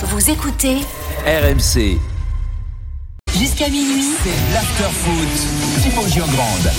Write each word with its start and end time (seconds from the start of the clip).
Vous 0.00 0.30
écoutez 0.30 0.76
RMC, 1.26 1.98
jusqu'à 3.36 3.68
minuit. 3.68 4.04
c'est 4.22 4.54
l'after-foot. 4.54 5.82
Timo 5.82 6.02
Grande. 6.02 6.70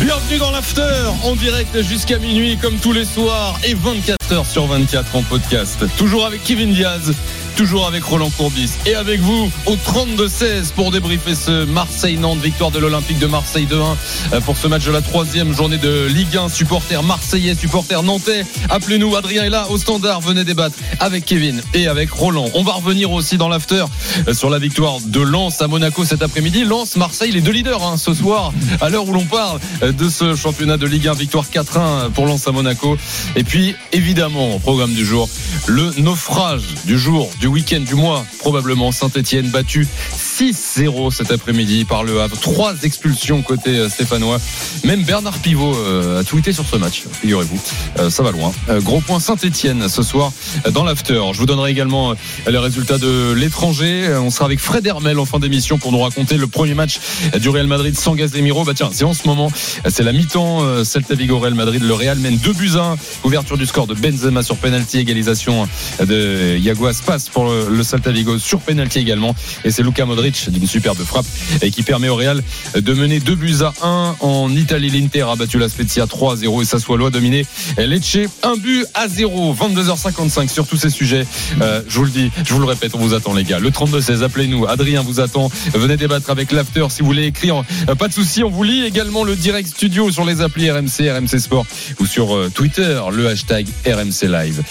Bienvenue 0.00 0.38
dans 0.38 0.50
l'after 0.50 1.04
en 1.22 1.36
direct 1.36 1.80
jusqu'à 1.82 2.18
minuit 2.18 2.56
comme 2.56 2.74
tous 2.78 2.92
les 2.92 3.04
soirs 3.04 3.56
et 3.62 3.74
24 3.74 4.32
heures 4.32 4.46
sur 4.46 4.66
24 4.66 5.14
en 5.14 5.22
podcast. 5.22 5.84
Toujours 5.96 6.26
avec 6.26 6.42
Kevin 6.42 6.72
Diaz, 6.72 7.14
toujours 7.56 7.86
avec 7.86 8.04
Roland 8.04 8.28
Courbis 8.36 8.72
et 8.84 8.94
avec 8.94 9.20
vous 9.20 9.50
au 9.64 9.76
32-16 9.76 10.72
pour 10.74 10.90
débriefer 10.90 11.34
ce 11.34 11.64
Marseille-Nantes, 11.64 12.40
victoire 12.40 12.70
de 12.70 12.78
l'Olympique 12.78 13.18
de 13.18 13.26
Marseille 13.26 13.66
2-1 13.66 14.40
pour 14.42 14.58
ce 14.58 14.66
match 14.68 14.84
de 14.84 14.90
la 14.90 15.00
troisième 15.00 15.54
journée 15.54 15.78
de 15.78 16.06
Ligue 16.06 16.36
1. 16.36 16.50
Supporters 16.50 17.02
marseillais, 17.02 17.54
supporters 17.54 18.02
nantais, 18.02 18.44
appelez-nous. 18.68 19.16
Adrien 19.16 19.44
est 19.44 19.50
là 19.50 19.66
au 19.70 19.78
standard. 19.78 20.20
Venez 20.20 20.44
débattre 20.44 20.76
avec 21.00 21.24
Kevin 21.24 21.62
et 21.72 21.88
avec 21.88 22.10
Roland. 22.10 22.46
On 22.52 22.62
va 22.62 22.72
revenir 22.72 23.10
aussi 23.10 23.38
dans 23.38 23.48
l'after 23.48 23.86
sur 24.32 24.50
la 24.50 24.58
victoire 24.58 24.98
de 25.02 25.20
Lens 25.20 25.62
à 25.62 25.66
Monaco 25.66 26.04
cet 26.04 26.22
après-midi. 26.22 26.64
Lens, 26.64 26.96
Marseille, 26.96 27.32
les 27.32 27.40
deux 27.40 27.52
leaders 27.52 27.82
hein, 27.82 27.96
ce 27.96 28.12
soir 28.12 28.52
à 28.82 28.90
l'heure 28.90 29.08
où 29.08 29.12
l'on 29.12 29.24
parle 29.24 29.60
de 29.80 30.08
ce 30.10 30.36
championnat 30.36 30.76
de 30.76 30.86
Ligue 30.86 31.08
1. 31.08 31.14
Victoire 31.14 31.46
4-1 31.46 32.10
pour 32.10 32.26
Lens 32.26 32.46
à 32.46 32.52
Monaco. 32.52 32.98
Et 33.34 33.44
puis, 33.44 33.74
évidemment, 33.92 34.56
au 34.56 34.58
programme 34.58 34.92
du 34.92 35.06
jour, 35.06 35.28
le 35.66 35.90
naufrage 35.98 36.62
du 36.84 36.98
jour, 36.98 37.30
du 37.40 37.45
week-end, 37.48 37.80
du 37.80 37.94
mois, 37.94 38.24
probablement. 38.38 38.92
Saint-Etienne 38.92 39.48
battu 39.48 39.86
6-0 40.14 41.10
cet 41.10 41.30
après-midi 41.30 41.84
par 41.84 42.04
le 42.04 42.20
Havre. 42.20 42.36
Trois 42.38 42.74
expulsions 42.82 43.42
côté 43.42 43.70
euh, 43.70 43.88
stéphanois. 43.88 44.38
Même 44.84 45.02
Bernard 45.02 45.38
Pivot 45.38 45.74
euh, 45.74 46.20
a 46.20 46.24
tweeté 46.24 46.52
sur 46.52 46.64
ce 46.64 46.76
match, 46.76 47.04
figurez-vous. 47.20 47.60
Euh, 47.98 48.10
ça 48.10 48.22
va 48.22 48.30
loin. 48.30 48.52
Gros 48.80 49.00
point 49.00 49.20
Saint-Etienne 49.20 49.88
ce 49.88 50.02
soir 50.02 50.32
dans 50.72 50.84
l'after. 50.84 51.20
Je 51.32 51.38
vous 51.38 51.46
donnerai 51.46 51.70
également 51.70 52.14
les 52.46 52.58
résultats 52.58 52.98
de 52.98 53.32
l'étranger. 53.32 54.08
On 54.20 54.30
sera 54.30 54.46
avec 54.46 54.60
Fred 54.60 54.86
Hermel 54.86 55.18
en 55.18 55.24
fin 55.24 55.38
d'émission 55.38 55.78
pour 55.78 55.92
nous 55.92 56.00
raconter 56.00 56.36
le 56.36 56.46
premier 56.46 56.74
match 56.74 57.00
du 57.38 57.48
Real 57.48 57.66
Madrid 57.66 57.96
sans 57.98 58.14
Gazemiro. 58.14 58.64
Bah 58.64 58.72
tiens, 58.74 58.90
c'est 58.92 59.04
en 59.04 59.14
ce 59.14 59.26
moment, 59.26 59.50
c'est 59.88 60.02
la 60.02 60.12
mi-temps. 60.12 60.84
Celta 60.84 61.14
Vigo 61.14 61.38
Real 61.38 61.54
Madrid. 61.54 61.82
Le 61.82 61.94
Real 61.94 62.18
mène 62.18 62.36
2 62.36 62.52
buts 62.52 62.72
à 62.76 62.92
1. 62.92 62.96
Ouverture 63.24 63.56
du 63.56 63.66
score 63.66 63.86
de 63.86 63.94
Benzema 63.94 64.42
sur 64.42 64.56
penalty, 64.56 64.98
égalisation 64.98 65.68
de 66.00 66.56
Iago 66.58 66.86
Aspas 66.86 67.28
pour 67.36 67.50
le, 67.50 67.82
Celta 67.82 68.10
Vigo 68.12 68.38
sur 68.38 68.60
penalty 68.60 68.98
également. 68.98 69.34
Et 69.62 69.70
c'est 69.70 69.82
Luka 69.82 70.06
Modric 70.06 70.48
d'une 70.48 70.66
superbe 70.66 70.96
frappe 71.04 71.26
et 71.60 71.70
qui 71.70 71.82
permet 71.82 72.08
au 72.08 72.16
Real 72.16 72.42
de 72.74 72.94
mener 72.94 73.20
2 73.20 73.34
buts 73.34 73.56
à 73.60 73.74
1 73.86 74.16
en 74.20 74.50
Italie. 74.56 74.88
L'Inter 74.88 75.26
a 75.30 75.36
battu 75.36 75.58
la 75.58 75.68
Spezia 75.68 76.06
3 76.06 76.32
à 76.32 76.36
0 76.36 76.62
et 76.62 76.64
Sassuolo 76.64 77.06
a 77.06 77.10
dominé 77.10 77.44
Lecce 77.76 78.16
1 78.42 78.56
but 78.56 78.86
à 78.94 79.06
0. 79.08 79.54
22h55 79.54 80.48
sur 80.48 80.66
tous 80.66 80.78
ces 80.78 80.88
sujets. 80.88 81.26
Euh, 81.60 81.82
je 81.86 81.98
vous 81.98 82.04
le 82.04 82.10
dis, 82.10 82.30
je 82.42 82.54
vous 82.54 82.60
le 82.60 82.64
répète, 82.64 82.94
on 82.94 82.98
vous 83.00 83.12
attend 83.12 83.34
les 83.34 83.44
gars. 83.44 83.58
Le 83.58 83.68
32-16, 83.68 84.22
appelez-nous. 84.22 84.64
Adrien 84.66 85.02
vous 85.02 85.20
attend. 85.20 85.50
Venez 85.74 85.98
débattre 85.98 86.30
avec 86.30 86.52
l'after 86.52 86.86
si 86.88 87.02
vous 87.02 87.06
voulez 87.08 87.26
écrire. 87.26 87.62
euh, 87.90 87.94
Pas 87.94 88.08
de 88.08 88.14
souci, 88.14 88.44
on 88.44 88.50
vous 88.50 88.62
lit 88.62 88.86
également 88.86 89.24
le 89.24 89.36
direct 89.36 89.68
studio 89.68 90.10
sur 90.10 90.24
les 90.24 90.40
applis 90.40 90.70
RMC, 90.70 91.10
RMC 91.10 91.38
Sport 91.38 91.66
ou 92.00 92.06
sur 92.06 92.34
euh, 92.34 92.50
Twitter, 92.54 92.98
le 93.12 93.28
hashtag 93.28 93.66
RMC 93.86 94.22
Live. 94.26 94.62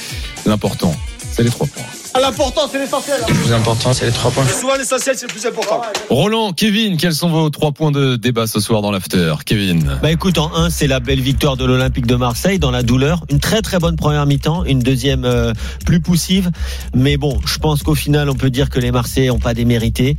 L'important, 0.47 0.95
c'est 1.31 1.43
les 1.43 1.51
trois 1.51 1.67
points. 1.67 1.83
L'important, 2.21 2.61
c'est 2.71 2.79
l'essentiel. 2.79 3.19
Le 3.27 3.33
plus 3.33 3.51
important, 3.51 3.93
c'est 3.93 4.05
les 4.05 4.11
trois 4.11 4.31
points. 4.31 4.47
Souvent, 4.47 4.75
l'essentiel, 4.75 5.15
c'est 5.17 5.27
le 5.27 5.33
plus 5.33 5.45
important. 5.45 5.81
Roland, 6.09 6.53
Kevin, 6.53 6.95
quels 6.95 7.13
sont 7.13 7.29
vos 7.29 7.49
trois 7.49 7.73
points 7.73 7.91
de 7.91 8.15
débat 8.15 8.47
ce 8.47 8.59
soir 8.61 8.81
dans 8.81 8.91
l'after 8.91 9.35
Kevin 9.45 9.97
Bah 10.01 10.11
écoute, 10.11 10.37
en 10.37 10.53
un, 10.55 10.69
c'est 10.69 10.87
la 10.87 11.01
belle 11.01 11.19
victoire 11.19 11.57
de 11.57 11.65
l'Olympique 11.65 12.07
de 12.07 12.15
Marseille 12.15 12.57
dans 12.57 12.71
la 12.71 12.83
douleur. 12.83 13.25
Une 13.29 13.39
très 13.39 13.61
très 13.61 13.79
bonne 13.79 13.97
première 13.97 14.25
mi-temps, 14.25 14.63
une 14.63 14.79
deuxième 14.79 15.25
euh, 15.25 15.51
plus 15.85 15.99
poussive. 15.99 16.51
Mais 16.95 17.17
bon, 17.17 17.39
je 17.45 17.57
pense 17.57 17.83
qu'au 17.83 17.95
final, 17.95 18.29
on 18.29 18.35
peut 18.35 18.49
dire 18.49 18.69
que 18.69 18.79
les 18.79 18.91
Marseillais 18.91 19.27
n'ont 19.27 19.39
pas 19.39 19.53
démérité. 19.53 20.15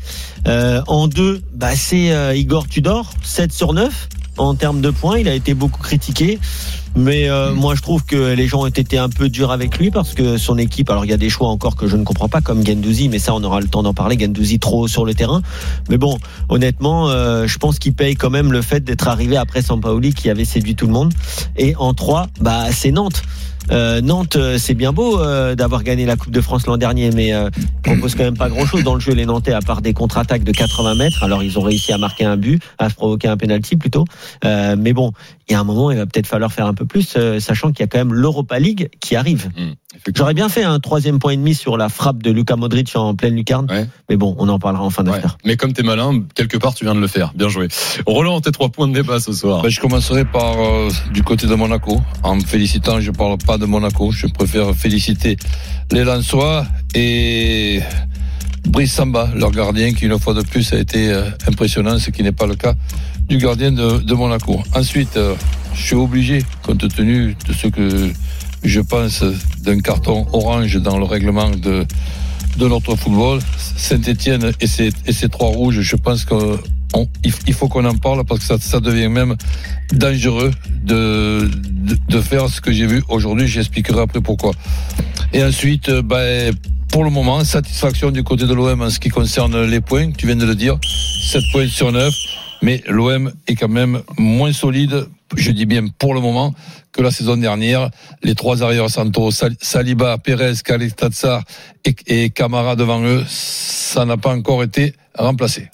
Euh, 0.46 0.82
en 0.86 1.08
deux, 1.08 1.40
bah 1.54 1.74
c'est 1.74 2.12
euh, 2.12 2.34
Igor 2.34 2.68
Tudor, 2.68 3.10
7 3.22 3.52
sur 3.52 3.72
9 3.72 4.08
en 4.36 4.54
termes 4.54 4.82
de 4.82 4.90
points. 4.90 5.18
Il 5.18 5.28
a 5.28 5.34
été 5.34 5.54
beaucoup 5.54 5.82
critiqué. 5.82 6.38
Mais 6.96 7.28
euh, 7.28 7.52
moi, 7.52 7.74
je 7.74 7.82
trouve 7.82 8.04
que 8.04 8.32
les 8.32 8.46
gens 8.46 8.62
ont 8.62 8.66
été 8.66 8.96
un 8.96 9.10
peu 9.10 9.28
durs 9.28 9.50
avec 9.50 9.76
lui 9.76 9.90
parce 9.90 10.14
que 10.14 10.38
son 10.38 10.56
équipe, 10.56 10.88
alors 10.88 11.04
il 11.04 11.10
y 11.10 11.14
a 11.14 11.18
des 11.18 11.28
choix 11.28 11.48
encore 11.48 11.76
que 11.76 11.86
je 11.86 11.96
ne 11.96 12.04
comprends 12.04 12.28
pas, 12.28 12.40
comme 12.40 12.66
Gendouzi, 12.66 13.10
mais 13.10 13.18
ça, 13.18 13.34
on 13.34 13.44
aura 13.44 13.60
le 13.60 13.68
temps 13.68 13.82
d'en 13.82 13.92
parler. 13.92 14.18
Gendouzi 14.18 14.58
trop 14.58 14.88
sur 14.88 15.04
le 15.04 15.12
terrain. 15.12 15.42
Mais 15.90 15.98
bon, 15.98 16.18
honnêtement, 16.48 17.10
euh, 17.10 17.46
je 17.46 17.58
pense 17.58 17.78
qu'il 17.78 17.92
paye 17.92 18.14
quand 18.14 18.30
même 18.30 18.50
le 18.50 18.62
fait 18.62 18.82
d'être 18.82 19.08
arrivé 19.08 19.36
après 19.36 19.60
Sampaoli 19.60 20.14
qui 20.14 20.30
avait 20.30 20.46
séduit 20.46 20.74
tout 20.74 20.86
le 20.86 20.92
monde. 20.92 21.12
Et 21.58 21.76
en 21.76 21.92
trois, 21.92 22.28
bah, 22.40 22.72
c'est 22.72 22.92
Nantes. 22.92 23.22
Euh, 23.70 24.00
Nantes, 24.00 24.38
c'est 24.58 24.74
bien 24.74 24.92
beau 24.92 25.20
euh, 25.20 25.54
d'avoir 25.54 25.82
gagné 25.82 26.06
la 26.06 26.16
Coupe 26.16 26.32
de 26.32 26.40
France 26.40 26.66
l'an 26.66 26.76
dernier, 26.76 27.10
mais 27.10 27.32
euh, 27.32 27.50
ils 27.56 27.66
proposent 27.82 28.14
quand 28.14 28.24
même 28.24 28.36
pas 28.36 28.48
grand-chose 28.48 28.84
dans 28.84 28.94
le 28.94 29.00
jeu 29.00 29.12
les 29.12 29.26
Nantais 29.26 29.52
à 29.52 29.60
part 29.60 29.82
des 29.82 29.92
contre-attaques 29.92 30.44
de 30.44 30.52
80 30.52 30.94
mètres. 30.94 31.22
Alors 31.22 31.42
ils 31.42 31.58
ont 31.58 31.62
réussi 31.62 31.92
à 31.92 31.98
marquer 31.98 32.24
un 32.24 32.36
but, 32.36 32.62
à 32.78 32.88
provoquer 32.90 33.28
un 33.28 33.36
penalty 33.36 33.76
plutôt. 33.76 34.04
Mais 34.44 34.92
bon, 34.92 35.12
il 35.48 35.52
y 35.52 35.54
a 35.54 35.60
un 35.60 35.64
moment, 35.64 35.90
il 35.92 35.96
va 35.96 36.06
peut-être 36.06 36.26
falloir 36.26 36.52
faire 36.52 36.66
un 36.66 36.74
peu 36.74 36.86
plus, 36.86 37.14
euh, 37.16 37.38
sachant 37.38 37.68
qu'il 37.70 37.80
y 37.80 37.82
a 37.84 37.86
quand 37.86 37.98
même 37.98 38.12
l'Europa 38.12 38.58
League 38.58 38.88
qui 39.00 39.14
arrive. 39.14 39.48
Effectivement. 39.56 40.12
J'aurais 40.16 40.34
bien 40.34 40.48
fait 40.48 40.64
un 40.64 40.78
troisième 40.80 41.18
point 41.20 41.32
et 41.32 41.36
demi 41.36 41.54
sur 41.54 41.76
la 41.76 41.88
frappe 41.88 42.22
de 42.22 42.30
Luka 42.30 42.56
Modric 42.56 42.92
en 42.96 43.14
pleine 43.14 43.34
lucarne, 43.36 43.66
Ouais. 43.70 43.86
mais 44.10 44.16
bon, 44.16 44.34
on 44.38 44.48
en 44.48 44.58
parlera 44.58 44.82
en 44.84 44.90
fin 44.90 45.04
Ouais. 45.04 45.12
d'affaire. 45.12 45.38
Mais 45.44 45.56
comme 45.56 45.72
t'es 45.72 45.82
malin, 45.84 46.22
quelque 46.34 46.56
part 46.58 46.74
tu 46.74 46.84
viens 46.84 46.94
de 46.94 47.00
le 47.00 47.06
faire. 47.06 47.32
Bien 47.34 47.48
joué. 47.48 47.68
Roland, 48.06 48.40
tes 48.40 48.50
trois 48.50 48.68
points 48.70 48.88
de 48.88 48.92
débat 48.94 49.20
ce 49.20 49.32
soir. 49.32 49.62
Ben, 49.62 49.68
je 49.68 49.80
commencerai 49.80 50.24
par 50.24 50.58
euh, 50.60 50.88
du 51.12 51.22
côté 51.22 51.46
de 51.46 51.54
Monaco. 51.54 52.02
En 52.24 52.34
me 52.36 52.40
félicitant, 52.40 53.00
je 53.00 53.10
parle 53.12 53.38
pas 53.38 53.56
de 53.56 53.66
Monaco. 53.66 54.10
Je 54.10 54.26
préfère 54.26 54.74
féliciter 54.74 55.36
les 55.92 56.02
Lensois 56.04 56.66
et 56.94 57.80
Brice 58.66 58.92
Samba, 58.92 59.30
leur 59.34 59.50
gardien, 59.50 59.92
qui 59.92 60.06
une 60.06 60.18
fois 60.18 60.34
de 60.34 60.42
plus 60.42 60.72
a 60.72 60.78
été 60.78 61.10
euh, 61.10 61.30
impressionnant, 61.46 61.98
ce 61.98 62.10
qui 62.10 62.22
n'est 62.22 62.32
pas 62.32 62.46
le 62.46 62.56
cas 62.56 62.74
du 63.28 63.38
gardien 63.38 63.72
de, 63.72 63.98
de 63.98 64.14
Monaco. 64.14 64.62
Ensuite, 64.74 65.16
euh, 65.16 65.34
je 65.74 65.82
suis 65.82 65.94
obligé, 65.96 66.42
compte 66.62 66.86
tenu 66.94 67.36
de 67.46 67.52
ce 67.52 67.68
que 67.68 68.10
je 68.64 68.80
pense 68.80 69.22
d'un 69.62 69.80
carton 69.80 70.26
orange 70.32 70.76
dans 70.80 70.98
le 70.98 71.04
règlement 71.04 71.50
de 71.50 71.84
de 72.56 72.66
notre 72.68 72.96
football, 72.96 73.40
Saint-Etienne 73.76 74.50
et 74.62 74.66
ses, 74.66 74.88
et 75.04 75.12
ses 75.12 75.28
trois 75.28 75.48
rouges, 75.48 75.80
je 75.82 75.94
pense 75.94 76.24
que 76.24 76.58
on- 76.94 77.06
il, 77.22 77.52
faut 77.52 77.68
qu'on 77.68 77.84
en 77.84 77.94
parle 77.98 78.24
parce 78.24 78.40
que 78.40 78.46
ça, 78.46 78.56
ça 78.58 78.80
devient 78.80 79.08
même 79.08 79.36
dangereux 79.92 80.50
de, 80.82 81.50
de, 81.52 81.98
de 82.08 82.20
faire 82.22 82.48
ce 82.48 82.62
que 82.62 82.72
j'ai 82.72 82.86
vu 82.86 83.02
aujourd'hui. 83.10 83.46
J'expliquerai 83.46 84.00
après 84.00 84.22
pourquoi. 84.22 84.52
Et 85.34 85.44
ensuite, 85.44 85.90
euh, 85.90 86.00
ben, 86.00 86.54
pour 86.96 87.04
le 87.04 87.10
moment, 87.10 87.44
satisfaction 87.44 88.10
du 88.10 88.24
côté 88.24 88.46
de 88.46 88.54
l'OM 88.54 88.80
en 88.80 88.88
ce 88.88 88.98
qui 88.98 89.10
concerne 89.10 89.66
les 89.66 89.82
points. 89.82 90.12
Tu 90.12 90.24
viens 90.24 90.34
de 90.34 90.46
le 90.46 90.54
dire, 90.54 90.78
7 91.30 91.42
points 91.52 91.68
sur 91.68 91.92
9. 91.92 92.10
Mais 92.62 92.82
l'OM 92.88 93.34
est 93.46 93.54
quand 93.54 93.68
même 93.68 94.00
moins 94.16 94.50
solide, 94.54 95.06
je 95.34 95.50
dis 95.50 95.66
bien 95.66 95.86
pour 95.98 96.14
le 96.14 96.20
moment, 96.20 96.54
que 96.96 97.02
la 97.02 97.10
saison 97.10 97.36
dernière. 97.36 97.90
Les 98.22 98.34
trois 98.34 98.62
arrières 98.62 98.90
centraux, 98.90 99.30
Sal- 99.30 99.56
Saliba, 99.60 100.18
Pérez, 100.18 100.54
Khalid 100.64 100.94
et, 102.06 102.30
Camara 102.30 102.74
devant 102.74 103.00
eux, 103.02 103.22
ça 103.28 104.04
n'a 104.04 104.16
pas 104.16 104.34
encore 104.34 104.62
été 104.64 104.94
remplacé. 105.16 105.68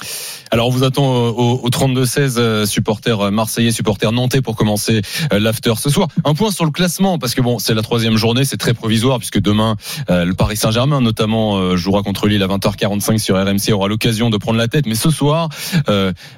Alors 0.50 0.68
on 0.68 0.70
vous 0.70 0.84
attend 0.84 1.04
euh, 1.04 1.30
au, 1.30 1.60
au 1.64 1.68
32-16 1.68 2.34
euh, 2.36 2.66
supporters 2.66 3.18
euh, 3.20 3.30
marseillais, 3.30 3.72
supporters 3.72 4.12
nantais 4.12 4.42
pour 4.42 4.54
commencer 4.54 5.00
l'after 5.32 5.72
ce 5.78 5.88
soir. 5.91 6.08
Un 6.24 6.34
point 6.34 6.50
sur 6.52 6.64
le 6.64 6.70
classement 6.70 7.18
parce 7.18 7.34
que 7.34 7.41
bon 7.41 7.58
c'est 7.58 7.74
la 7.74 7.82
troisième 7.82 8.16
journée, 8.16 8.44
c'est 8.44 8.58
très 8.58 8.74
provisoire 8.74 9.18
puisque 9.18 9.41
demain 9.41 9.76
le 10.08 10.32
Paris 10.32 10.56
Saint-Germain 10.56 11.00
notamment 11.00 11.74
jouera 11.76 12.02
contre 12.02 12.28
Lille 12.28 12.42
à 12.42 12.46
20h45 12.46 13.18
sur 13.18 13.36
RMC 13.36 13.72
aura 13.72 13.88
l'occasion 13.88 14.30
de 14.30 14.36
prendre 14.36 14.58
la 14.58 14.68
tête. 14.68 14.86
Mais 14.86 14.94
ce 14.94 15.10
soir, 15.10 15.48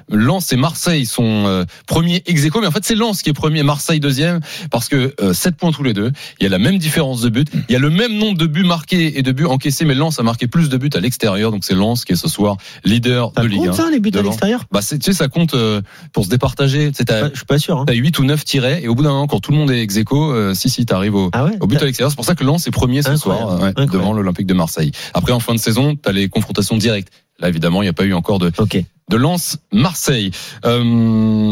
Lens 0.09 0.51
et 0.53 0.55
Marseille 0.55 1.05
sont 1.05 1.65
premiers 1.85 2.23
ex 2.25 2.45
aequo, 2.45 2.61
mais 2.61 2.67
en 2.67 2.71
fait 2.71 2.85
c'est 2.85 2.95
Lens 2.95 3.04
qui 3.13 3.29
est 3.29 3.33
premier, 3.33 3.63
Marseille 3.63 3.99
deuxième 3.99 4.39
parce 4.71 4.89
que 4.89 5.13
euh, 5.21 5.33
7 5.33 5.55
points 5.55 5.71
tous 5.71 5.83
les 5.83 5.93
deux. 5.93 6.11
Il 6.39 6.43
y 6.43 6.47
a 6.47 6.49
la 6.49 6.57
même 6.59 6.77
différence 6.77 7.21
de 7.21 7.29
but, 7.29 7.47
il 7.69 7.73
y 7.73 7.75
a 7.75 7.79
le 7.79 7.89
même 7.89 8.17
nombre 8.17 8.37
de 8.37 8.45
buts 8.45 8.63
marqués 8.63 9.17
et 9.17 9.21
de 9.21 9.31
buts 9.31 9.45
encaissés, 9.45 9.85
mais 9.85 9.93
Lens 9.95 10.19
a 10.19 10.23
marqué 10.23 10.47
plus 10.47 10.69
de 10.69 10.77
buts 10.77 10.89
à 10.93 10.99
l'extérieur, 10.99 11.51
donc 11.51 11.63
c'est 11.63 11.75
Lens 11.75 12.05
qui 12.05 12.13
est 12.13 12.15
ce 12.15 12.27
soir 12.27 12.57
leader 12.83 13.31
Ça 13.35 13.41
de 13.43 13.47
Ligue 13.47 13.59
compte 13.59 13.69
1. 13.69 13.73
ça, 13.73 13.89
les 13.91 13.99
buts 13.99 14.11
à 14.17 14.21
l'extérieur? 14.21 14.65
Bah, 14.71 14.81
tu 14.81 14.97
sais, 15.01 15.13
ça 15.13 15.27
compte 15.27 15.53
euh, 15.53 15.81
pour 16.13 16.25
se 16.25 16.29
départager. 16.29 16.91
C'est 16.93 17.05
t'as 17.05 17.29
Je 17.29 17.35
suis 17.37 17.45
pas 17.45 17.59
sûr. 17.59 17.79
Hein. 17.79 17.85
t'as 17.87 17.93
8 17.93 18.19
ou 18.19 18.23
9 18.23 18.43
tirets 18.43 18.83
et 18.83 18.87
au 18.87 18.95
bout 18.95 19.03
d'un 19.03 19.09
moment, 19.09 19.27
quand 19.27 19.39
tout 19.39 19.51
le 19.51 19.57
monde 19.57 19.71
est 19.71 19.81
ex 19.81 19.97
aequo, 19.97 20.31
euh, 20.31 20.53
si, 20.53 20.69
si, 20.69 20.85
t'arrives 20.85 21.15
au, 21.15 21.29
Ah 21.33 21.45
ouais 21.45 21.57
au 21.59 21.67
but 21.67 21.81
à 21.81 21.85
l'extérieur. 21.85 22.11
C'est 22.11 22.15
pour 22.15 22.25
ça 22.25 22.35
que 22.35 22.43
Lens 22.43 22.67
est 22.67 22.71
premier 22.71 23.01
ce 23.01 23.09
Incroyable, 23.09 23.47
soir, 23.47 23.61
euh, 23.61 23.67
incroyable. 23.67 23.93
devant 23.93 24.13
l'Olympique 24.13 24.47
de 24.47 24.53
Marseille. 24.53 24.91
Après, 25.13 25.31
en 25.31 25.39
fin 25.39 25.53
de 25.53 25.59
saison, 25.59 25.95
t'as 25.95 26.11
les 26.11 26.29
confrontations 26.29 26.77
directes. 26.77 27.09
Là, 27.39 27.49
évidemment, 27.49 27.81
il 27.81 27.85
n'y 27.85 27.89
a 27.89 27.93
pas 27.93 28.05
eu 28.05 28.13
encore 28.13 28.39
de, 28.39 28.51
Ok. 28.57 28.81
De 29.11 29.17
Lens 29.17 29.57
Marseille. 29.71 30.31
Euh, 30.65 30.81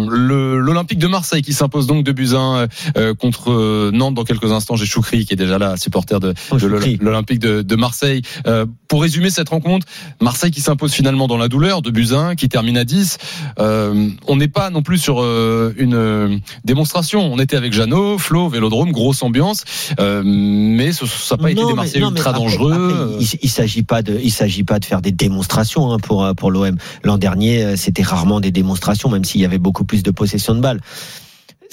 le- 0.09 0.57
L'Olympique 0.59 0.97
de 0.99 1.07
Marseille 1.07 1.41
qui 1.41 1.53
s'impose 1.53 1.85
donc 1.87 2.03
de 2.03 2.11
un, 2.35 2.67
euh, 2.97 3.13
contre 3.13 3.51
euh, 3.51 3.91
Nantes 3.93 4.15
dans 4.15 4.23
quelques 4.23 4.51
instants. 4.51 4.75
J'ai 4.75 4.85
Choukri 4.85 5.25
qui 5.25 5.33
est 5.33 5.37
déjà 5.37 5.57
là, 5.59 5.77
supporter 5.77 6.19
de, 6.19 6.33
Oh, 6.51 6.57
de 6.57 6.65
l'Olympique 7.01 7.39
de, 7.39 7.61
de 7.61 7.75
Marseille. 7.75 8.21
Euh, 8.47 8.65
pour 8.87 9.01
résumer 9.01 9.29
cette 9.29 9.49
rencontre, 9.49 9.85
Marseille 10.21 10.51
qui 10.51 10.61
s'impose 10.61 10.93
finalement 10.93 11.27
dans 11.27 11.37
la 11.37 11.47
douleur, 11.47 11.81
de 11.81 11.91
un, 12.13 12.35
qui 12.35 12.49
termine 12.49 12.77
à 12.77 12.85
10. 12.85 13.17
Euh, 13.59 14.09
on 14.27 14.35
n'est 14.35 14.47
pas 14.47 14.69
non 14.69 14.81
plus 14.81 14.97
sur 14.97 15.21
euh, 15.21 15.73
une 15.77 16.41
démonstration. 16.65 17.31
On 17.31 17.39
était 17.39 17.55
avec 17.57 17.73
Jeannot, 17.73 18.17
Flo, 18.19 18.49
Vélodrome, 18.49 18.91
grosse 18.91 19.21
ambiance, 19.23 19.63
euh, 19.99 20.21
mais 20.25 20.91
ce- 20.91 21.05
ça 21.05 21.35
n'a 21.35 21.43
pas 21.43 21.51
été 21.51 21.63
des 21.65 21.73
Marseillais 21.73 22.01
non, 22.01 22.11
ultra 22.11 22.31
après- 22.31 22.41
dangereux. 22.41 22.73
après, 22.73 23.15
il 23.19 23.39
il 23.43 23.49
s'agit 23.49 23.83
pas 23.83 24.01
de, 24.01 24.19
il 24.23 24.31
s'agit 24.31 24.63
pas 24.63 24.79
de 24.79 24.85
faire 24.85 25.01
des 25.01 25.11
démonstrations 25.11 25.91
hein, 25.91 25.97
pour 25.99 26.27
pour 26.35 26.51
l'OM. 26.51 26.77
L'an 27.03 27.17
dernier, 27.17 27.42
euh, 27.49 27.75
c'était 27.75 28.03
rarement 28.03 28.39
des 28.39 28.51
démonstrations, 28.51 29.09
même 29.09 29.23
s'il 29.23 29.41
y 29.41 29.45
avait 29.45 29.57
beaucoup 29.59 29.85
plus 29.85 30.03
de 30.03 30.11
possession 30.11 30.55
de 30.55 30.61
balles. 30.61 30.79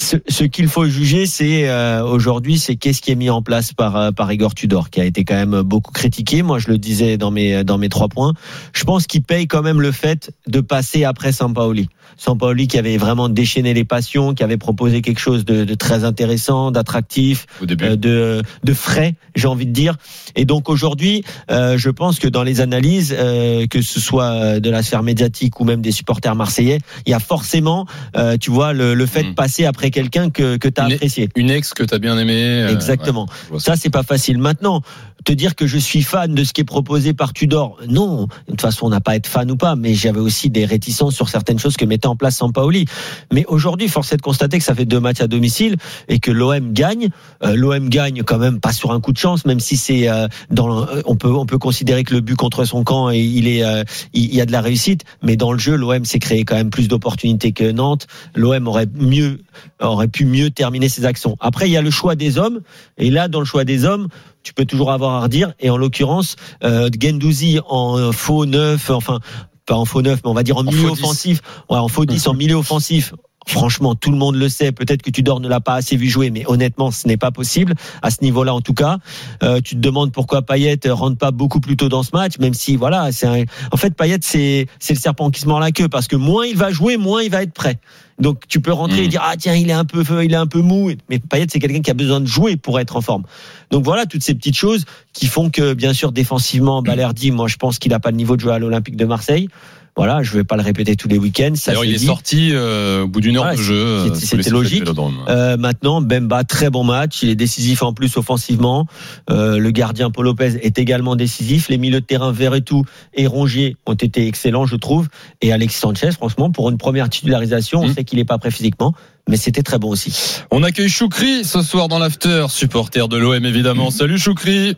Ce, 0.01 0.17
ce 0.27 0.43
qu'il 0.45 0.67
faut 0.67 0.87
juger, 0.87 1.27
c'est 1.27 1.69
euh, 1.69 2.03
aujourd'hui, 2.03 2.57
c'est 2.57 2.75
qu'est-ce 2.75 3.03
qui 3.03 3.11
est 3.11 3.15
mis 3.15 3.29
en 3.29 3.43
place 3.43 3.71
par 3.71 3.95
euh, 3.95 4.11
par 4.11 4.31
Igor 4.31 4.55
Tudor, 4.55 4.89
qui 4.89 4.99
a 4.99 5.05
été 5.05 5.23
quand 5.23 5.35
même 5.35 5.61
beaucoup 5.61 5.91
critiqué. 5.91 6.41
Moi, 6.41 6.57
je 6.57 6.69
le 6.69 6.79
disais 6.79 7.17
dans 7.17 7.29
mes 7.29 7.63
dans 7.63 7.77
mes 7.77 7.87
trois 7.87 8.07
points. 8.07 8.33
Je 8.73 8.83
pense 8.83 9.05
qu'il 9.05 9.21
paye 9.21 9.45
quand 9.47 9.61
même 9.61 9.79
le 9.79 9.91
fait 9.91 10.31
de 10.47 10.59
passer 10.59 11.03
après 11.03 11.31
Sampaoli. 11.31 11.87
Sampaoli 12.17 12.67
qui 12.67 12.77
avait 12.79 12.97
vraiment 12.97 13.29
déchaîné 13.29 13.73
les 13.75 13.85
passions, 13.85 14.33
qui 14.33 14.43
avait 14.43 14.57
proposé 14.57 15.01
quelque 15.01 15.19
chose 15.19 15.45
de, 15.45 15.65
de 15.65 15.75
très 15.75 16.03
intéressant, 16.03 16.71
d'attractif, 16.71 17.45
euh, 17.61 17.95
de, 17.95 18.41
de 18.63 18.73
frais, 18.73 19.15
j'ai 19.35 19.47
envie 19.47 19.65
de 19.65 19.71
dire. 19.71 19.97
Et 20.35 20.45
donc 20.45 20.69
aujourd'hui, 20.69 21.23
euh, 21.51 21.77
je 21.77 21.89
pense 21.89 22.19
que 22.19 22.27
dans 22.27 22.43
les 22.43 22.59
analyses, 22.59 23.15
euh, 23.17 23.65
que 23.67 23.81
ce 23.81 23.99
soit 23.99 24.59
de 24.59 24.69
la 24.69 24.83
sphère 24.83 25.03
médiatique 25.03 25.59
ou 25.59 25.63
même 25.63 25.81
des 25.81 25.91
supporters 25.91 26.35
marseillais, 26.35 26.79
il 27.05 27.11
y 27.11 27.13
a 27.13 27.19
forcément, 27.19 27.85
euh, 28.17 28.37
tu 28.37 28.51
vois, 28.51 28.73
le, 28.73 28.93
le 28.93 29.05
fait 29.05 29.23
de 29.23 29.29
Mm. 29.29 29.35
passer 29.35 29.65
après 29.65 29.90
quelqu'un 29.91 30.29
que, 30.29 30.57
que 30.57 30.67
tu 30.67 30.81
as 30.81 30.87
Une- 30.87 30.93
apprécié. 30.93 31.29
Une 31.35 31.49
ex 31.51 31.73
que 31.73 31.83
t'as 31.83 31.99
bien 31.99 32.17
aimé. 32.17 32.33
euh, 32.41 32.69
Exactement. 32.73 33.27
ouais, 33.51 33.59
ça. 33.59 33.75
C'est 33.75 33.89
pas 33.89 34.03
facile. 34.03 34.37
Maintenant, 34.37 34.81
te 35.23 35.31
dire 35.33 35.55
que 35.55 35.67
je 35.67 35.77
suis 35.77 36.01
fan 36.01 36.33
de 36.33 36.43
ce 36.43 36.51
qui 36.53 36.61
est 36.61 36.65
proposé 36.65 37.13
par 37.13 37.31
Tudor, 37.33 37.77
non. 37.87 38.23
De 38.23 38.27
toute 38.51 38.61
façon, 38.61 38.87
on 38.87 38.89
n'a 38.89 39.01
pas 39.01 39.11
à 39.11 39.15
être 39.17 39.27
fan 39.27 39.51
ou 39.51 39.55
pas, 39.55 39.75
mais 39.75 39.93
j'avais 39.93 40.19
aussi 40.19 40.49
des 40.49 40.65
réticences 40.65 41.13
sur 41.13 41.29
certaines 41.29 41.59
choses 41.59 41.77
que 41.77 41.85
mettait 41.85 42.07
en 42.07 42.15
place 42.15 42.37
Sampaoli. 42.37 42.85
Mais 43.31 43.45
aujourd'hui, 43.47 43.87
force 43.87 44.11
est 44.13 44.17
de 44.17 44.21
constater 44.23 44.57
que 44.57 44.63
ça 44.63 44.73
fait 44.73 44.85
deux 44.85 44.99
matchs 44.99 45.21
à 45.21 45.27
domicile 45.27 45.75
et 46.07 46.19
que 46.19 46.31
l'OM 46.31 46.73
gagne. 46.73 47.09
Euh, 47.43 47.55
L'OM 47.55 47.89
gagne 47.89 48.23
quand 48.23 48.39
même 48.39 48.59
pas 48.59 48.71
sur 48.73 48.91
un 48.91 48.99
coup 48.99 49.11
de 49.11 49.17
chance, 49.19 49.45
même 49.45 49.59
si 49.59 49.77
c'est 49.77 50.09
euh, 50.09 50.27
dans. 50.49 50.87
On 51.05 51.15
peut 51.15 51.31
on 51.31 51.45
peut 51.45 51.59
considérer 51.59 52.03
que 52.03 52.13
le 52.15 52.21
but 52.21 52.35
contre 52.35 52.65
son 52.65 52.83
camp 52.83 53.11
et 53.11 53.19
il 53.19 53.47
est 53.47 53.63
euh, 53.63 53.83
il 54.13 54.33
y 54.33 54.41
a 54.41 54.45
de 54.47 54.51
la 54.51 54.61
réussite, 54.61 55.03
mais 55.21 55.35
dans 55.35 55.51
le 55.51 55.59
jeu, 55.59 55.75
l'OM 55.75 56.03
s'est 56.05 56.19
créé 56.19 56.45
quand 56.45 56.55
même 56.55 56.69
plus 56.71 56.87
d'opportunités 56.87 57.51
que 57.51 57.69
Nantes. 57.71 58.07
L'OM 58.35 58.67
aurait 58.67 58.87
mieux 58.95 59.39
aurait 59.89 60.07
pu 60.07 60.25
mieux 60.25 60.51
terminer 60.51 60.89
ses 60.89 61.05
actions. 61.05 61.35
Après, 61.39 61.67
il 61.67 61.71
y 61.71 61.77
a 61.77 61.81
le 61.81 61.91
choix 61.91 62.15
des 62.15 62.37
hommes. 62.37 62.61
Et 62.97 63.09
là, 63.09 63.27
dans 63.27 63.39
le 63.39 63.45
choix 63.45 63.63
des 63.63 63.85
hommes, 63.85 64.07
tu 64.43 64.53
peux 64.53 64.65
toujours 64.65 64.91
avoir 64.91 65.15
à 65.15 65.21
redire. 65.21 65.53
Et 65.59 65.69
en 65.69 65.77
l'occurrence, 65.77 66.35
euh, 66.63 66.89
Gendouzi 66.99 67.59
en 67.67 68.11
faux 68.11 68.45
neuf, 68.45 68.89
enfin 68.89 69.19
pas 69.65 69.75
en 69.75 69.85
faux 69.85 70.01
neuf, 70.01 70.19
mais 70.23 70.29
on 70.29 70.33
va 70.33 70.43
dire 70.43 70.57
en 70.57 70.63
milieu 70.63 70.87
faux 70.87 70.95
10. 70.95 71.03
offensif, 71.03 71.41
ouais, 71.69 71.77
en 71.77 71.87
faux 71.87 72.05
10, 72.05 72.27
en 72.27 72.33
milieu 72.33 72.55
offensif. 72.55 73.13
Franchement, 73.47 73.95
tout 73.95 74.11
le 74.11 74.17
monde 74.17 74.35
le 74.35 74.49
sait. 74.49 74.71
Peut-être 74.71 75.01
que 75.01 75.09
Tudor 75.09 75.39
ne 75.39 75.47
l'a 75.47 75.59
pas 75.59 75.73
assez 75.73 75.97
vu 75.97 76.07
jouer, 76.07 76.29
mais 76.29 76.43
honnêtement, 76.45 76.91
ce 76.91 77.07
n'est 77.07 77.17
pas 77.17 77.31
possible 77.31 77.73
à 78.01 78.11
ce 78.11 78.17
niveau-là, 78.21 78.53
en 78.53 78.61
tout 78.61 78.75
cas. 78.75 78.97
Euh, 79.43 79.61
tu 79.61 79.75
te 79.75 79.79
demandes 79.79 80.11
pourquoi 80.11 80.43
Payet 80.43 80.79
rentre 80.89 81.17
pas 81.17 81.31
beaucoup 81.31 81.59
plus 81.59 81.75
tôt 81.75 81.89
dans 81.89 82.03
ce 82.03 82.11
match, 82.13 82.37
même 82.39 82.53
si 82.53 82.75
voilà, 82.75 83.11
c'est 83.11 83.27
un... 83.27 83.43
en 83.71 83.77
fait 83.77 83.95
Payet 83.95 84.19
c'est 84.21 84.67
c'est 84.79 84.93
le 84.93 84.99
serpent 84.99 85.31
qui 85.31 85.41
se 85.41 85.47
mord 85.47 85.59
la 85.59 85.71
queue 85.71 85.89
parce 85.89 86.07
que 86.07 86.15
moins 86.15 86.45
il 86.45 86.55
va 86.55 86.71
jouer, 86.71 86.97
moins 86.97 87.23
il 87.23 87.31
va 87.31 87.41
être 87.41 87.53
prêt. 87.53 87.79
Donc 88.19 88.47
tu 88.47 88.59
peux 88.61 88.71
rentrer 88.71 89.01
Mm. 89.01 89.05
et 89.05 89.07
dire 89.07 89.21
ah 89.23 89.35
tiens 89.37 89.55
il 89.55 89.69
est 89.69 89.73
un 89.73 89.85
peu 89.85 90.03
il 90.23 90.33
est 90.33 90.35
un 90.35 90.47
peu 90.47 90.61
mou, 90.61 90.91
mais 91.09 91.19
Payet 91.19 91.47
c'est 91.49 91.59
quelqu'un 91.59 91.81
qui 91.81 91.89
a 91.89 91.95
besoin 91.95 92.21
de 92.21 92.27
jouer 92.27 92.57
pour 92.57 92.79
être 92.79 92.95
en 92.95 93.01
forme. 93.01 93.23
Donc 93.71 93.83
voilà 93.83 94.05
toutes 94.05 94.23
ces 94.23 94.35
petites 94.35 94.57
choses 94.57 94.85
qui 95.13 95.25
font 95.25 95.49
que 95.49 95.73
bien 95.73 95.93
sûr 95.93 96.11
défensivement 96.11 96.81
Balerdi, 96.81 97.31
moi 97.31 97.47
je 97.47 97.55
pense 97.57 97.79
qu'il 97.79 97.93
a 97.93 97.99
pas 97.99 98.11
le 98.11 98.17
niveau 98.17 98.35
de 98.35 98.41
jouer 98.41 98.53
à 98.53 98.59
l'Olympique 98.59 98.95
de 98.95 99.05
Marseille. 99.05 99.49
Voilà, 99.97 100.23
je 100.23 100.31
vais 100.33 100.43
pas 100.45 100.55
le 100.55 100.61
répéter 100.63 100.95
tous 100.95 101.09
les 101.09 101.17
week-ends. 101.17 101.51
Ça 101.55 101.71
D'ailleurs, 101.71 101.83
c'est 101.83 101.89
il 101.89 101.95
est 101.95 102.05
sorti 102.05 102.49
euh, 102.53 103.03
au 103.03 103.07
bout 103.07 103.19
d'une 103.19 103.35
heure 103.35 103.43
Voilà, 103.43 103.57
de 103.57 103.61
jeu. 103.61 103.75
euh, 103.75 104.13
c'était- 104.15 104.49
logique. 104.49 104.83
Euh, 105.27 105.57
maintenant, 105.57 106.01
Bemba, 106.01 106.43
très 106.45 106.69
bon 106.69 106.83
match. 106.85 107.19
Il 107.23 107.29
est 107.29 107.35
décisif 107.35 107.83
en 107.83 107.91
plus 107.93 108.15
offensivement. 108.15 108.87
Euh, 109.29 109.57
le 109.57 109.71
gardien 109.71 110.09
Paul 110.09 110.25
Lopez 110.25 110.59
est 110.61 110.79
également 110.79 111.15
décisif. 111.17 111.67
Les 111.69 111.77
milieux 111.77 111.99
de 111.99 112.05
terrain 112.05 112.31
Verretou 112.31 112.85
et 113.13 113.27
Rongier 113.27 113.75
ont 113.85 113.93
été 113.93 114.27
excellents, 114.27 114.65
je 114.65 114.77
trouve. 114.77 115.09
Et 115.41 115.51
Alexis 115.51 115.79
Sanchez, 115.79 116.11
franchement, 116.11 116.51
pour 116.51 116.69
une 116.69 116.77
première 116.77 117.09
titularisation, 117.09 117.81
on 117.81 117.87
Mm. 117.89 117.93
sait 117.93 118.03
qu'il 118.05 118.17
n'est 118.19 118.25
pas 118.25 118.37
prêt 118.37 118.51
physiquement, 118.51 118.93
mais 119.27 119.35
c'était 119.35 119.61
très 119.63 119.77
bon 119.77 119.89
aussi. 119.89 120.39
On 120.51 120.63
accueille 120.63 120.89
Choukri 120.89 121.43
ce 121.43 121.61
soir 121.61 121.89
dans 121.89 121.99
l'after, 121.99 122.45
supporter 122.49 123.07
de 123.09 123.17
l'OM 123.17 123.43
évidemment. 123.45 123.91
Salut 123.91 124.17
Choukri. 124.17 124.75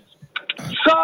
Salut 0.58 0.98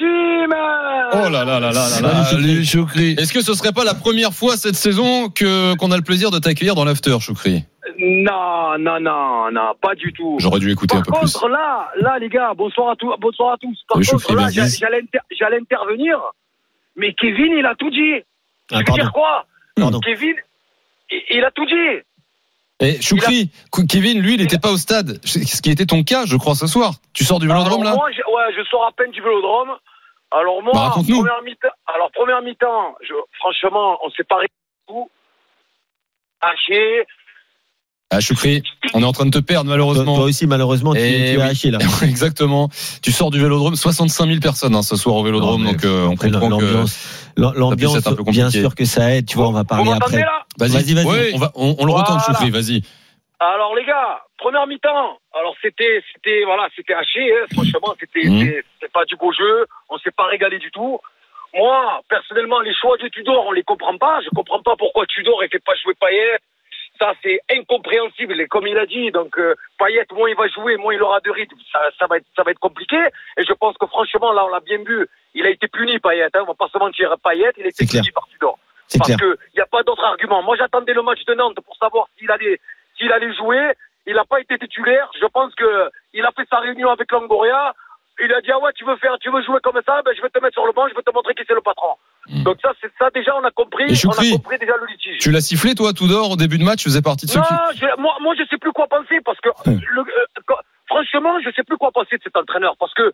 Oh 0.00 1.28
là 1.30 1.44
là 1.44 1.44
là 1.44 1.60
là 1.60 1.70
là 1.72 2.00
là. 2.00 2.24
Salut 2.24 2.64
Choukri. 2.64 3.12
Est-ce 3.18 3.32
que 3.32 3.40
ce 3.42 3.54
serait 3.54 3.72
pas 3.72 3.84
la 3.84 3.94
première 3.94 4.32
fois 4.32 4.56
cette 4.56 4.74
saison 4.76 5.28
que 5.28 5.74
qu'on 5.76 5.90
a 5.90 5.96
le 5.96 6.02
plaisir 6.02 6.30
de 6.30 6.38
t'accueillir 6.38 6.74
dans 6.74 6.84
l'after, 6.84 7.16
Choukri? 7.20 7.64
Non, 7.98 8.78
non, 8.78 9.00
non, 9.00 9.50
non, 9.50 9.72
pas 9.80 9.94
du 9.96 10.12
tout. 10.12 10.36
J'aurais 10.38 10.60
dû 10.60 10.70
écouter 10.70 10.94
Par 10.94 11.00
un 11.00 11.02
peu 11.02 11.12
plus. 11.12 11.32
contre, 11.32 11.48
là, 11.48 11.90
là, 12.00 12.18
les 12.20 12.28
gars, 12.28 12.52
bonsoir 12.56 12.90
à 12.90 12.96
tous, 12.96 13.12
bonsoir 13.18 13.54
à 13.54 13.56
tous. 13.56 13.76
Par 13.88 13.96
contre, 13.96 14.08
Choukri, 14.10 14.34
là, 14.34 14.48
j'allais, 14.50 14.98
inter- 15.02 15.18
j'allais 15.36 15.58
intervenir, 15.58 16.18
mais 16.96 17.12
Kevin, 17.14 17.54
il 17.58 17.66
a 17.66 17.74
tout 17.74 17.90
dit. 17.90 18.22
Ah, 18.70 18.82
Tu 18.84 18.92
veux 18.92 18.98
dire 18.98 19.12
quoi? 19.12 19.46
Pardon. 19.74 19.98
Kevin, 20.00 20.34
il, 21.10 21.38
il 21.38 21.44
a 21.44 21.50
tout 21.50 21.66
dit. 21.66 22.02
Et 22.80 23.00
Choukri, 23.02 23.50
Kevin, 23.88 24.20
lui, 24.20 24.34
il 24.34 24.40
n'était 24.40 24.58
pas 24.58 24.70
au 24.70 24.76
stade. 24.76 25.18
Ce 25.24 25.60
qui 25.60 25.70
était 25.70 25.86
ton 25.86 26.04
cas, 26.04 26.24
je 26.26 26.36
crois, 26.36 26.54
ce 26.54 26.68
soir. 26.68 26.92
Tu 27.14 27.24
sors 27.24 27.40
du 27.40 27.48
vélodrome 27.48 27.82
là? 27.82 27.90
Alors 27.90 28.02
moi, 28.02 28.10
je, 28.12 28.18
ouais, 28.18 28.54
je 28.56 28.62
sors 28.70 28.86
à 28.86 28.92
peine 28.96 29.10
du 29.10 29.20
vélodrome. 29.20 29.70
Alors 30.30 30.62
moi, 30.62 30.72
Bah, 30.74 30.90
première 30.94 31.42
mi-temps, 31.44 31.68
alors 31.94 32.10
première 32.12 32.42
mi-temps, 32.42 32.94
je, 33.02 33.14
franchement, 33.38 33.98
on 34.04 34.10
s'est 34.10 34.24
pas 34.24 34.36
tout. 34.86 35.10
Haché. 36.40 37.04
Ah, 38.10 38.20
Choukri, 38.20 38.62
on 38.94 39.02
est 39.02 39.04
en 39.04 39.12
train 39.12 39.26
de 39.26 39.30
te 39.30 39.38
perdre 39.38 39.68
malheureusement. 39.68 40.14
toi 40.16 40.24
aussi, 40.24 40.46
malheureusement, 40.46 40.94
tu, 40.94 41.00
Eh 41.00 41.04
tu 41.04 41.22
es 41.32 41.36
oui. 41.36 41.42
haché 41.42 41.70
là. 41.70 41.78
Exactement. 42.02 42.70
Tu 43.02 43.12
sors 43.12 43.30
du 43.30 43.38
vélodrome, 43.38 43.76
65 43.76 44.26
000 44.26 44.40
personnes 44.40 44.74
hein, 44.74 44.82
ce 44.82 44.96
soir 44.96 45.16
au 45.16 45.22
vélodrome, 45.24 45.62
Non, 45.62 45.72
donc 45.72 45.84
euh, 45.84 46.06
on 46.06 46.16
comprend 46.16 46.58
que. 46.58 46.84
l'ambiance, 47.36 47.98
bien 48.26 48.50
sûr 48.50 48.74
que 48.74 48.84
ça 48.86 49.14
aide. 49.14 49.26
Tu 49.26 49.36
vois, 49.36 49.48
on 49.48 49.52
va 49.52 49.64
parler 49.64 49.90
après. 49.92 50.20
là? 50.20 50.44
Vas-y, 50.58 50.94
vas-y. 50.94 51.04
Ouais, 51.06 51.30
on, 51.34 51.38
va, 51.38 51.52
on, 51.54 51.76
on 51.78 51.84
le 51.84 51.92
Voilà. 51.92 52.04
retente, 52.06 52.24
Choukri, 52.26 52.50
vas-y. 52.50 52.82
Alors 53.40 53.74
les 53.76 53.84
gars, 53.84 54.22
première 54.36 54.66
mi-temps. 54.66 55.18
Alors 55.32 55.54
c'était, 55.62 56.02
c'était, 56.12 56.42
voilà, 56.44 56.68
c'était 56.74 56.94
haché. 56.94 57.32
Hein, 57.32 57.46
franchement, 57.52 57.94
c'était, 58.00 58.28
Mhm. 58.28 58.38
c'était- 58.40 58.62
c'était 58.74 58.92
pas 58.92 59.04
du 59.04 59.16
beau 59.16 59.32
jeu. 59.32 59.66
On 59.88 59.98
s'est 59.98 60.10
pas 60.10 60.24
régalé 60.26 60.58
du 60.58 60.70
tout. 60.72 60.98
Moi, 61.54 62.00
personnellement, 62.08 62.60
les 62.60 62.74
choix 62.74 62.96
de 62.98 63.08
Tudor, 63.08 63.46
on 63.46 63.52
les 63.52 63.62
comprend 63.62 63.96
pas. 63.96 64.20
Je 64.22 64.28
comprends 64.30 64.62
pas 64.62 64.76
pourquoi 64.76 65.06
Tudor 65.06 65.40
ne 65.42 65.48
fait 65.48 65.62
pas 65.64 65.74
jouer 65.76 65.94
Payet. 65.94 66.38
Ça, 66.98 67.14
c'est 67.22 67.40
incompréhensible. 67.52 68.40
Et 68.40 68.48
comme 68.48 68.66
il 68.66 68.76
a 68.76 68.84
dit, 68.84 69.12
donc 69.12 69.38
euh, 69.38 69.54
Payet, 69.78 70.04
moins 70.12 70.28
il 70.28 70.34
va 70.36 70.48
jouer, 70.48 70.76
moins 70.76 70.92
il 70.92 71.00
aura 71.02 71.20
de 71.20 71.30
rythme. 71.30 71.56
Ça, 71.72 71.80
ça 71.96 72.06
va 72.08 72.16
être, 72.16 72.26
ça 72.34 72.42
va 72.42 72.50
être 72.50 72.58
compliqué. 72.58 72.98
Et 73.36 73.44
je 73.44 73.52
pense 73.52 73.78
que 73.78 73.86
franchement, 73.86 74.32
là, 74.32 74.44
on 74.46 74.48
l'a 74.48 74.60
bien 74.60 74.78
vu. 74.78 75.06
Il 75.34 75.46
a 75.46 75.50
été 75.50 75.68
puni, 75.68 76.00
Payet. 76.00 76.24
Hein, 76.24 76.40
on 76.42 76.44
va 76.46 76.54
pas 76.54 76.68
se 76.68 76.78
mentir. 76.78 77.14
Payet, 77.22 77.52
il 77.56 77.64
a 77.66 77.68
été 77.68 77.86
clair. 77.86 78.02
puni 78.02 78.10
par 78.12 78.26
Tudor. 78.32 78.58
C'est 78.88 78.98
Parce 78.98 79.14
qu'il 79.16 79.36
n'y 79.54 79.60
a 79.60 79.66
pas 79.66 79.82
d'autre 79.84 80.02
argument. 80.02 80.42
Moi, 80.42 80.56
j'attendais 80.56 80.92
le 80.94 81.02
match 81.02 81.22
de 81.24 81.34
Nantes 81.34 81.60
pour 81.64 81.76
savoir 81.76 82.08
s'il 82.18 82.30
allait, 82.30 82.58
s'il 82.98 83.12
allait 83.12 83.34
jouer. 83.34 83.72
Il 84.06 84.14
n'a 84.14 84.24
pas 84.24 84.40
été 84.40 84.58
titulaire. 84.58 85.10
Je 85.20 85.26
pense 85.26 85.54
que 85.54 85.90
il 86.14 86.24
a 86.24 86.30
fait 86.32 86.46
sa 86.50 86.58
réunion 86.60 86.90
avec 86.90 87.10
Longoria. 87.12 87.74
Il 88.20 88.32
a 88.34 88.40
dit 88.40 88.50
ah 88.50 88.58
ouais 88.58 88.72
tu 88.74 88.84
veux 88.84 88.96
faire 88.96 89.16
tu 89.20 89.30
veux 89.30 89.42
jouer 89.44 89.60
comme 89.62 89.80
ça 89.86 90.02
ben 90.04 90.12
je 90.16 90.20
vais 90.20 90.28
te 90.28 90.40
mettre 90.42 90.54
sur 90.54 90.66
le 90.66 90.72
banc 90.72 90.88
je 90.88 90.94
vais 90.94 91.02
te 91.02 91.14
montrer 91.14 91.34
qui 91.34 91.44
c'est 91.46 91.54
le 91.54 91.60
patron. 91.60 91.94
Mm. 92.28 92.42
Donc 92.42 92.56
ça 92.60 92.72
c'est 92.80 92.90
ça 92.98 93.10
déjà 93.10 93.36
on 93.36 93.44
a 93.44 93.50
compris 93.52 93.84
on 94.06 94.10
a 94.10 94.30
compris 94.36 94.58
déjà 94.58 94.76
le 94.76 94.86
litige. 94.86 95.18
Tu 95.20 95.30
l'as 95.30 95.40
sifflé, 95.40 95.76
toi, 95.76 95.92
tout 95.92 96.08
d'or, 96.08 96.32
au 96.32 96.36
début 96.36 96.58
de 96.58 96.64
match, 96.64 96.80
tu 96.82 96.88
faisais 96.88 97.00
partie 97.02 97.26
de 97.26 97.30
ceux 97.30 97.38
Non, 97.38 97.44
qui. 97.70 97.78
je, 97.78 97.86
moi 98.00 98.16
moi 98.20 98.34
je 98.36 98.42
sais 98.50 98.58
plus 98.58 98.72
quoi 98.72 98.88
penser 98.88 99.20
parce 99.24 99.38
que 99.40 99.50
le, 99.70 100.00
euh, 100.00 100.24
quand- 100.46 100.58
franchement 100.88 101.38
je 101.44 101.50
sais 101.54 101.62
plus 101.62 101.76
quoi 101.76 101.92
penser 101.92 102.16
de 102.18 102.22
cet 102.24 102.36
entraîneur 102.36 102.74
parce 102.80 102.92
que 102.94 103.12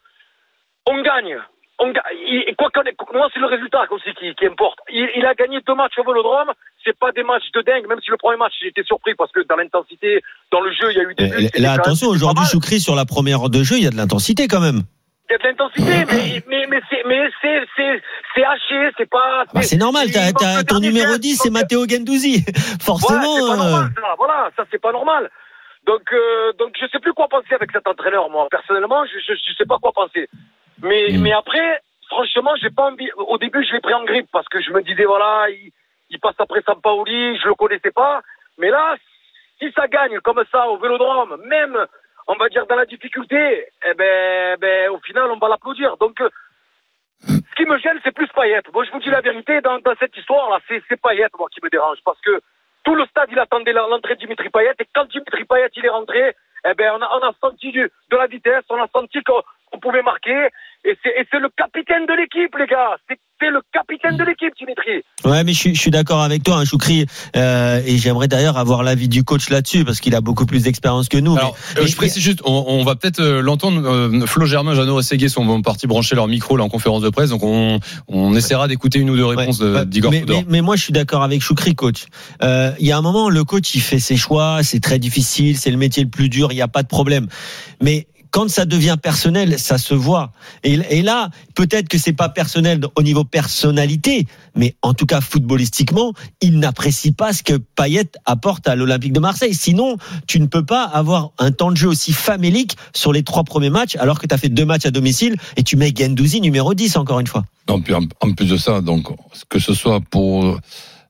on 0.87 1.03
gagne. 1.03 1.39
On 1.81 1.93
il- 2.15 2.55
quoi 2.57 2.71
moi 3.13 3.29
c'est 3.35 3.41
le 3.41 3.47
résultat 3.47 3.85
aussi 3.91 4.15
qui, 4.15 4.35
qui 4.37 4.47
importe. 4.47 4.79
Il, 4.91 5.07
il 5.17 5.27
a 5.27 5.35
gagné 5.35 5.61
deux 5.67 5.75
matchs 5.75 5.99
au 5.99 6.05
Vélodrome. 6.05 6.53
C'est 6.85 6.99
pas 6.99 7.13
des 7.13 7.23
matchs 7.23 7.51
de 7.55 7.63
dingue. 7.63 7.87
Même 7.89 8.01
si 8.05 8.11
le 8.11 8.17
premier 8.17 8.37
match 8.37 8.53
j'étais 8.63 8.83
surpris 8.85 9.15
parce 9.15 9.33
que 9.33 9.41
dans 9.49 9.57
l'intensité, 9.57 10.23
dans 10.53 10.61
le 10.61 10.71
jeu 10.73 10.91
il 10.91 10.97
y 10.97 11.01
a 11.01 11.05
eu 11.05 11.15
des. 11.15 11.49
Buts, 11.49 11.51
Là, 11.59 11.73
attention, 11.73 12.09
aujourd'hui. 12.09 12.45
Choukri, 12.45 12.81
sur 12.81 12.95
la 12.95 13.05
première 13.05 13.43
heure 13.43 13.51
de 13.51 13.63
jeu, 13.63 13.77
il 13.77 13.85
y 13.85 13.87
a 13.87 13.91
de 13.91 13.97
l'intensité 13.97 14.49
quand 14.49 14.61
même. 14.61 14.83
Il 15.29 15.33
y 15.33 15.35
a 15.37 15.39
de 15.39 15.45
l'intensité, 15.45 16.05
mais, 16.13 16.43
mais, 16.47 16.67
mais 16.69 16.81
c'est, 16.91 17.03
mais 17.07 17.31
c'est, 17.41 18.45
haché, 18.45 18.91
c'est 18.99 19.09
pas. 19.09 19.45
Bah, 19.55 19.63
c'est 19.63 19.79
normal, 19.79 20.09
ton 20.69 20.81
numéro 20.81 21.13
geste, 21.13 21.21
10, 21.21 21.41
c'est 21.45 21.51
Matteo 21.51 21.89
Gendouzi. 21.89 22.45
Forcément. 22.81 23.35
Ouais, 23.35 23.41
c'est 23.41 23.47
pas 23.47 23.55
euh, 23.55 23.57
normal, 23.57 23.91
ça. 23.97 24.15
Voilà, 24.19 24.51
ça 24.55 24.65
c'est 24.71 24.81
pas 24.81 24.93
normal. 24.93 25.31
Donc, 25.87 26.03
euh, 26.13 26.53
donc 26.59 26.75
je 26.81 26.87
sais 26.93 26.99
plus 26.99 27.15
quoi 27.15 27.29
penser 27.29 27.55
avec 27.55 27.71
cet 27.73 27.87
entraîneur, 27.89 28.29
moi. 28.29 28.47
Personnellement, 28.51 29.05
je, 29.07 29.19
je, 29.27 29.35
je 29.35 29.55
sais 29.57 29.67
pas 29.67 29.79
quoi 29.81 29.93
penser. 29.93 30.29
Mais, 30.83 31.13
Mm. 31.13 31.21
mais 31.23 31.33
après, 31.33 31.81
franchement, 32.09 32.53
j'ai 32.61 32.71
pas 32.71 32.91
envie. 32.91 33.11
Au 33.17 33.39
début, 33.39 33.65
je 33.67 33.73
l'ai 33.73 33.81
pris 33.81 33.95
en 33.95 34.05
grippe 34.05 34.29
parce 34.31 34.49
que 34.49 34.61
je 34.61 34.71
me 34.73 34.83
disais, 34.83 35.05
voilà, 35.05 35.47
il, 35.49 35.73
il 36.11 36.21
passe 36.21 36.35
après 36.39 36.63
Sampaoli, 36.63 37.39
je 37.39 37.49
le 37.49 37.55
connaissais 37.55 37.91
pas. 37.91 38.23
Mais 38.59 38.71
là, 38.71 38.97
si 39.59 39.71
ça 39.73 39.89
gagne 39.89 40.21
comme 40.21 40.43
ça 40.51 40.69
au 40.69 40.79
vélodrome, 40.79 41.41
même, 41.47 41.87
on 42.27 42.37
va 42.37 42.49
dire, 42.49 42.67
dans 42.67 42.77
la 42.77 42.87
difficulté, 42.87 43.67
eh 43.87 43.95
ben, 43.95 44.57
ben 44.59 44.91
au 44.91 44.99
final, 44.99 45.31
on 45.31 45.39
va 45.39 45.49
l'applaudir. 45.49 45.97
Donc, 45.97 46.21
euh, 46.21 46.29
ce 47.21 47.55
qui 47.57 47.65
me 47.65 47.79
gêne, 47.79 48.01
c'est 48.03 48.15
plus 48.15 48.29
Payet. 48.29 48.63
Moi, 48.73 48.85
je 48.85 48.91
vous 48.91 49.01
dis 49.01 49.11
la 49.11 49.21
vérité, 49.21 49.61
dans, 49.61 49.81
cette 49.99 50.17
histoire-là, 50.17 50.61
c'est, 50.69 50.83
c'est 50.89 51.01
Payet, 51.01 51.29
moi, 51.39 51.49
qui 51.53 51.61
me 51.63 51.71
dérange. 51.71 51.99
Parce 52.05 52.21
que 52.21 52.41
tout 52.85 52.95
le 52.95 53.07
stade, 53.07 53.29
il 53.33 53.39
attendait 53.39 53.73
l'entrée 53.73 54.15
de 54.15 54.21
Dimitri 54.21 54.51
Payet. 54.51 54.75
Et 54.79 54.87
quand 54.95 55.07
Dimitri 55.07 55.45
Payet, 55.45 55.71
il 55.77 55.87
est 55.87 55.91
rentré, 55.91 56.35
eh 56.67 56.75
ben, 56.75 56.93
on 56.99 57.03
a, 57.03 57.33
senti 57.41 57.73
de 57.73 57.91
la 58.11 58.27
vitesse, 58.27 58.65
on 58.69 58.83
a 58.83 58.89
senti 58.89 59.23
qu'on, 59.23 59.43
pouvait 59.81 60.03
marquer. 60.03 60.49
Et 60.85 60.97
c'est, 61.03 61.39
le 61.39 61.49
capitaine 61.51 62.07
de 62.07 62.15
l'équipe, 62.15 62.55
les 62.57 62.67
gars. 62.67 62.97
C'est 63.45 63.51
le 63.51 63.61
capitaine 63.73 64.17
de 64.17 64.25
l'équipe, 64.25 64.53
Dimitri. 64.59 65.05
Ouais, 65.25 65.45
mais 65.45 65.53
je 65.53 65.59
suis, 65.59 65.75
je 65.75 65.81
suis 65.81 65.91
d'accord 65.91 66.23
avec 66.23 66.43
toi, 66.43 66.57
hein, 66.57 66.65
Choukri, 66.65 67.07
euh, 67.37 67.81
et 67.85 67.99
j'aimerais 67.99 68.29
d'ailleurs 68.29 68.57
avoir 68.57 68.83
l'avis 68.83 69.09
du 69.09 69.23
coach 69.25 69.51
là-dessus 69.51 69.85
parce 69.85 70.01
qu'il 70.01 70.15
a 70.15 70.21
beaucoup 70.21 70.47
plus 70.47 70.63
d'expérience 70.63 71.09
que 71.09 71.19
nous. 71.19 71.37
Alors, 71.37 71.57
mais- 71.77 71.83
euh, 71.83 71.87
je 71.87 71.97
précise 71.97 72.23
juste, 72.23 72.41
on, 72.45 72.65
on 72.69 72.85
va 72.85 72.95
peut-être 72.97 73.21
euh, 73.21 73.43
l'entendre. 73.43 73.83
euh, 73.87 74.27
Flo 74.27 74.47
Germain, 74.47 74.75
Jeannot 74.75 75.01
et 75.01 75.03
Ségué 75.03 75.29
sont 75.29 75.61
partis 75.63 75.87
brancher 75.87 76.15
leur 76.15 76.29
micro 76.29 76.57
là 76.57 76.65
en 76.65 76.69
conférence 76.69 77.03
de 77.03 77.11
presse, 77.11 77.31
donc 77.31 77.43
on, 77.43 77.81
on 78.09 78.35
essaiera 78.35 78.69
d'écouter 78.69 78.99
une 78.99 79.11
ou 79.11 79.17
deux 79.17 79.27
réponses 79.27 79.61
Ouais, 79.61 79.81
de- 79.81 79.85
d'Igor 79.85 80.11
mais, 80.13 80.25
mais, 80.27 80.45
mais 80.49 80.61
moi, 80.63 80.77
je 80.77 80.83
suis 80.83 80.93
d'accord 80.93 81.23
avec 81.23 81.43
Choukri, 81.43 81.75
coach. 81.75 82.07
Euh, 82.43 82.73
Il 82.81 82.87
y 82.87 82.93
a 82.93 82.97
un 82.99 83.03
moment, 83.03 83.29
le 83.29 83.45
coach, 83.45 83.75
il 83.75 83.81
fait 83.81 83.99
ses 83.99 84.17
choix, 84.17 84.61
c'est 84.63 84.81
très 84.81 84.99
difficile, 84.99 85.57
c'est 85.59 85.71
le 85.71 85.77
métier 85.77 86.03
le 86.03 86.09
plus 86.11 86.29
dur, 86.29 86.49
il 86.53 86.55
n'y 86.57 86.63
a 86.63 86.69
pas 86.69 86.83
de 86.83 86.89
problème. 86.89 87.27
Mais 87.83 88.07
quand 88.35 88.51
ça 88.51 88.65
devient 88.65 88.97
personnel, 89.01 89.61
ça 89.61 89.79
se 89.79 89.95
voit. 89.95 90.33
Et, 90.65 91.03
là, 91.03 91.31
peut-être 91.55 91.87
que 91.87 91.99
c'est 91.99 92.13
pas 92.13 92.29
personnel 92.29 92.81
au 92.97 93.03
niveau 93.05 93.23
personnalité, 93.23 94.27
mais 94.57 94.75
en 94.83 94.93
tout 94.93 95.07
cas 95.07 95.21
footballistiquement, 95.21 96.15
il 96.41 96.59
n'apprécie 96.59 97.13
pas 97.13 97.33
ce 97.33 97.45
que 97.45 97.53
Payet 97.53 98.11
apporte 98.25 98.67
à 98.67 98.75
l'Olympique 98.75 99.13
de 99.13 99.21
Marseille. 99.21 99.55
Sinon, 99.55 99.99
tu 100.27 100.41
ne 100.41 100.47
peux 100.47 100.65
pas 100.65 100.83
avoir 100.83 101.31
un 101.39 101.53
temps 101.53 101.71
de 101.71 101.77
jeu 101.77 101.87
aussi 101.87 102.13
famélique 102.13 102.77
sur 102.93 103.13
les 103.13 103.23
trois 103.23 103.45
premiers 103.45 103.71
matchs, 103.71 103.95
alors 104.01 104.19
que 104.19 104.27
tu 104.27 104.35
as 104.35 104.39
fait 104.39 104.49
deux 104.49 104.67
matchs 104.67 104.87
à 104.87 104.91
domicile 104.91 105.37
et 105.57 105.63
tu 105.63 105.77
mets 105.77 105.93
Gendouzi 105.97 106.41
numéro 106.41 106.75
10 106.75 106.97
encore 106.97 107.21
une 107.21 107.29
fois. 107.29 107.45
Non, 107.69 107.81
puis 107.81 107.95
en, 107.95 108.03
en 108.21 108.33
plus 108.33 108.47
de 108.47 108.57
ça, 108.57 108.81
donc, 108.81 109.11
que 109.49 109.61
ce 109.61 109.75
soit 109.75 110.01
pour 110.01 110.59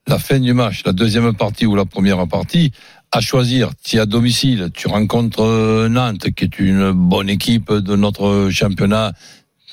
la 0.07 0.19
fin 0.19 0.39
du 0.39 0.53
match, 0.53 0.83
la 0.85 0.93
deuxième 0.93 1.35
partie 1.35 1.65
ou 1.65 1.75
la 1.75 1.87
première 1.87 2.29
partie, 2.29 2.73
à 3.15 3.21
choisir, 3.21 3.71
si 3.85 4.01
à 4.01 4.07
domicile, 4.07 4.71
tu 4.75 4.89
rencontres 4.89 5.87
Nantes, 5.89 6.31
qui 6.35 6.45
est 6.45 6.59
une 6.59 6.91
bonne 6.91 7.31
équipe 7.31 7.73
de 7.73 7.95
notre 7.95 8.49
championnat, 8.51 9.13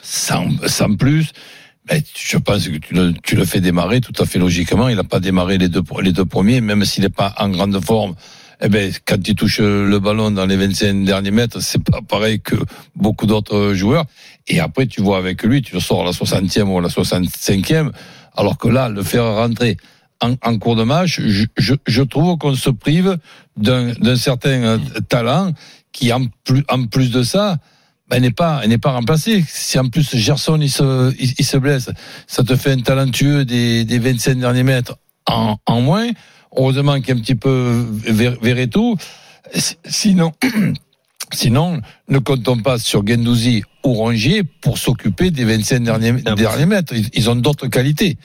sans, 0.03 0.47
sans 0.67 0.95
plus, 0.95 1.31
ben, 1.87 1.99
je 2.15 2.37
pense 2.37 2.67
que 2.67 2.77
tu 2.77 2.93
le, 2.93 3.13
tu 3.23 3.35
le 3.35 3.43
fais 3.45 3.59
démarrer 3.59 3.99
tout 3.99 4.13
à 4.19 4.27
fait 4.27 4.37
logiquement. 4.37 4.89
Il 4.89 4.95
n'a 4.95 5.03
pas 5.03 5.19
démarré 5.19 5.57
les 5.57 5.69
deux, 5.69 5.81
les 6.03 6.11
deux 6.11 6.25
premiers, 6.25 6.61
même 6.61 6.85
s'il 6.85 7.01
n'est 7.01 7.09
pas 7.09 7.33
en 7.39 7.49
grande 7.49 7.83
forme. 7.83 8.13
Eh 8.61 8.69
ben, 8.69 8.93
quand 9.05 9.27
il 9.27 9.33
touche 9.33 9.59
le 9.59 9.97
ballon 9.97 10.29
dans 10.29 10.45
les 10.45 10.55
25 10.55 11.03
derniers 11.03 11.31
mètres, 11.31 11.63
c'est 11.63 11.83
pas 11.83 12.01
pareil 12.07 12.41
que 12.41 12.55
beaucoup 12.95 13.25
d'autres 13.25 13.73
joueurs. 13.73 14.05
Et 14.47 14.59
après, 14.59 14.85
tu 14.85 15.01
vois 15.01 15.17
avec 15.17 15.41
lui, 15.41 15.63
tu 15.63 15.73
le 15.73 15.81
sors 15.81 16.01
à 16.01 16.05
la 16.05 16.11
60e 16.11 16.65
ou 16.65 16.77
à 16.77 16.81
la 16.81 16.89
65e, 16.89 17.89
alors 18.35 18.59
que 18.59 18.67
là, 18.67 18.87
le 18.87 19.01
faire 19.01 19.25
rentrer 19.25 19.77
en, 20.21 20.35
en 20.43 20.57
cours 20.57 20.75
de 20.75 20.83
match, 20.83 21.19
je, 21.25 21.45
je, 21.57 21.73
je 21.87 22.01
trouve 22.03 22.37
qu'on 22.37 22.55
se 22.55 22.69
prive 22.69 23.17
d'un 23.57 24.15
certain 24.15 24.49
euh, 24.63 24.77
talent 25.09 25.51
qui, 25.91 26.13
en 26.13 26.25
plus, 26.43 26.63
en 26.69 26.85
plus 26.85 27.11
de 27.11 27.23
ça, 27.23 27.57
ben, 28.09 28.21
n'est 28.21 28.31
pas 28.31 28.65
n'est 28.67 28.77
pas 28.77 28.91
remplacé. 28.91 29.43
Si 29.47 29.79
en 29.79 29.87
plus 29.89 30.15
Gerson 30.15 30.59
il 30.61 30.69
se 30.69 31.13
il, 31.19 31.33
il 31.37 31.45
se 31.45 31.57
blesse, 31.57 31.89
ça 32.27 32.43
te 32.43 32.55
fait 32.55 32.71
un 32.71 32.81
talentueux 32.81 33.45
des, 33.45 33.85
des 33.85 33.99
25 33.99 34.37
derniers 34.39 34.63
mètres 34.63 34.97
en, 35.27 35.57
en 35.65 35.81
moins. 35.81 36.09
Heureusement 36.55 36.95
qu'il 36.99 37.09
y 37.09 37.11
a 37.11 37.15
un 37.15 37.21
petit 37.21 37.35
peu 37.35 37.85
Ver- 38.07 38.37
Verretou. 38.41 38.97
Sinon. 39.85 40.33
Sinon, 41.33 41.79
ne 42.09 42.19
comptons 42.19 42.57
pas 42.57 42.77
sur 42.77 43.07
Gendouzi 43.07 43.63
ou 43.85 43.93
Rongier 43.93 44.43
pour 44.43 44.77
s'occuper 44.77 45.31
des 45.31 45.45
25 45.45 45.79
derniers, 45.81 46.11
derniers 46.35 46.65
mètres. 46.65 46.93
Ils, 46.93 47.07
ils 47.13 47.29
ont 47.29 47.37
d'autres 47.37 47.67
qualités. 47.67 48.17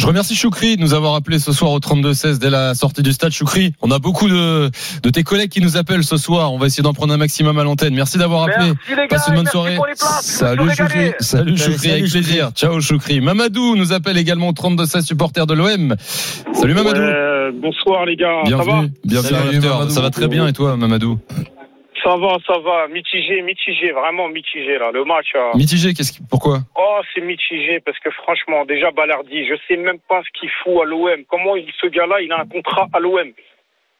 Je 0.00 0.06
remercie 0.06 0.34
Choukri 0.34 0.78
de 0.78 0.80
nous 0.80 0.94
avoir 0.94 1.14
appelé 1.14 1.38
ce 1.38 1.52
soir 1.52 1.72
au 1.72 1.78
32-16 1.78 2.38
dès 2.38 2.48
la 2.48 2.74
sortie 2.74 3.02
du 3.02 3.12
stade. 3.12 3.32
Choukri, 3.32 3.74
on 3.82 3.90
a 3.90 3.98
beaucoup 3.98 4.30
de, 4.30 4.70
de 5.02 5.10
tes 5.10 5.22
collègues 5.24 5.50
qui 5.50 5.60
nous 5.60 5.76
appellent 5.76 6.04
ce 6.04 6.16
soir. 6.16 6.54
On 6.54 6.58
va 6.58 6.68
essayer 6.68 6.82
d'en 6.82 6.94
prendre 6.94 7.12
un 7.12 7.18
maximum 7.18 7.58
à 7.58 7.64
l'antenne. 7.64 7.94
Merci 7.94 8.16
d'avoir 8.16 8.44
appelé. 8.44 8.68
Merci, 8.68 8.78
les 8.88 8.96
gars. 8.96 9.06
Passe 9.10 9.28
une 9.28 9.34
bonne 9.34 9.46
soirée. 9.46 9.76
Salut. 10.22 10.70
Choukri. 10.74 11.12
Salut 11.20 11.58
Choukri, 11.58 11.90
avec 11.90 12.10
plaisir. 12.10 12.50
Ciao 12.54 12.80
Choukri. 12.80 13.20
Mamadou 13.20 13.76
nous 13.76 13.92
appelle 13.92 14.16
également 14.16 14.48
au 14.48 14.52
32-16 14.52 15.02
supporter 15.04 15.46
de 15.46 15.52
l'OM. 15.52 15.94
Salut 16.54 16.72
Mamadou. 16.72 16.98
Ouais, 16.98 17.52
bonsoir 17.60 18.06
les 18.06 18.16
gars, 18.16 18.40
ça 18.48 18.56
va? 18.56 18.64
Bienvenue. 18.64 18.92
Bienvenue 19.04 19.38
Salut. 19.38 19.60
Mamadou. 19.60 19.90
Ça 19.90 20.00
va 20.00 20.08
très 20.08 20.28
bien 20.28 20.46
et 20.46 20.54
toi 20.54 20.78
Mamadou? 20.78 21.18
Ça 22.02 22.16
va, 22.16 22.36
ça 22.46 22.58
va, 22.58 22.88
mitigé, 22.88 23.42
mitigé, 23.42 23.90
vraiment 23.92 24.28
mitigé 24.28 24.78
là. 24.78 24.90
Le 24.90 25.04
match, 25.04 25.32
euh, 25.34 25.50
Mitigé, 25.54 25.92
qu'est-ce 25.92 26.12
qui, 26.12 26.20
pourquoi? 26.28 26.58
Oh 26.76 27.00
c'est 27.12 27.20
mitigé 27.20 27.80
parce 27.80 27.98
que 27.98 28.10
franchement, 28.10 28.64
déjà 28.64 28.90
Ballardi, 28.90 29.46
je 29.46 29.54
sais 29.68 29.76
même 29.76 29.98
pas 30.08 30.22
ce 30.22 30.30
qu'il 30.38 30.50
fout 30.50 30.80
à 30.82 30.84
l'OM. 30.84 31.24
Comment 31.28 31.56
il, 31.56 31.70
ce 31.80 31.86
gars-là, 31.88 32.20
il 32.22 32.32
a 32.32 32.40
un 32.40 32.46
contrat 32.46 32.86
à 32.92 33.00
l'OM 33.00 33.32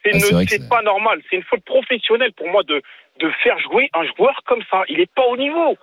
C'est 0.05 0.13
Ah, 0.15 0.69
pas 0.71 0.83
normal, 0.83 1.21
c'est 1.29 1.37
une 1.37 1.43
faute 1.43 1.65
professionnelle 1.65 2.33
pour 2.33 2.49
moi 2.49 2.63
de 2.63 2.81
de 3.19 3.31
faire 3.43 3.59
jouer 3.59 3.91
un 3.93 4.05
joueur 4.17 4.41
comme 4.47 4.63
ça. 4.71 4.83
Il 4.89 4.99
est 5.01 5.13
pas 5.15 5.27
au 5.27 5.37
niveau. 5.37 5.77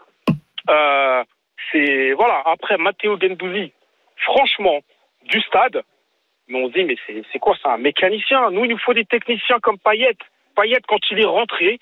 Euh, 0.70 1.24
c'est 1.72 2.14
voilà. 2.14 2.42
Après 2.46 2.78
Matteo 2.78 3.20
Gendouzi, 3.20 3.72
franchement, 4.18 4.80
du 5.26 5.40
stade, 5.42 5.84
mais 6.48 6.64
on 6.64 6.68
se 6.70 6.74
dit 6.74 6.84
mais 6.84 6.96
c'est 7.06 7.22
c'est 7.32 7.40
quoi? 7.40 7.56
Ça, 7.62 7.74
un 7.74 7.78
mécanicien 7.78 8.50
Nous, 8.52 8.66
il 8.66 8.72
nous 8.72 8.80
faut 8.80 8.94
des 8.94 9.06
techniciens 9.06 9.60
comme 9.60 9.78
Payet. 9.78 10.18
Payet, 10.56 10.80
quand 10.88 11.00
il 11.12 11.20
est 11.20 11.26
rentré, 11.26 11.78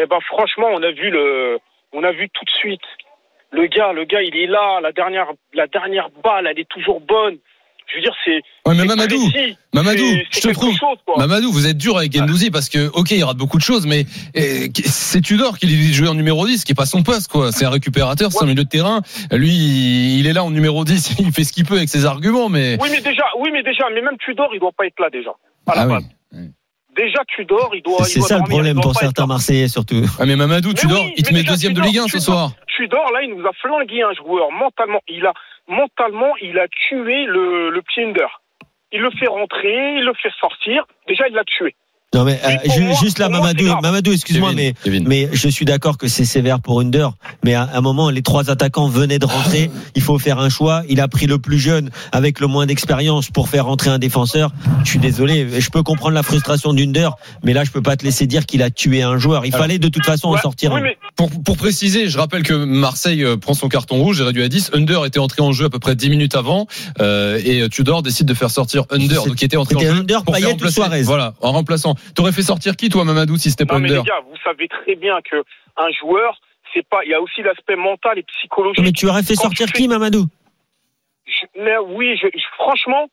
eh 0.00 0.06
ben 0.06 0.18
franchement, 0.26 0.68
on 0.72 0.82
a 0.82 0.90
vu 0.90 1.10
le, 1.10 1.58
on 1.92 2.02
a 2.04 2.12
vu 2.12 2.28
tout 2.30 2.44
de 2.44 2.50
suite. 2.50 2.80
Le 3.50 3.66
gars, 3.66 3.92
le 3.92 4.04
gars, 4.04 4.22
il 4.22 4.36
est 4.36 4.46
là. 4.46 4.80
La 4.82 4.92
dernière, 4.92 5.28
la 5.54 5.66
dernière 5.66 6.08
balle, 6.22 6.46
elle 6.50 6.58
est 6.58 6.68
toujours 6.68 7.00
bonne. 7.00 7.36
Je 7.90 7.96
veux 7.96 8.02
dire, 8.02 8.14
c'est. 8.22 8.42
Ouais, 8.68 8.76
mais 8.76 8.84
Mamadou, 8.84 9.16
précis. 9.30 9.56
Mamadou, 9.72 10.04
je 10.30 10.40
te 10.40 10.48
trouve. 10.52 10.76
chose. 10.76 10.98
Mamadou, 11.16 11.50
vous 11.50 11.66
êtes 11.66 11.78
dur 11.78 11.96
avec 11.96 12.12
Gendouzi 12.12 12.50
parce 12.50 12.68
que, 12.68 12.88
ok, 12.88 13.12
il 13.12 13.24
rate 13.24 13.38
beaucoup 13.38 13.56
de 13.56 13.62
choses, 13.62 13.86
mais 13.86 14.04
eh, 14.34 14.68
c'est 14.84 15.22
Tudor 15.22 15.56
qui 15.56 15.66
de 15.66 15.94
jouer 15.94 16.08
en 16.08 16.14
numéro 16.14 16.46
10, 16.46 16.64
qui 16.64 16.72
est 16.72 16.74
pas 16.74 16.84
son 16.84 17.02
poste, 17.02 17.32
quoi. 17.32 17.50
C'est 17.50 17.64
un 17.64 17.70
récupérateur, 17.70 18.30
c'est 18.30 18.44
un 18.44 18.46
milieu 18.46 18.64
de 18.64 18.68
terrain. 18.68 19.00
Lui, 19.32 19.48
il 20.18 20.26
est 20.26 20.34
là 20.34 20.44
en 20.44 20.50
numéro 20.50 20.84
10, 20.84 21.16
il 21.20 21.32
fait 21.32 21.44
ce 21.44 21.52
qu'il 21.54 21.64
peut 21.64 21.76
avec 21.78 21.88
ses 21.88 22.04
arguments, 22.04 22.50
mais. 22.50 22.76
Oui, 22.78 22.90
mais 22.92 23.00
déjà, 23.00 23.24
oui, 23.38 23.48
mais 23.54 23.62
déjà, 23.62 23.86
mais 23.94 24.02
même 24.02 24.18
Tudor, 24.18 24.50
il 24.52 24.60
doit 24.60 24.72
pas 24.76 24.84
être 24.84 25.00
là 25.00 25.08
déjà. 25.08 25.30
À 25.66 25.74
la 25.74 25.80
Ah 25.80 25.86
oui. 25.86 25.92
base. 25.94 26.48
Déjà, 26.98 27.20
Tudor, 27.28 27.70
il 27.74 27.82
doit. 27.82 28.02
C'est 28.02 28.20
ça 28.20 28.34
le 28.34 28.40
dormir, 28.40 28.56
problème 28.56 28.80
pour 28.80 28.94
certains 28.94 29.22
là. 29.22 29.28
Marseillais 29.28 29.68
surtout. 29.68 30.02
Ah, 30.18 30.26
mais 30.26 30.34
Mamadou, 30.34 30.68
Mais 30.68 30.74
Tudor, 30.74 31.04
oui, 31.04 31.14
il 31.16 31.22
te 31.22 31.32
met 31.32 31.40
déjà, 31.40 31.52
deuxième 31.52 31.72
de 31.72 31.80
Ligue 31.80 31.98
1 31.98 32.08
ce 32.08 32.18
soir. 32.18 32.50
Tudor, 32.76 33.12
là, 33.12 33.22
il 33.22 33.34
nous 33.34 33.46
a 33.46 33.52
flingué 33.52 34.02
un 34.02 34.12
joueur 34.14 34.50
mentalement. 34.50 35.00
Il 35.06 35.24
a 35.24 35.32
mentalement, 35.68 36.34
il 36.42 36.58
a 36.58 36.66
tué 36.66 37.24
le, 37.24 37.70
le 37.70 37.82
petit. 37.82 38.02
Il 38.90 39.00
le 39.00 39.10
fait 39.12 39.28
rentrer, 39.28 39.96
il 39.98 40.04
le 40.04 40.12
fait 40.14 40.32
sortir. 40.40 40.86
Déjà, 41.06 41.28
il 41.28 41.34
l'a 41.34 41.44
tué. 41.44 41.76
Non 42.14 42.24
mais 42.24 42.40
euh, 42.42 42.56
pour 42.64 42.72
ju- 42.74 42.84
moi- 42.84 42.94
juste 43.02 43.18
là, 43.18 43.28
Mamadou. 43.28 43.66
Mamadou, 43.82 44.12
excuse-moi, 44.12 44.52
mais 44.54 44.72
Kevin. 44.82 45.04
mais 45.06 45.28
je 45.30 45.46
suis 45.46 45.66
d'accord 45.66 45.98
que 45.98 46.08
c'est 46.08 46.24
sévère 46.24 46.58
pour 46.60 46.80
Under. 46.80 47.12
Mais 47.44 47.52
à 47.54 47.68
un 47.74 47.82
moment, 47.82 48.08
les 48.08 48.22
trois 48.22 48.48
attaquants 48.48 48.88
venaient 48.88 49.18
de 49.18 49.26
rentrer. 49.26 49.70
Il 49.94 50.00
faut 50.00 50.18
faire 50.18 50.38
un 50.38 50.48
choix. 50.48 50.84
Il 50.88 51.02
a 51.02 51.08
pris 51.08 51.26
le 51.26 51.38
plus 51.38 51.58
jeune 51.58 51.90
avec 52.10 52.40
le 52.40 52.46
moins 52.46 52.64
d'expérience 52.64 53.28
pour 53.30 53.50
faire 53.50 53.66
rentrer 53.66 53.90
un 53.90 53.98
défenseur. 53.98 54.52
Je 54.84 54.88
suis 54.88 54.98
désolé. 54.98 55.60
Je 55.60 55.68
peux 55.68 55.82
comprendre 55.82 56.14
la 56.14 56.22
frustration 56.22 56.72
d'Under, 56.72 57.10
mais 57.44 57.52
là, 57.52 57.64
je 57.64 57.70
peux 57.70 57.82
pas 57.82 57.94
te 57.96 58.04
laisser 58.06 58.26
dire 58.26 58.46
qu'il 58.46 58.62
a 58.62 58.70
tué 58.70 59.02
un 59.02 59.18
joueur. 59.18 59.44
Il 59.44 59.52
Alors, 59.54 59.66
fallait 59.66 59.78
de 59.78 59.88
toute 59.88 60.06
façon 60.06 60.28
en 60.28 60.38
sortir 60.38 60.72
oui, 60.72 60.80
un. 60.80 60.82
mais 60.84 60.96
Pour, 61.14 61.28
pour 61.28 61.58
préciser, 61.58 62.08
je 62.08 62.16
rappelle 62.16 62.42
que 62.42 62.54
Marseille 62.54 63.22
euh, 63.22 63.36
prend 63.36 63.52
son 63.52 63.68
carton 63.68 63.96
rouge 63.96 64.22
et 64.22 64.24
réduit 64.24 64.42
à 64.44 64.48
10. 64.48 64.70
Under 64.72 65.04
était 65.04 65.18
entré 65.18 65.42
en 65.42 65.52
jeu 65.52 65.66
à 65.66 65.70
peu 65.70 65.78
près 65.78 65.94
10 65.94 66.08
minutes 66.08 66.36
avant 66.36 66.66
euh, 67.02 67.38
et 67.44 67.68
Tudor 67.68 68.02
décide 68.02 68.26
de 68.26 68.34
faire 68.34 68.50
sortir 68.50 68.84
Under, 68.90 69.24
donc 69.26 69.34
qui 69.36 69.44
était 69.44 69.58
entré 69.58 69.76
en 69.76 69.80
jeu 69.80 69.90
Under, 69.90 70.24
pour 70.24 70.32
Payet 70.32 70.46
ou 70.46 70.50
remplacer. 70.52 70.72
Suarez 70.74 71.02
Voilà, 71.02 71.34
en 71.42 71.52
remplaçant. 71.52 71.96
T'aurais 72.14 72.32
fait 72.32 72.42
sortir 72.42 72.76
qui 72.76 72.88
toi, 72.88 73.04
Mamadou, 73.04 73.36
si 73.36 73.50
c'était 73.50 73.66
pas 73.66 73.74
Non 73.74 73.80
mais 73.80 73.88
les 73.88 74.02
gars, 74.02 74.20
vous 74.28 74.36
savez 74.44 74.68
très 74.68 74.94
bien 74.96 75.18
que 75.22 75.36
un 75.76 75.90
joueur, 76.00 76.38
c'est 76.74 76.86
pas. 76.86 77.04
Il 77.04 77.10
y 77.10 77.14
a 77.14 77.20
aussi 77.20 77.42
l'aspect 77.42 77.76
mental 77.76 78.18
et 78.18 78.22
psychologique. 78.24 78.84
Mais 78.84 78.92
tu 78.92 79.06
aurais 79.06 79.22
fait 79.22 79.34
Quand 79.36 79.42
sortir 79.44 79.66
tu 79.66 79.72
qui, 79.72 79.82
fais- 79.82 79.88
Mamadou? 79.88 80.26
Je- 81.26 81.60
mais 81.62 81.76
oui, 81.78 82.16
je, 82.20 82.26
je- 82.32 82.44
franchement, 82.54 83.08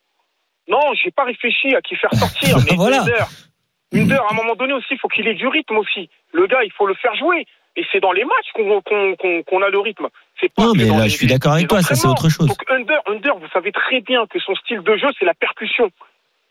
non, 0.67 0.79
j'ai 1.01 1.11
pas 1.11 1.23
réfléchi 1.25 1.75
à 1.75 1.81
qui 1.81 1.95
faire 1.95 2.13
sortir. 2.13 2.57
mais 2.69 2.75
Voilà. 2.75 3.01
Under, 3.01 3.27
Under, 3.93 4.21
à 4.23 4.33
un 4.33 4.35
moment 4.35 4.55
donné 4.55 4.73
aussi, 4.73 4.87
il 4.91 4.97
faut 4.99 5.07
qu'il 5.07 5.27
ait 5.27 5.35
du 5.35 5.47
rythme 5.47 5.77
aussi. 5.77 6.09
Le 6.33 6.47
gars, 6.47 6.63
il 6.63 6.71
faut 6.71 6.87
le 6.87 6.95
faire 6.95 7.15
jouer. 7.15 7.45
Et 7.77 7.85
c'est 7.91 7.99
dans 7.99 8.13
les 8.13 8.23
matchs 8.23 8.51
qu'on 8.53 8.81
qu'on- 8.81 9.15
qu'on- 9.17 9.43
qu'on 9.43 9.61
a 9.61 9.67
le 9.69 9.79
rythme. 9.79 10.07
C'est 10.39 10.47
pas 10.53 10.63
Non, 10.63 10.71
que 10.71 10.77
mais 10.77 10.85
dans 10.87 10.97
là, 10.97 11.03
les- 11.03 11.09
je 11.09 11.17
suis 11.17 11.27
d'accord 11.27 11.53
avec 11.53 11.67
toi. 11.67 11.81
Ça, 11.81 11.95
c'est 11.95 12.07
entraînements. 12.07 12.13
autre 12.13 12.29
chose. 12.29 12.47
Donc 12.47 12.63
Under, 12.71 12.99
Under, 13.05 13.35
vous 13.37 13.47
savez 13.53 13.73
très 13.73 13.99
bien 13.99 14.25
que 14.27 14.39
son 14.39 14.55
style 14.55 14.79
de 14.81 14.95
jeu, 14.95 15.07
c'est 15.19 15.25
la 15.25 15.33
percussion. 15.33 15.91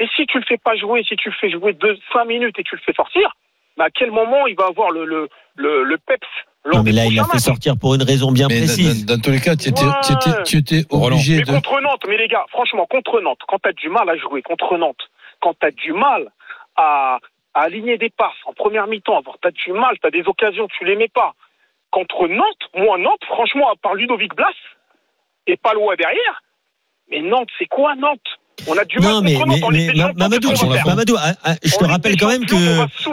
Et 0.01 0.07
si 0.17 0.27
tu 0.27 0.39
le 0.39 0.45
fais 0.45 0.59
pas 0.59 0.77
jouer, 0.77 1.05
si 1.05 1.17
tu 1.17 1.29
le 1.29 1.35
fais 1.41 1.51
jouer 1.51 1.73
deux, 1.73 1.97
cinq 2.13 2.25
minutes 2.25 2.59
et 2.59 2.65
tu 2.65 2.75
le 2.75 2.81
fais 2.85 2.93
sortir, 2.93 3.33
bah 3.77 3.85
à 3.85 3.91
quel 3.91 4.11
moment 4.11 4.47
il 4.47 4.57
va 4.57 4.67
avoir 4.67 4.91
le, 4.91 5.05
le, 5.05 5.29
le, 5.57 5.85
le 5.85 5.99
peps? 5.99 6.27
Lors 6.65 6.79
Non, 6.79 6.83
mais 6.85 6.93
là, 6.93 7.05
il 7.07 7.15
l'a 7.15 7.25
fait 7.25 7.39
sortir 7.39 7.75
pour 7.79 7.95
une 7.95 8.03
raison 8.03 8.33
bien 8.33 8.49
Mais 8.49 8.59
précise. 8.61 9.05
dans, 9.05 9.15
dans 9.17 9.21
tous 9.21 9.31
les 9.31 9.41
cas, 9.41 9.55
tu 9.55 9.69
étais, 9.69 9.85
tu 10.03 10.13
étais, 10.15 10.43
tu 10.45 10.57
étais 10.57 10.83
obligé 10.91 11.37
Mais 11.37 11.43
de. 11.43 11.53
contre 11.53 11.81
Nantes, 11.81 12.03
mais 12.09 12.17
les 12.17 12.27
gars, 12.29 12.45
franchement, 12.49 12.87
contre 12.87 13.21
Nantes, 13.21 13.41
quand 13.47 13.59
t'as 13.59 13.73
du 13.73 13.89
mal 13.89 14.09
à 14.09 14.17
jouer 14.17 14.41
contre 14.43 14.77
Nantes, 14.79 15.11
quand 15.41 15.55
t'as 15.61 15.71
du 15.71 15.93
mal 15.93 16.31
à, 16.77 17.19
à 17.53 17.61
aligner 17.61 17.99
des 17.99 18.09
passes 18.11 18.33
en 18.47 18.55
première 18.55 18.87
mi-temps, 18.87 19.23
t'as 19.43 19.51
du 19.51 19.73
mal, 19.73 19.97
t'as 20.03 20.11
des 20.11 20.27
occasions, 20.27 20.67
tu 20.79 20.85
les 20.87 20.97
mets 20.97 21.09
pas. 21.09 21.35
Contre 21.91 22.27
Nantes, 22.29 22.65
moi 22.75 22.97
Nantes, 22.99 23.25
franchement, 23.27 23.71
à 23.71 23.77
part 23.77 23.95
Ludovic 23.95 24.35
Blas 24.35 24.55
et 25.47 25.57
Palois 25.59 25.97
derrière, 25.97 26.43
mais 27.11 27.21
Nantes, 27.21 27.51
c'est 27.59 27.67
quoi 27.67 27.95
Nantes? 27.95 28.39
On 28.67 28.77
a 28.79 28.85
du 28.85 28.99
mal 29.01 29.13
Non, 29.15 29.21
mais, 29.23 29.37
mais, 29.47 29.61
mais 29.71 29.87
était 29.87 29.93
Ma- 29.99 30.55
champions, 30.55 30.85
Mamadou, 30.87 31.17
ah, 31.19 31.35
ah, 31.45 31.55
je 31.63 31.77
te 31.77 31.85
rappelle 31.85 32.17
quand 32.17 32.29
même 32.29 32.47
que, 32.47 32.55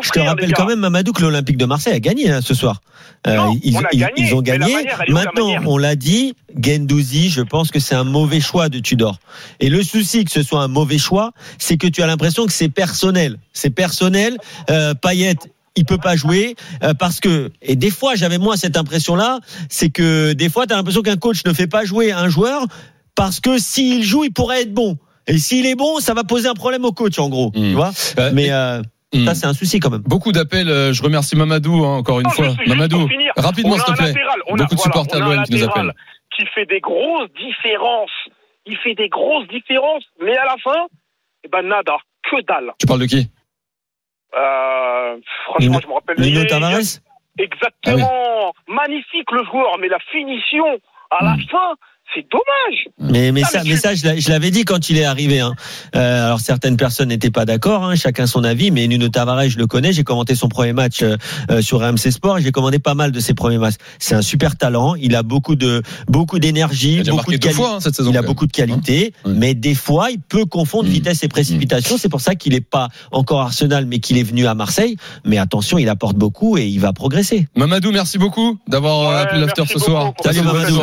je 0.02 0.10
te 0.12 0.20
rappelle 0.20 0.54
quand 0.54 0.66
même, 0.66 0.80
Mamadou, 0.80 1.12
que 1.14 1.22
l'Olympique 1.24 1.58
de 1.58 1.66
Marseille 1.66 1.94
a 1.94 2.00
gagné 2.00 2.30
hein, 2.30 2.42
ce 2.42 2.54
soir. 2.54 2.82
Euh, 3.28 3.36
Non, 3.36 3.58
ils, 3.64 3.76
on 3.76 3.80
a 3.82 3.88
ils- 3.92 4.00
gagné, 4.00 4.14
ils 4.18 4.34
ont 4.34 4.38
mais 4.38 4.44
gagné. 4.44 4.74
manière, 4.74 5.02
Maintenant, 5.10 5.50
on 5.66 5.78
l'a 5.78 5.96
dit, 5.96 6.36
Gendouzi, 6.60 7.30
je 7.30 7.42
pense 7.42 7.72
que 7.72 7.80
c'est 7.80 7.96
un 7.96 8.04
mauvais 8.04 8.40
choix 8.40 8.70
de 8.70 8.80
Tudor. 8.80 9.18
Et 9.60 9.70
le 9.70 9.84
souci 9.84 10.26
que 10.26 10.32
ce 10.32 10.44
soit 10.44 10.62
un 10.62 10.68
mauvais 10.68 10.98
choix, 11.00 11.32
c'est 11.58 11.78
que 11.78 11.88
tu 11.88 12.02
as 12.02 12.08
l'impression 12.08 12.46
que 12.46 12.54
c'est 12.54 12.70
personnel. 12.70 13.38
C'est 13.54 13.70
personnel. 13.72 14.38
Euh, 14.70 14.94
Payet, 14.94 15.36
il 15.76 15.86
peut 15.86 15.98
pas 15.98 16.16
jouer 16.16 16.56
euh, 16.84 16.94
parce 16.94 17.20
que 17.20 17.52
et 17.62 17.76
des 17.76 17.92
fois 17.92 18.16
j'avais 18.16 18.38
moi 18.38 18.58
cette 18.58 18.76
impression 18.76 19.16
là 19.16 19.40
c'est 19.70 19.90
que 19.90 20.34
des 20.34 20.50
fois 20.50 20.68
tu 20.68 20.74
as 20.74 20.76
l'impression 20.76 21.02
qu'un 21.02 21.16
coach 21.16 21.46
ne 21.46 21.54
fait 21.54 21.68
pas 21.68 21.86
jouer 21.86 22.12
un 22.12 22.28
joueur 22.28 22.66
parce 23.16 23.40
que 23.40 23.58
s'il 23.58 24.04
joue 24.04 24.26
il 24.26 24.34
pourrait 24.34 24.64
être 24.64 24.74
bon 24.74 24.98
et 25.28 25.38
s'il 25.38 25.66
est 25.66 25.76
bon 25.76 26.00
ça 26.00 26.14
va 26.14 26.24
poser 26.24 26.48
un 26.50 26.54
problème 26.54 26.86
au 26.86 26.92
coach 26.92 27.18
en 27.20 27.30
gros 27.30 27.50
Mm. 27.50 27.54
tu 27.70 27.74
vois 27.74 27.92
Euh, 28.20 28.32
mais 28.34 28.52
euh, 28.52 28.82
Hmm. 29.14 29.26
ça 29.26 29.36
c'est 29.36 29.46
un 29.46 29.54
souci 29.54 29.82
quand 29.82 29.90
même 29.90 30.04
Beaucoup 30.06 30.32
d'appels. 30.32 30.70
euh, 30.70 30.94
Je 30.94 31.04
remercie 31.04 31.36
Mamadou 31.36 31.84
hein, 31.84 31.98
encore 31.98 32.22
une 32.22 32.28
Non, 32.28 32.30
fois. 32.32 32.56
Mamadou, 32.66 33.10
rapidement 33.36 33.76
s'il 33.76 33.84
te 33.94 33.98
plaît. 33.98 34.14
on 34.48 34.54
a- 34.54 34.58
Beaucoup 34.60 34.76
de 34.76 34.80
voilà, 34.80 34.84
supporters 34.84 35.22
a 35.22 35.30
de 35.30 35.36
l'OM 35.36 35.44
qui 35.44 35.52
nous 35.56 35.64
appellent. 35.66 35.94
qui 36.38 36.46
fait 36.56 36.66
des 36.66 36.80
grosses 36.80 37.30
différences. 37.34 38.10
Il 38.66 38.78
fait 38.78 38.96
des 38.96 39.10
grosses 39.10 39.48
différences, 39.50 40.06
mais 40.24 40.38
à 40.38 40.46
la 40.46 40.56
fin, 40.64 40.86
eh 41.44 41.50
ben 41.50 41.62
nada, 41.64 41.98
que 42.24 42.42
dalle. 42.48 42.72
Tu 42.80 42.86
parles 42.88 43.02
de 43.02 43.06
qui? 43.08 43.28
Euh, 44.38 45.18
franchement, 45.46 45.80
je 45.84 45.88
me 45.88 45.94
rappelle. 45.94 46.24
Est- 46.24 46.46
Tavares? 46.48 46.80
Exactement. 47.38 48.54
Magnifique 48.68 49.30
le 49.32 49.44
joueur, 49.46 49.78
mais 49.80 49.88
la 49.90 50.00
finition 50.12 50.66
à 51.10 51.24
la 51.26 51.34
Mm. 51.36 51.42
fin, 51.52 51.76
c'est 52.14 52.26
dommage. 52.32 53.12
Mais, 53.12 53.32
mais 53.32 53.42
Ah, 53.44 53.48
ça, 53.50 53.62
mais 53.64 53.76
je 53.76 54.06
l'a- 54.06 54.18
je 54.20 54.30
l'avais 54.30 54.52
dit 54.52 54.64
quand 54.66 54.90
il 54.90 54.98
est 54.98 55.06
arrivé. 55.06 55.40
Hein. 55.40 55.54
Euh, 55.96 56.26
alors 56.28 56.40
certaines 56.40 56.78
personnes 56.78 57.10
n'étaient 57.10 57.32
pas 57.32 57.46
d'accord, 57.46 57.84
hein, 57.86 57.96
chacun 57.96 58.28
son 58.28 58.44
avis. 58.44 58.72
Mais 58.72 58.88
Nuno 58.88 59.10
Tavares, 59.10 59.50
je 59.50 59.58
le 59.58 59.68
connais. 59.68 59.94
J'ai 59.94 60.04
commenté 60.04 60.36
son 60.36 60.48
premier 60.50 60.74
match 60.74 61.02
euh, 61.04 61.18
euh, 61.50 61.62
sur 61.62 61.80
RMC 61.80 62.12
Sport. 62.12 62.38
et 62.40 62.42
J'ai 62.42 62.52
commandé 62.52 62.80
pas 62.80 62.94
mal 62.96 63.12
de 63.12 63.20
ses 63.20 63.34
premiers 63.34 63.58
matchs. 63.58 63.76
C'est 64.00 64.16
un 64.16 64.22
super 64.22 64.56
talent. 64.58 64.96
Il 64.96 65.16
a 65.16 65.24
beaucoup 65.24 65.56
de 65.56 65.82
beaucoup 66.08 66.38
Il 66.38 66.42
d'énergie, 66.42 67.02
beaucoup 67.04 67.32
de 67.32 67.38
qualité. 67.38 67.50
fois 67.56 67.76
hein, 67.76 67.80
cette 67.80 67.96
saison. 67.96 68.12
Il 68.12 68.18
a 68.18 68.22
beaucoup 68.22 68.46
de 68.48 68.52
qualité, 68.52 69.14
Ouais. 69.26 69.34
mais 69.36 69.54
des 69.54 69.76
fois, 69.76 70.12
il 70.12 70.20
peut 70.20 70.46
confondre 70.46 70.88
Mm. 70.90 70.92
vitesse 70.92 71.24
et 71.24 71.28
précipitation. 71.28 71.98
C'est 71.98 72.10
pour 72.10 72.22
ça 72.22 72.36
qu'il 72.36 72.54
n'est 72.54 72.62
pas 72.62 72.90
encore 73.12 73.42
Arsenal, 73.42 73.86
mais 73.86 74.00
qu'il 74.00 74.18
est 74.18 74.24
venu 74.24 74.46
à 74.48 74.54
Marseille. 74.54 74.96
Mais 75.26 75.38
attention, 75.38 75.78
il 75.78 75.90
apporte 75.90 76.16
beaucoup 76.18 76.58
et 76.58 76.66
il 76.68 76.80
va 76.80 76.94
progresser. 76.94 77.48
Mamadou, 77.56 77.92
merci 77.92 78.18
beaucoup 78.18 78.58
d'avoir 78.68 79.10
Ouais, 79.10 79.16
appelé 79.22 79.42
l'after 79.42 79.64
ce 79.68 79.80
soir. 79.80 80.14
gars. 80.24 80.32
Mamadou. 80.44 80.80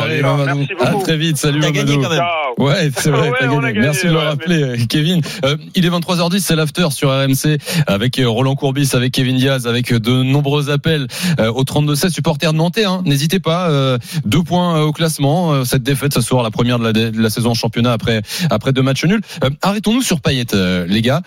Merci 0.59 0.67
À 0.79 0.93
très 0.95 1.17
vite. 1.19 1.37
Salut 1.37 1.59
T'as 1.59 1.71
gagné 1.71 1.95
quand 1.97 2.09
même. 2.09 2.17
Ciao. 2.17 2.65
Ouais, 2.65 2.89
c'est 2.97 3.09
vrai, 3.11 3.29
Ouais, 3.29 3.37
t'as 3.39 3.47
on 3.49 3.59
a 3.59 3.61
gagné. 3.61 3.73
gagné, 3.73 3.79
Merci 3.87 4.07
de 4.07 4.11
le 4.11 4.17
rappeler, 4.17 4.63
euh, 4.63 4.77
Kevin. 4.89 5.21
Euh, 5.45 5.55
il 5.75 5.85
est 5.85 5.89
23h10, 5.89 6.39
c'est 6.39 6.55
l'after 6.55 6.87
sur 6.91 7.09
RMC 7.09 7.57
avec 7.87 8.19
euh, 8.19 8.27
Roland 8.27 8.55
Courbis, 8.55 8.89
avec 8.93 9.13
Kevin 9.13 9.37
Diaz, 9.37 9.67
avec 9.67 9.93
euh, 9.93 9.99
de 9.99 10.23
nombreux 10.23 10.69
appels 10.69 11.07
euh, 11.39 11.51
au 11.51 11.63
32-16 11.63 12.09
supporters 12.09 12.51
de 12.51 12.57
Nantais. 12.57 12.85
Hein. 12.85 13.01
N'hésitez 13.05 13.39
pas, 13.39 13.69
euh, 13.69 13.97
deux 14.25 14.43
points 14.43 14.81
au 14.81 14.91
classement. 14.91 15.63
Cette 15.65 15.83
défaite 15.83 16.13
ce 16.13 16.21
soir, 16.21 16.43
la 16.43 16.51
première 16.51 16.79
de 16.79 16.85
la, 16.85 16.93
de 16.93 17.21
la 17.21 17.29
saison 17.29 17.51
en 17.51 17.53
championnat 17.53 17.93
après 17.93 18.21
après 18.49 18.73
deux 18.73 18.81
matchs 18.81 19.05
nuls. 19.05 19.21
Euh, 19.43 19.49
Arrêtons-nous 19.61 20.01
sur 20.01 20.19
Payet, 20.21 20.53
euh, 20.53 20.85
les 20.87 21.01
gars. 21.01 21.21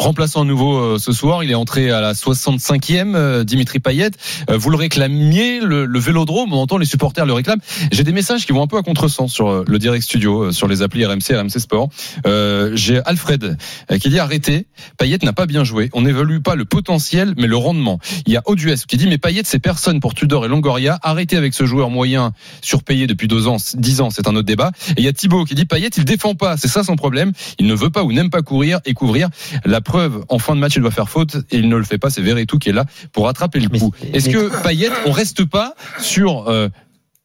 Remplaçant 0.00 0.40
à 0.40 0.44
nouveau 0.46 0.78
euh, 0.78 0.98
ce 0.98 1.12
soir, 1.12 1.44
il 1.44 1.50
est 1.50 1.54
entré 1.54 1.90
à 1.90 2.00
la 2.00 2.14
65e, 2.14 3.14
euh, 3.14 3.44
Dimitri 3.44 3.80
Payet. 3.80 4.12
Euh, 4.48 4.56
vous 4.56 4.70
le 4.70 4.78
réclamiez, 4.78 5.60
le, 5.60 5.84
le 5.84 5.98
Vélodrome, 5.98 6.54
on 6.54 6.56
entend 6.56 6.78
les 6.78 6.86
supporters 6.86 7.26
le 7.26 7.34
réclament. 7.34 7.60
J'ai 7.92 8.02
des 8.02 8.12
messages 8.12 8.46
qui 8.46 8.52
vont 8.52 8.62
un 8.62 8.66
peu 8.66 8.78
à 8.78 8.82
contresens 8.82 9.30
sur 9.30 9.62
le 9.62 9.78
direct 9.78 10.02
studio, 10.02 10.52
sur 10.52 10.68
les 10.68 10.80
applis 10.80 11.04
RMC, 11.04 11.36
RMC 11.36 11.58
Sport. 11.58 11.90
Euh, 12.26 12.74
J'ai 12.76 13.02
Alfred 13.04 13.58
qui 14.00 14.08
dit 14.08 14.18
arrêtez, 14.18 14.68
Payet 14.96 15.18
n'a 15.22 15.34
pas 15.34 15.44
bien 15.44 15.64
joué. 15.64 15.90
On 15.92 16.00
n'évalue 16.00 16.38
pas 16.38 16.54
le 16.54 16.64
potentiel, 16.64 17.34
mais 17.36 17.46
le 17.46 17.58
rendement. 17.58 17.98
Il 18.26 18.32
y 18.32 18.38
a 18.38 18.42
Odues 18.46 18.86
qui 18.88 18.96
dit 18.96 19.06
mais 19.06 19.18
Payet 19.18 19.42
c'est 19.44 19.58
personne 19.58 20.00
pour 20.00 20.14
Tudor 20.14 20.46
et 20.46 20.48
Longoria. 20.48 20.98
Arrêtez 21.02 21.36
avec 21.36 21.52
ce 21.52 21.66
joueur 21.66 21.90
moyen 21.90 22.32
surpayé 22.62 23.06
depuis 23.06 23.28
deux 23.28 23.48
ans, 23.48 23.58
dix 23.74 24.00
ans, 24.00 24.08
c'est 24.08 24.26
un 24.28 24.34
autre 24.34 24.46
débat. 24.46 24.72
Et 24.96 25.00
il 25.00 25.04
y 25.04 25.08
a 25.08 25.12
Thibaut 25.12 25.44
qui 25.44 25.54
dit 25.54 25.66
Payet 25.66 25.90
il 25.98 26.06
défend 26.06 26.34
pas, 26.34 26.56
c'est 26.56 26.68
ça 26.68 26.84
son 26.84 26.96
problème. 26.96 27.32
Il 27.58 27.66
ne 27.66 27.74
veut 27.74 27.90
pas 27.90 28.02
ou 28.02 28.12
n'aime 28.12 28.30
pas 28.30 28.40
courir 28.40 28.80
et 28.86 28.94
couvrir. 28.94 29.28
La 29.66 29.82
preuve, 29.90 30.24
en 30.28 30.38
fin 30.38 30.54
de 30.54 30.60
match, 30.60 30.76
il 30.76 30.82
doit 30.82 30.92
faire 30.92 31.08
faute 31.08 31.36
et 31.50 31.58
il 31.58 31.68
ne 31.68 31.76
le 31.76 31.82
fait 31.82 31.98
pas. 31.98 32.10
C'est 32.10 32.22
Verretou 32.22 32.58
qui 32.58 32.68
est 32.68 32.72
là 32.72 32.84
pour 33.12 33.24
rattraper 33.24 33.58
le 33.58 33.68
coup. 33.68 33.92
Est-ce 34.12 34.28
que 34.28 34.62
Payet, 34.62 34.90
on 35.06 35.10
reste 35.10 35.44
pas 35.44 35.74
sur 35.98 36.48
euh, 36.48 36.68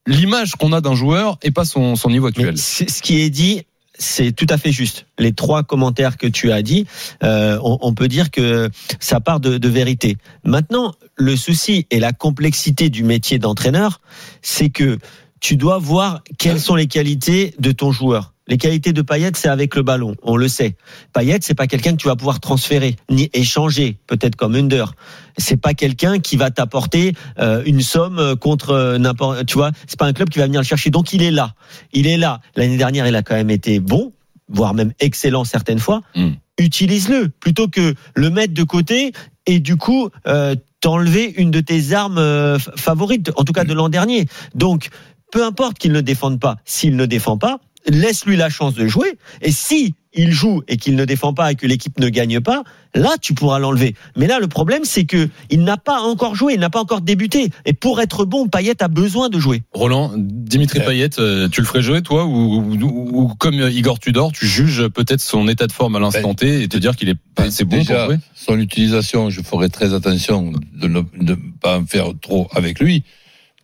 l'image 0.08 0.56
qu'on 0.56 0.74
a 0.74 0.82
d'un 0.82 0.96
joueur 0.96 1.38
et 1.44 1.52
pas 1.52 1.64
son, 1.64 1.96
son 1.96 2.10
niveau 2.10 2.28
actuel? 2.28 2.58
ce 2.58 3.02
qui 3.04 3.22
est 3.22 3.30
dit, 3.30 3.62
c'est 3.98 4.32
tout 4.32 4.48
à 4.50 4.58
fait 4.58 4.72
juste. 4.72 5.06
Les 5.20 5.32
trois 5.32 5.62
commentaires 5.62 6.18
que 6.18 6.26
tu 6.26 6.52
as 6.52 6.64
dit, 6.64 6.88
euh, 7.24 7.60
on, 7.64 7.78
on 7.82 7.94
peut 7.94 8.08
dire 8.08 8.32
que 8.32 8.70
ça 9.00 9.20
part 9.20 9.40
de, 9.40 9.60
de 9.60 9.70
vérité. 9.70 10.18
Maintenant, 10.44 10.96
le 11.16 11.36
souci 11.36 11.86
et 11.92 12.00
la 12.00 12.14
complexité 12.14 12.90
du 12.90 13.04
métier 13.04 13.38
d'entraîneur, 13.38 14.02
c'est 14.42 14.70
que 14.70 14.98
tu 15.40 15.56
dois 15.56 15.78
voir 15.78 16.24
quelles 16.40 16.60
sont 16.60 16.76
les 16.76 16.88
qualités 16.88 17.54
de 17.60 17.72
ton 17.72 17.92
joueur. 17.92 18.34
Les 18.48 18.58
qualités 18.58 18.94
de 18.94 19.02
Payet, 19.02 19.32
c'est 19.36 19.48
avec 19.48 19.76
le 19.76 19.82
ballon, 19.82 20.16
on 20.22 20.36
le 20.38 20.48
sait. 20.48 20.76
Payet, 21.14 21.40
c'est 21.42 21.56
pas 21.56 21.68
quelqu'un 21.68 21.92
que 21.94 21.98
tu 21.98 22.08
vas 22.08 22.16
pouvoir 22.16 22.40
transférer 22.40 22.96
ni 23.10 23.30
échanger, 23.34 23.98
peut-être 24.06 24.36
comme 24.36 24.56
Under. 24.56 24.94
C'est 25.38 25.58
pas 25.58 25.74
quelqu'un 25.74 26.20
qui 26.20 26.38
va 26.38 26.52
t'apporter 26.52 27.14
euh, 27.40 27.64
une 27.66 27.82
somme 27.82 28.36
contre 28.36 28.70
euh, 28.72 28.98
n'importe. 28.98 29.46
Tu 29.48 29.56
vois, 29.56 29.72
c'est 29.88 29.98
pas 29.98 30.06
un 30.06 30.14
club 30.14 30.30
qui 30.30 30.40
va 30.40 30.46
venir 30.46 30.62
le 30.62 30.66
chercher. 30.66 30.92
Donc 30.92 31.12
il 31.12 31.24
est 31.24 31.32
là, 31.32 31.56
il 31.92 32.06
est 32.06 32.18
là. 32.18 32.40
L'année 32.56 32.78
dernière, 32.78 33.08
il 33.08 33.16
a 33.16 33.24
quand 33.24 33.36
même 33.36 33.50
été 33.50 33.80
bon, 33.80 34.14
voire 34.48 34.74
même 34.74 34.94
excellent 35.00 35.44
certaines 35.44 35.80
fois. 35.80 36.02
Mm. 36.16 36.32
Utilise-le 36.58 37.30
plutôt 37.30 37.68
que 37.68 37.96
le 38.14 38.30
mettre 38.30 38.54
de 38.54 38.64
côté 38.64 39.12
et 39.46 39.60
du 39.60 39.76
coup 39.76 40.10
euh, 40.28 40.56
t'enlever 40.82 41.34
une 41.38 41.52
de 41.52 41.62
tes 41.62 41.94
armes 41.94 42.18
euh, 42.18 42.60
favorites, 42.60 43.32
en 43.36 43.44
tout 43.44 43.54
cas 43.54 43.64
de 43.64 43.74
l'an 43.74 43.90
dernier. 43.90 44.28
Donc 44.54 44.90
peu 45.32 45.44
importe 45.44 45.78
qu'il 45.78 45.92
ne 45.92 46.02
défende 46.02 46.40
pas, 46.40 46.58
s'il 46.66 46.96
ne 46.96 47.06
défend 47.06 47.38
pas, 47.38 47.60
laisse-lui 47.88 48.36
la 48.38 48.50
chance 48.50 48.74
de 48.74 48.88
jouer. 48.88 49.18
Et 49.42 49.52
si 49.52 49.94
il 50.18 50.32
joue 50.32 50.62
et 50.70 50.78
qu'il 50.78 50.96
ne 50.96 51.04
défend 51.04 51.34
pas 51.34 51.52
et 51.52 51.56
que 51.56 51.68
l'équipe 51.68 52.00
ne 52.00 52.08
gagne 52.08 52.40
pas, 52.40 52.64
là 52.94 53.16
tu 53.22 53.34
pourras 53.34 53.60
l'enlever. 53.60 53.96
Mais 54.16 54.28
là 54.28 54.40
le 54.40 54.48
problème 54.48 54.86
c'est 54.86 55.04
que 55.04 55.28
il 55.50 55.64
n'a 55.66 55.76
pas 55.76 56.00
encore 56.00 56.36
joué, 56.36 56.54
il 56.54 56.60
n'a 56.62 56.70
pas 56.70 56.80
encore 56.80 57.02
débuté. 57.02 57.50
Et 57.66 57.74
pour 57.74 58.00
être 58.00 58.24
bon, 58.24 58.48
Payet 58.48 58.82
a 58.82 58.88
besoin 58.88 59.28
de 59.28 59.38
jouer. 59.40 59.64
Roland, 59.74 60.14
Dimitri 60.16 60.80
Euh. 60.80 60.86
Payet, 60.86 61.20
euh, 61.20 61.50
tu 61.50 61.60
le 61.60 61.68
ferais 61.68 61.82
jouer 61.82 62.02
toi 62.02 62.24
ou, 62.26 62.32
ou- 62.64 63.10
ou 63.24 63.28
comme 63.36 63.56
Igor 63.56 64.00
Tudor, 64.00 64.32
tu 64.32 64.48
juges 64.48 64.88
peut-être 64.88 65.20
son 65.22 65.50
état 65.50 65.68
de 65.68 65.74
forme 65.74 65.98
à 65.98 66.00
l'instant 66.00 66.34
T 66.34 66.64
et 66.64 66.68
te 66.70 66.78
dire 66.78 66.96
qu'il 66.96 67.10
est 67.10 67.20
pas 67.36 67.44
assez 67.44 67.66
bon 67.66 67.84
pour 67.84 68.06
jouer? 68.06 68.18
son 68.36 68.58
utilisation, 68.58 69.30
je 69.30 69.42
ferai 69.42 69.68
très 69.70 69.94
attention 69.94 70.54
de 70.74 70.88
ne 70.88 71.02
de 71.20 71.38
pas 71.62 71.80
en 71.80 71.86
faire 71.86 72.08
trop 72.22 72.48
avec 72.56 72.80
lui. 72.80 73.04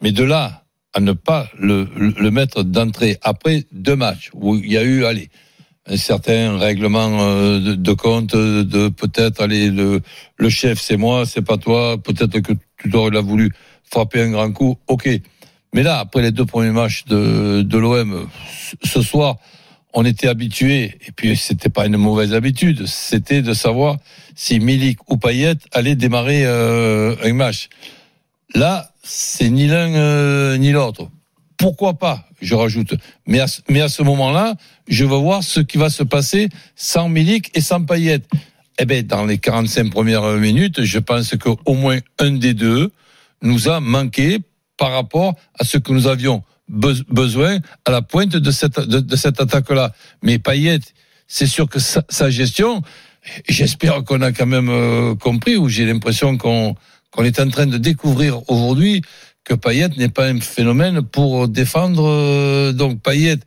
Mais 0.02 0.12
de 0.12 0.24
là 0.24 0.61
à 0.94 1.00
ne 1.00 1.14
pas 1.14 1.50
le, 1.58 1.88
mettre 2.32 2.64
d'entrée 2.64 3.18
après 3.22 3.66
deux 3.72 3.96
matchs 3.96 4.30
où 4.34 4.56
il 4.56 4.72
y 4.72 4.78
a 4.78 4.84
eu, 4.84 5.06
allez, 5.06 5.30
un 5.88 5.98
certain 5.98 6.58
règlement 6.58 7.22
euh, 7.22 7.76
de, 7.76 7.94
compte, 7.94 8.36
de, 8.36 8.90
peut-être, 8.90 9.42
allez, 9.42 9.70
le, 9.70 10.02
chef 10.50 10.80
c'est 10.80 10.98
moi, 10.98 11.26
c'est 11.26 11.42
pas 11.42 11.58
toi, 11.58 11.98
peut-être 11.98 12.40
que 12.40 12.54
Tudor 12.78 13.10
il 13.10 13.18
a 13.18 13.22
voulu 13.22 13.52
frapper 13.90 14.22
un 14.22 14.32
grand 14.32 14.52
coup, 14.52 14.78
ok. 14.88 15.10
Mais 15.74 15.84
là, 15.84 16.00
après 16.00 16.22
les 16.22 16.32
deux 16.32 16.46
premiers 16.46 16.72
matchs 16.72 17.06
de, 17.06 17.62
de 17.62 17.78
l'OM, 17.78 18.28
ce 18.84 19.02
soir, 19.02 19.38
on 19.94 20.06
était 20.06 20.28
habitué, 20.28 20.98
et 21.06 21.12
puis 21.16 21.36
c'était 21.36 21.70
pas 21.70 21.86
une 21.86 21.98
mauvaise 21.98 22.34
habitude, 22.34 22.86
c'était 22.86 23.42
de 23.42 23.54
savoir 23.54 23.98
si 24.36 24.60
Milik 24.60 25.00
ou 25.10 25.18
Payet 25.18 25.56
allaient 25.72 25.96
démarrer 25.96 26.46
euh, 26.46 27.16
un 27.24 27.34
match. 27.34 27.70
Là, 28.54 28.91
c'est 29.04 29.50
ni 29.50 29.68
l'un 29.68 29.94
euh, 29.94 30.58
ni 30.58 30.72
l'autre. 30.72 31.10
Pourquoi 31.58 31.94
pas, 31.96 32.28
je 32.42 32.56
rajoute. 32.56 32.96
Mais 33.28 33.40
à, 33.40 33.48
ce- 33.48 34.02
moment-là, 34.04 34.56
je 34.88 35.06
veux 35.06 35.18
voir 35.18 35.44
ce 35.44 35.60
qui 35.60 35.78
va 35.78 35.90
se 35.90 36.02
passer 36.04 36.50
sans 36.76 37.08
Milik 37.08 37.52
et 37.56 37.62
sans 37.62 37.84
Payet. 37.84 38.22
Eh 38.80 38.86
ben, 38.86 39.06
dans 39.06 39.26
les 39.26 39.38
45 39.38 39.92
premières 39.92 40.24
minutes, 40.38 40.84
je 40.84 40.98
pense 40.98 41.36
qu'au 41.36 41.74
moins 41.76 42.00
un 42.20 42.32
des 42.32 42.56
deux 42.56 42.92
nous 43.44 43.70
a 43.70 43.80
manqué 43.80 44.40
par 44.78 44.92
rapport 44.92 45.36
à 45.60 45.64
ce 45.64 45.78
que 45.78 45.92
nous 45.92 46.08
avions 46.08 46.44
be- 46.72 47.04
besoin 47.10 47.60
à 47.86 47.92
la 47.92 48.02
pointe 48.02 48.30
de 48.36 48.52
cette, 48.52 48.80
attaque-là. 49.40 49.94
Mais 50.24 50.40
Payet, 50.40 50.80
c'est 51.28 51.46
sûr 51.48 51.70
que 51.70 51.78
sa, 51.80 52.04
sa 52.10 52.32
gestion, 52.32 52.82
j'espère 53.48 54.04
qu'on 54.04 54.22
a 54.22 54.32
quand 54.32 54.48
même 54.48 54.70
euh, 54.70 55.14
compris, 55.16 55.58
ou 55.58 55.70
j'ai 55.70 55.86
l'impression 55.86 56.38
qu'on 56.38 56.76
qu'on 57.12 57.24
est 57.24 57.40
en 57.40 57.50
train 57.50 57.68
de 57.68 57.78
découvrir 57.78 58.50
aujourd'hui 58.50 59.02
que 59.44 59.54
Payet 59.54 59.90
n'est 59.98 60.10
pas 60.10 60.28
un 60.28 60.40
phénomène 60.40 61.02
pour 61.02 61.48
défendre. 61.48 62.04
euh, 62.08 62.72
donc 62.74 63.02
Payet, 63.02 63.38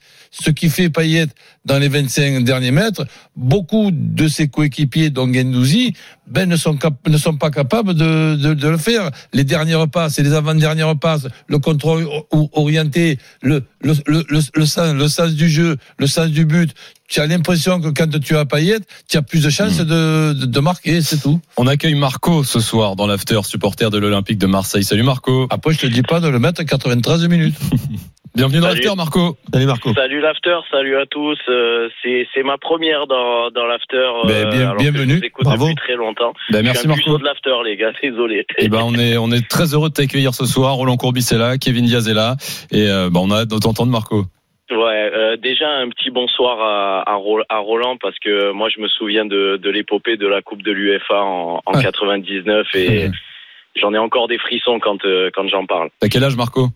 ce 0.43 0.51
qui 0.51 0.69
fait 0.69 0.91
Payet 0.91 1.27
dans 1.65 1.79
les 1.79 1.89
25 1.89 2.43
derniers 2.45 2.73
mètres, 2.73 3.07
beaucoup 3.37 3.91
de 3.93 4.27
ses 4.29 4.49
coéquipiers, 4.49 5.11
dont 5.11 5.33
Gendouzi, 5.33 5.95
ben 6.27 6.49
ne 6.49 6.57
sont 6.57 6.77
cap- 6.77 7.07
ne 7.09 7.17
sont 7.17 7.37
pas 7.37 7.51
capables 7.51 7.95
de, 7.95 8.35
de, 8.37 8.55
de 8.55 8.69
le 8.69 8.77
faire. 8.79 9.11
Les 9.33 9.45
dernières 9.45 9.89
passes 9.89 10.19
et 10.19 10.23
les 10.23 10.33
avant-dernières 10.35 10.99
passes, 10.99 11.27
le 11.47 11.59
contrôle 11.59 12.07
orienté, 12.53 13.19
le 13.43 13.63
le, 13.81 13.95
le, 14.07 14.25
le, 14.29 14.41
le 14.55 14.67
sens, 14.67 14.95
le 14.95 15.09
sens 15.09 15.33
du 15.35 15.49
jeu, 15.49 15.77
le 15.99 16.07
sens 16.07 16.29
du 16.31 16.45
but. 16.47 16.75
Tu 17.07 17.21
as 17.21 17.27
l'impression 17.27 17.81
que 17.81 17.89
quand 17.89 18.19
tu 18.19 18.35
as 18.37 18.45
Payet, 18.47 18.79
tu 19.09 19.17
as 19.19 19.23
plus 19.23 19.43
de 19.45 19.51
chances 19.51 19.77
de, 19.77 20.33
de, 20.33 20.47
de 20.47 20.61
marquer, 20.61 21.03
c'est 21.03 21.19
tout. 21.21 21.39
On 21.59 21.67
accueille 21.67 21.95
Marco 21.95 22.43
ce 22.45 22.61
soir 22.61 22.97
dans 22.97 23.07
l'after, 23.07 23.41
supporter 23.45 23.91
de 23.91 23.99
l'Olympique 23.99 24.39
de 24.39 24.47
Marseille. 24.47 24.85
Salut 24.85 25.03
Marco. 25.03 25.47
Après, 25.51 25.73
je 25.75 25.79
te 25.81 25.87
dis 25.87 26.03
pas 26.03 26.21
de 26.21 26.29
le 26.29 26.39
mettre 26.39 26.63
à 26.63 26.65
93 26.65 27.29
minutes. 27.29 27.57
Bienvenue 28.35 28.61
dans 28.61 28.67
Salut. 28.69 28.81
l'after, 28.81 28.97
Marco. 28.97 29.37
Salut 29.53 29.67
Marco. 29.67 29.95
Salut 29.95 30.21
l'after, 30.21 30.59
salut 30.73 30.97
à 30.97 31.07
tous. 31.07 31.39
Euh, 31.49 31.89
c'est 32.03 32.27
c'est 32.35 32.43
ma 32.43 32.59
première 32.59 33.07
dans 33.07 33.51
dans 33.51 33.65
l'after. 33.67 33.97
euh, 33.97 34.23
Ben, 34.27 34.51
bien- 34.51 34.75
bienvenue. 34.75 35.15
Je 35.15 35.19
vous 35.21 35.25
écoute 35.25 35.45
Bravo. 35.45 35.65
depuis 35.67 35.75
très 35.77 35.95
longtemps. 35.95 36.33
Ben, 36.51 36.59
je 36.59 36.65
merci 36.65 36.81
suis 36.81 36.89
un 36.91 36.95
Marco. 36.97 37.19
de 37.19 37.25
l'after, 37.25 37.55
les 37.65 37.77
gars. 37.77 37.93
Désolé. 38.03 38.45
Eh 38.59 38.69
ben, 38.69 38.81
on 38.83 38.95
est, 38.97 39.17
on 39.19 39.31
est 39.31 39.49
très 39.49 39.73
heureux 39.75 39.89
de 39.89 39.95
t'accueillir 39.95 40.35
ce 40.35 40.47
soir. 40.47 40.75
Roland 40.75 40.97
Courbis 40.97 41.29
est 41.31 41.39
là, 41.39 41.59
Kevin 41.59 41.85
Diaz 41.85 42.09
est 42.09 42.15
là. 42.15 42.35
Et 42.73 42.89
euh, 42.89 43.09
ben, 43.09 43.21
on 43.23 43.31
a 43.31 43.43
hâte 43.43 43.51
de 43.51 43.59
t'entendre, 43.59 43.93
Marco. 43.93 44.25
Ouais, 44.71 45.11
euh, 45.15 45.37
déjà 45.37 45.69
un 45.69 45.89
petit 45.91 46.11
bonsoir 46.11 46.59
à, 46.61 47.09
à, 47.09 47.15
Ro- 47.15 47.43
à 47.49 47.59
Roland 47.59 47.97
parce 48.01 48.19
que 48.19 48.51
moi 48.51 48.69
je 48.75 48.81
me 48.81 48.89
souviens 48.89 49.27
de, 49.27 49.61
de 49.63 49.71
l'épopée 49.71 50.17
de 50.17 50.27
la 50.27 50.41
Coupe 50.43 50.63
de 50.63 50.73
l'UEFA 50.73 51.23
en, 51.23 51.61
en 51.65 51.73
Ouais. 51.77 51.83
99 51.85 52.67
et 52.75 53.11
j'en 53.77 53.93
ai 53.95 53.99
encore 53.99 54.27
des 54.27 54.39
frissons 54.39 54.81
quand 54.81 55.05
euh, 55.05 55.31
quand 55.33 55.47
j'en 55.49 55.67
parle. 55.67 55.91
T'as 56.01 56.09
quel 56.09 56.25
âge, 56.25 56.35
Marco? 56.37 56.69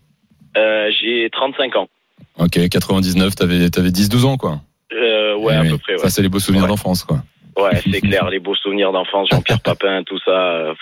Euh, 0.57 0.89
J'ai 0.99 1.29
35 1.31 1.75
ans. 1.75 1.87
Ok, 2.37 2.59
99, 2.69 3.35
t'avais, 3.35 3.69
t'avais 3.69 3.89
10-12 3.89 4.25
ans, 4.25 4.37
quoi. 4.37 4.61
Euh, 4.93 5.35
ouais, 5.37 5.53
Eh 5.53 5.57
à 5.57 5.61
oui. 5.61 5.69
peu 5.71 5.77
près. 5.77 5.93
Ouais, 5.93 5.99
Ça, 5.99 6.09
c'est 6.09 6.21
les 6.21 6.29
beaux 6.29 6.39
souvenirs 6.39 6.63
Ouais. 6.63 6.69
d'enfance, 6.69 7.03
quoi. 7.03 7.21
ouais 7.57 7.81
c'est 7.91 8.01
clair. 8.01 8.29
Les 8.29 8.39
beaux 8.39 8.55
souvenirs 8.55 8.91
d'enfance, 8.91 9.27
Jean-Pierre 9.31 9.59
Papin, 9.63 10.03
tout 10.03 10.17
ça. 10.25 10.31
euh, 10.31 10.73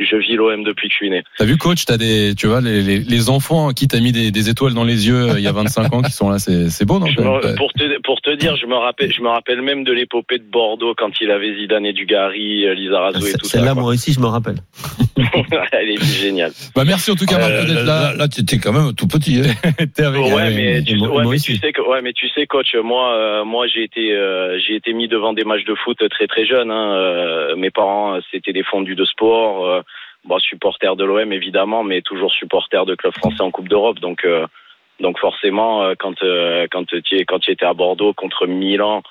je 0.00 0.16
vis 0.16 0.34
l'OM 0.34 0.64
depuis 0.64 0.88
que 0.88 0.92
je 0.94 0.96
suis 0.96 1.10
né. 1.10 1.22
T'as 1.38 1.44
vu, 1.44 1.56
coach, 1.58 1.84
t'as 1.84 1.96
des, 1.96 2.34
tu 2.36 2.46
vois, 2.46 2.60
les, 2.60 2.82
les, 2.82 2.98
les 2.98 3.30
enfants 3.30 3.68
à 3.68 3.74
qui 3.74 3.86
t'as 3.88 4.00
mis 4.00 4.10
des, 4.12 4.30
des 4.30 4.48
étoiles 4.48 4.74
dans 4.74 4.84
les 4.84 5.06
yeux 5.06 5.28
il 5.36 5.40
y 5.42 5.46
a 5.46 5.52
25 5.52 5.92
ans 5.92 6.02
qui 6.02 6.10
sont 6.12 6.28
là, 6.30 6.38
c'est, 6.38 6.70
c'est 6.70 6.84
beau, 6.84 6.98
non 6.98 7.06
Je 7.06 7.20
me- 7.20 7.54
pour 7.56 7.72
te 7.72 7.84
pour 8.04 8.20
te 8.20 8.30
dire, 8.30 8.56
je 8.56 8.66
me 8.66 8.74
rappelle 8.76 9.12
je 9.12 9.22
me 9.22 9.28
rappelle 9.28 9.62
même 9.62 9.84
de 9.84 9.92
l'épopée 9.92 10.38
de 10.38 10.44
Bordeaux 10.44 10.94
quand 10.96 11.10
il 11.20 11.30
avait 11.30 11.54
Zidane 11.54 11.86
et 11.86 11.92
Dugarry, 11.92 12.66
euh, 12.66 12.74
Lizarazu 12.74 13.28
et 13.28 13.32
tout 13.32 13.44
ça. 13.46 13.58
Celle-là, 13.58 13.74
moi 13.74 13.92
aussi, 13.92 14.12
je 14.12 14.20
me 14.20 14.26
rappelle. 14.26 14.56
Elle 15.72 15.90
est 15.90 16.04
géniale. 16.04 16.52
Bah, 16.74 16.84
merci 16.86 17.10
en 17.10 17.14
tout 17.14 17.26
cas, 17.26 17.38
Marco, 17.38 17.52
Euh, 17.52 17.64
d'être 17.64 17.84
Là, 17.84 18.10
là. 18.10 18.14
là, 18.16 18.28
tu 18.28 18.40
étais 18.40 18.58
quand 18.58 18.72
même 18.72 18.94
tout 18.94 19.06
petit. 19.06 19.40
Hein. 19.40 19.84
T'es 19.94 20.04
avec 20.04 20.20
ouais, 20.20 20.50
mais 20.54 20.82
tu, 20.82 20.98
sais 21.56 21.72
que 21.72 21.82
ouais, 21.82 22.02
mais 22.02 22.12
tu 22.12 22.28
sais, 22.30 22.46
coach, 22.46 22.74
moi, 22.82 23.14
euh, 23.14 23.44
moi, 23.44 23.66
j'ai 23.66 23.84
été, 23.84 24.12
euh, 24.12 24.58
j'ai 24.58 24.76
été 24.76 24.92
mis 24.92 25.08
devant 25.08 25.32
des 25.32 25.44
matchs 25.44 25.64
de 25.64 25.74
foot 25.74 25.98
très 26.10 26.26
très 26.26 26.46
jeune. 26.46 26.70
Hein, 26.70 26.94
euh, 26.94 27.56
mes 27.56 27.70
parents, 27.70 28.18
c'était 28.30 28.52
des 28.52 28.62
fondus 28.62 28.94
de 28.94 29.04
sport. 29.04 29.66
Euh, 29.66 29.80
bon, 30.24 30.38
supporter 30.38 30.96
de 30.96 31.04
l'OM 31.04 31.32
évidemment, 31.32 31.82
mais 31.84 32.02
toujours 32.02 32.32
supporter 32.32 32.84
de 32.86 32.94
club 32.94 33.12
français 33.14 33.40
en 33.42 33.50
Coupe 33.50 33.68
d'Europe. 33.68 34.00
Donc, 34.00 34.24
euh, 34.24 34.46
donc 35.02 35.18
forcément, 35.18 35.82
euh, 35.84 35.94
quand 35.98 36.14
euh, 36.22 36.66
quand 36.72 36.84
tu 36.86 37.02
quand 37.26 37.40
tu 37.40 37.50
étais 37.50 37.66
à 37.66 37.74
Bordeaux 37.74 38.14
contre 38.14 38.46
Milan. 38.46 39.02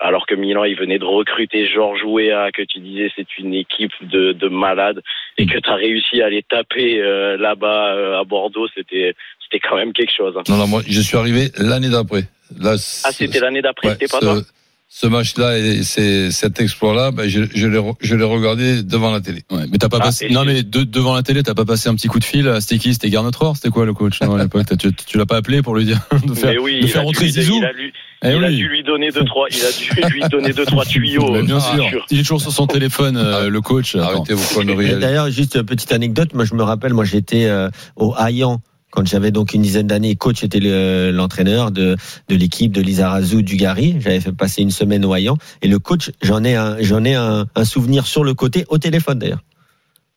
Alors 0.00 0.28
que 0.28 0.36
Milan, 0.36 0.62
il 0.62 0.76
venait 0.76 1.00
de 1.00 1.04
recruter 1.04 1.66
Georges 1.66 2.04
Weah, 2.04 2.52
que 2.52 2.62
tu 2.62 2.78
disais 2.78 3.10
c'est 3.16 3.36
une 3.36 3.52
équipe 3.52 3.90
de, 4.00 4.30
de 4.30 4.46
malades, 4.48 5.02
et 5.38 5.44
que 5.46 5.58
tu 5.58 5.68
as 5.68 5.74
réussi 5.74 6.22
à 6.22 6.28
les 6.30 6.44
taper 6.44 7.00
euh, 7.02 7.36
là-bas 7.36 7.96
euh, 7.96 8.20
à 8.20 8.22
Bordeaux, 8.22 8.68
c'était 8.76 9.16
c'était 9.42 9.58
quand 9.58 9.74
même 9.74 9.92
quelque 9.92 10.12
chose. 10.16 10.34
hein. 10.38 10.44
Non, 10.48 10.56
non, 10.56 10.68
moi, 10.68 10.82
je 10.86 11.00
suis 11.00 11.16
arrivé 11.16 11.48
l'année 11.58 11.88
d'après. 11.90 12.22
Là, 12.60 12.74
Ah, 13.04 13.10
c'était 13.10 13.40
l'année 13.40 13.60
d'après, 13.60 13.88
ouais, 13.88 13.94
c'était 13.94 14.06
pas 14.06 14.20
toi? 14.20 14.34
Ce 14.90 15.06
match-là 15.06 15.58
et 15.58 15.82
c'est, 15.82 16.30
cet 16.30 16.60
exploit-là, 16.60 17.10
ben, 17.10 17.28
je, 17.28 17.42
je 17.54 17.66
l'ai, 17.66 17.78
je 18.00 18.16
l'ai 18.16 18.24
regardé 18.24 18.82
devant 18.82 19.10
la 19.10 19.20
télé. 19.20 19.42
Ouais, 19.50 19.64
mais 19.70 19.76
t'as 19.76 19.90
pas 19.90 19.98
Ah, 20.00 20.04
passé, 20.06 20.28
non, 20.30 20.44
mais 20.46 20.62
de- 20.62 20.82
devant 20.84 21.14
la 21.14 21.22
télé, 21.22 21.42
t'as 21.42 21.52
pas 21.54 21.66
passé 21.66 21.90
un 21.90 21.94
petit 21.94 22.08
coup 22.08 22.18
de 22.18 22.24
fil 22.24 22.48
à 22.48 22.60
C'était 22.62 22.78
qui? 22.78 22.94
C'était 22.94 23.10
Garnotror? 23.10 23.56
C'était 23.56 23.68
quoi, 23.68 23.84
le 23.84 23.92
coach? 23.92 24.20
Non, 24.22 24.34
à 24.36 24.42
l'époque, 24.42 24.64
tu, 24.78 24.92
tu 24.94 25.18
l'as 25.18 25.26
pas 25.26 25.36
appelé 25.36 25.60
pour 25.60 25.76
lui 25.76 25.84
dire 25.84 26.00
de 26.26 26.32
faire, 26.34 26.52
Mais 26.52 26.58
oui, 26.58 26.80
de 26.80 26.86
il 26.86 26.88
faire 26.88 27.00
a 27.02 27.04
dû 27.04 27.06
rentrer 27.08 27.26
lui- 27.26 27.32
Zizou? 27.32 27.58
Il 27.58 27.64
a, 27.64 27.70
Eh 28.32 28.36
il 28.36 28.44
a 28.44 28.50
dû 28.50 28.66
lui 28.68 28.82
donner 28.82 29.10
deux 29.10 29.24
trois, 29.24 29.46
il 29.50 29.62
a 29.62 29.70
dû 30.06 30.12
lui 30.14 30.22
donner 30.30 30.52
deux 30.54 30.64
trois 30.64 30.84
tuyaux. 30.86 31.32
Mais 31.32 31.42
bien 31.42 31.58
euh, 31.58 31.60
sûr. 31.60 32.06
Il 32.10 32.18
est 32.18 32.22
toujours 32.22 32.40
sur 32.40 32.50
son 32.52 32.66
téléphone, 32.66 33.16
euh, 33.18 33.50
le 33.50 33.60
coach. 33.60 33.94
Arrêtez 33.94 34.32
vos 34.34 34.54
conneries. 34.54 34.98
D'ailleurs, 34.98 35.30
juste 35.30 35.54
une 35.54 35.64
petite 35.64 35.92
anecdote. 35.92 36.32
Moi, 36.34 36.44
je 36.46 36.54
me 36.54 36.62
rappelle, 36.62 36.94
moi, 36.94 37.04
j'étais 37.04 37.44
euh, 37.44 37.68
au 37.96 38.14
Hayan 38.18 38.60
quand 38.90 39.06
j'avais 39.06 39.30
donc 39.30 39.54
une 39.54 39.62
dizaine 39.62 39.86
d'années. 39.86 40.16
Coach 40.16 40.44
était 40.44 40.60
le- 40.60 41.10
l'entraîneur 41.10 41.70
de, 41.70 41.96
de 42.28 42.34
l'équipe 42.36 42.72
de 42.72 42.80
Lizarazu 42.80 43.42
Dugarry. 43.42 43.96
J'avais 44.00 44.20
fait 44.20 44.32
passer 44.32 44.62
une 44.62 44.70
semaine 44.70 45.04
au 45.04 45.14
Hayan. 45.14 45.36
Et 45.62 45.68
le 45.68 45.78
coach, 45.78 46.10
j'en 46.22 46.44
ai 46.44 46.54
un, 46.54 46.76
ai 47.04 47.14
un, 47.14 47.46
un 47.54 47.64
souvenir 47.64 48.06
sur 48.06 48.24
le 48.24 48.34
côté, 48.34 48.64
au 48.68 48.78
téléphone 48.78 49.18
d'ailleurs. 49.18 49.44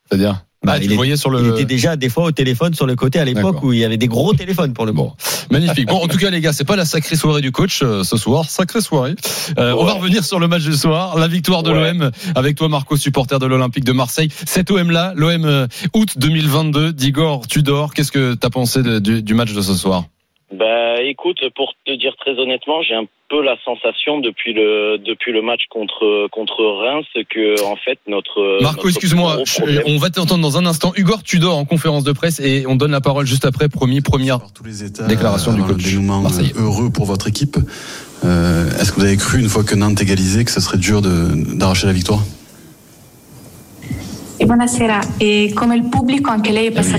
C'est-à-dire? 0.08 0.46
Bah, 0.63 0.74
ah, 0.76 0.78
tu 0.80 0.84
il 0.86 0.88
le 0.89 0.93
est- 0.93 0.95
voyais 0.97 1.17
sur 1.17 1.32
le. 1.32 1.41
Il 1.41 1.47
était 1.54 1.65
déjà 1.65 1.95
des 1.95 2.08
fois 2.08 2.26
au 2.26 2.32
téléphone 2.32 2.76
sur 2.76 2.86
le 2.86 2.95
côté 2.95 3.17
à 3.19 3.26
l'époque 3.26 3.63
où 3.63 3.74
il 3.74 3.80
y 3.80 3.84
avait 3.86 3.97
des 3.97 4.08
gros 4.08 4.32
téléphones 4.34 4.74
pour 4.74 4.86
le 4.86 4.91
Bon. 4.91 5.12
Magnifique. 5.50 5.88
Bon, 5.88 5.95
en 6.04 6.08
tout 6.08 6.17
cas, 6.19 6.30
les 6.30 6.39
gars, 6.39 6.54
c'est 6.54 6.65
pas 6.65 6.76
la 6.76 6.86
sacrée 6.86 7.15
soirée 7.15 7.41
du 7.41 7.52
coach 7.52 7.82
euh, 7.82 8.04
ce 8.04 8.15
soir. 8.15 8.47
Sacrée 8.47 8.80
soirée. 8.82 9.15
Euh, 9.58 9.74
On 9.76 9.84
va 9.86 9.93
revenir 9.93 10.24
sur 10.24 10.39
le 10.39 10.47
match 10.47 10.62
du 10.63 10.74
soir. 10.74 11.17
La 11.17 11.28
victoire 11.28 11.63
de 11.63 11.71
Ouais. 11.71 11.93
l'OM 11.93 12.12
avec 12.36 12.56
toi, 12.58 12.69
Marco, 12.69 12.95
supporter 12.95 13.39
de 13.39 13.45
l'Olympique 13.47 13.84
de 13.86 13.91
Marseille. 13.91 14.30
Cet 14.45 14.69
OM-là, 14.69 15.13
l'OM 15.15 15.45
euh, 15.45 15.67
août 15.95 16.10
2022, 16.17 16.93
d'Igor 16.93 17.47
Tudor. 17.47 17.93
Qu'est-ce 17.95 18.12
que 18.12 18.36
t'as 18.36 18.50
pensé 18.52 18.84
de- 18.84 19.00
du, 19.00 19.24
du 19.24 19.34
match 19.34 19.54
de 19.54 19.62
ce 19.62 19.74
soir? 19.74 20.06
Bah 20.54 21.02
écoute, 21.02 21.40
pour 21.56 21.74
te 21.86 21.94
dire 21.94 22.14
très 22.20 22.32
honnêtement, 22.38 22.82
j'ai 22.82 22.94
un 22.96 23.06
peu 23.30 23.42
la 23.42 23.56
sensation 23.64 24.20
depuis 24.20 24.52
le 24.54 24.98
depuis 24.98 25.32
le 25.32 25.42
match 25.42 25.62
contre 25.70 26.28
contre 26.30 26.62
Reims 26.66 27.06
que 27.30 27.64
en 27.64 27.78
fait 27.78 28.00
notre 28.08 28.62
Marco, 28.62 28.90
excuse-moi, 28.90 29.38
on 29.86 29.98
va 29.98 30.10
t'entendre 30.10 30.42
dans 30.42 30.58
un 30.58 30.66
instant. 30.66 30.92
Igor 30.98 31.24
Tudor 31.24 31.58
en 31.58 31.64
conférence 31.64 32.04
de 32.04 32.12
presse 32.12 32.42
et 32.42 32.66
on 32.68 32.76
donne 32.76 32.92
la 32.92 33.00
parole 33.00 33.26
juste 33.26 33.46
après. 33.46 33.70
Promis, 33.70 34.02
première. 34.02 34.40
Par 34.40 34.52
tous 34.52 34.66
les 34.66 34.84
états, 34.84 35.08
Déclaration 35.08 35.54
du 35.54 35.62
coach 35.64 35.86
euh, 35.96 36.62
heureux 36.62 36.90
pour 36.92 37.06
votre 37.06 37.30
équipe. 37.30 37.56
Euh, 38.26 38.68
Est-ce 38.80 38.92
que 38.92 39.00
vous 39.00 39.06
avez 39.06 39.18
cru, 39.18 39.40
une 39.40 39.48
fois 39.50 39.64
que 39.64 39.74
Nantes 39.76 40.02
égalisait, 40.02 40.44
que 40.44 40.52
ce 40.52 40.60
serait 40.60 40.78
dur 40.78 41.02
de- 41.02 41.58
d'arracher 41.58 41.88
la 41.88 41.94
victoire? 41.94 42.20
E 44.42 44.46
buonasera, 44.48 45.18
e 45.18 45.52
come 45.54 45.76
il 45.76 45.84
pubblico 45.84 46.32
anche 46.32 46.52
lei 46.52 46.66
è 46.66 46.74
Ah 46.76 46.82
oui, 46.82 46.90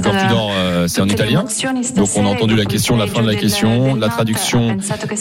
euh, 0.55 0.87
c'est 0.87 1.01
en 1.01 1.07
le 1.07 1.11
italien. 1.13 1.43
Donc 1.43 1.51
on 1.75 1.77
a 1.77 1.83
stasera, 1.83 2.29
entendu 2.29 2.55
la 2.55 2.65
question, 2.67 2.97
la 2.97 3.09
fin 3.09 3.23
de 3.23 3.27
la 3.27 3.35
question, 3.35 3.69
del- 3.83 3.91
del 3.95 3.99
la 3.99 4.09
traduction 4.11 4.79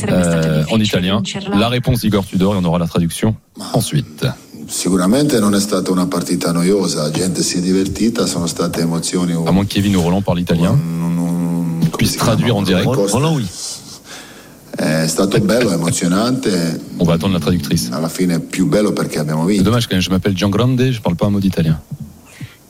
euh, 0.07 0.63
en 0.69 0.79
italien. 0.79 1.23
La 1.51 1.67
réponse 1.67 2.01
d'Igor 2.01 2.23
Tudor 2.23 2.53
et 2.53 2.57
on 2.59 2.63
aura 2.65 2.77
la 2.77 2.85
traduction 2.85 3.35
ensuite. 3.73 4.31
Sicuramente 4.67 5.39
non 5.39 5.55
è 5.55 5.59
stata 5.59 5.89
una 5.91 6.05
partita 6.05 6.51
noiosa, 6.51 7.01
la 7.01 7.09
gente 7.09 7.41
si 7.41 7.57
è 7.57 7.59
divertita, 7.59 8.27
sono 8.27 8.45
state 8.45 8.81
emozioni. 8.81 9.33
À 9.33 9.51
moins 9.51 9.65
que 9.65 9.73
Kevin 9.73 9.95
ou 9.95 10.03
Roland 10.03 10.21
parle 10.23 10.41
italien. 10.41 10.77
puisse 11.97 12.17
traduire 12.17 12.51
en 12.55 12.61
direct. 12.61 12.85
Roland, 12.85 13.35
oui. 13.37 13.47
È 14.75 15.07
stato 15.07 15.39
bello, 15.39 15.71
emozionante. 15.71 16.79
On 16.97 17.03
va 17.03 17.13
attendre 17.15 17.39
la 17.39 17.43
traductrice. 17.43 17.89
Alla 17.91 18.09
fine 18.09 18.39
più 18.39 18.67
bello 18.67 18.93
perché 18.93 19.17
abbiamo 19.17 19.41
C'est 19.47 19.53
vinto. 19.57 19.63
dommage 19.63 19.87
quand 19.87 19.93
même, 19.95 20.03
je 20.03 20.09
m'appelle 20.11 20.35
Gian 20.37 20.49
Grande, 20.51 20.91
je 20.91 21.01
parle 21.01 21.15
pas 21.15 21.25
un 21.25 21.31
mot 21.31 21.39
d'italien. 21.41 21.79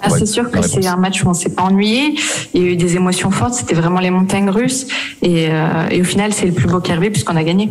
Ah, 0.04 0.10
c'est 0.18 0.26
sûr 0.26 0.50
que 0.50 0.62
c'est 0.62 0.86
un 0.88 0.96
match 0.98 1.24
où 1.24 1.28
on 1.30 1.34
s'est 1.34 1.50
pas 1.50 1.64
ennuyé. 1.64 2.16
Il 2.54 2.62
y 2.62 2.66
a 2.66 2.68
eu 2.70 2.76
des 2.76 2.96
émotions 2.96 3.32
fortes. 3.32 3.54
C'était 3.54 3.76
vraiment 3.76 4.00
les 4.00 4.10
montagnes 4.10 4.50
russes. 4.50 4.88
Et, 5.22 5.48
euh, 5.50 5.90
et 5.90 6.02
au 6.02 6.04
final, 6.04 6.34
c'est 6.34 6.46
le 6.46 6.54
plus 6.54 6.68
beau 6.68 6.82
arrivé 6.90 7.10
puisqu'on 7.12 7.36
a 7.36 7.44
gagné. 7.44 7.70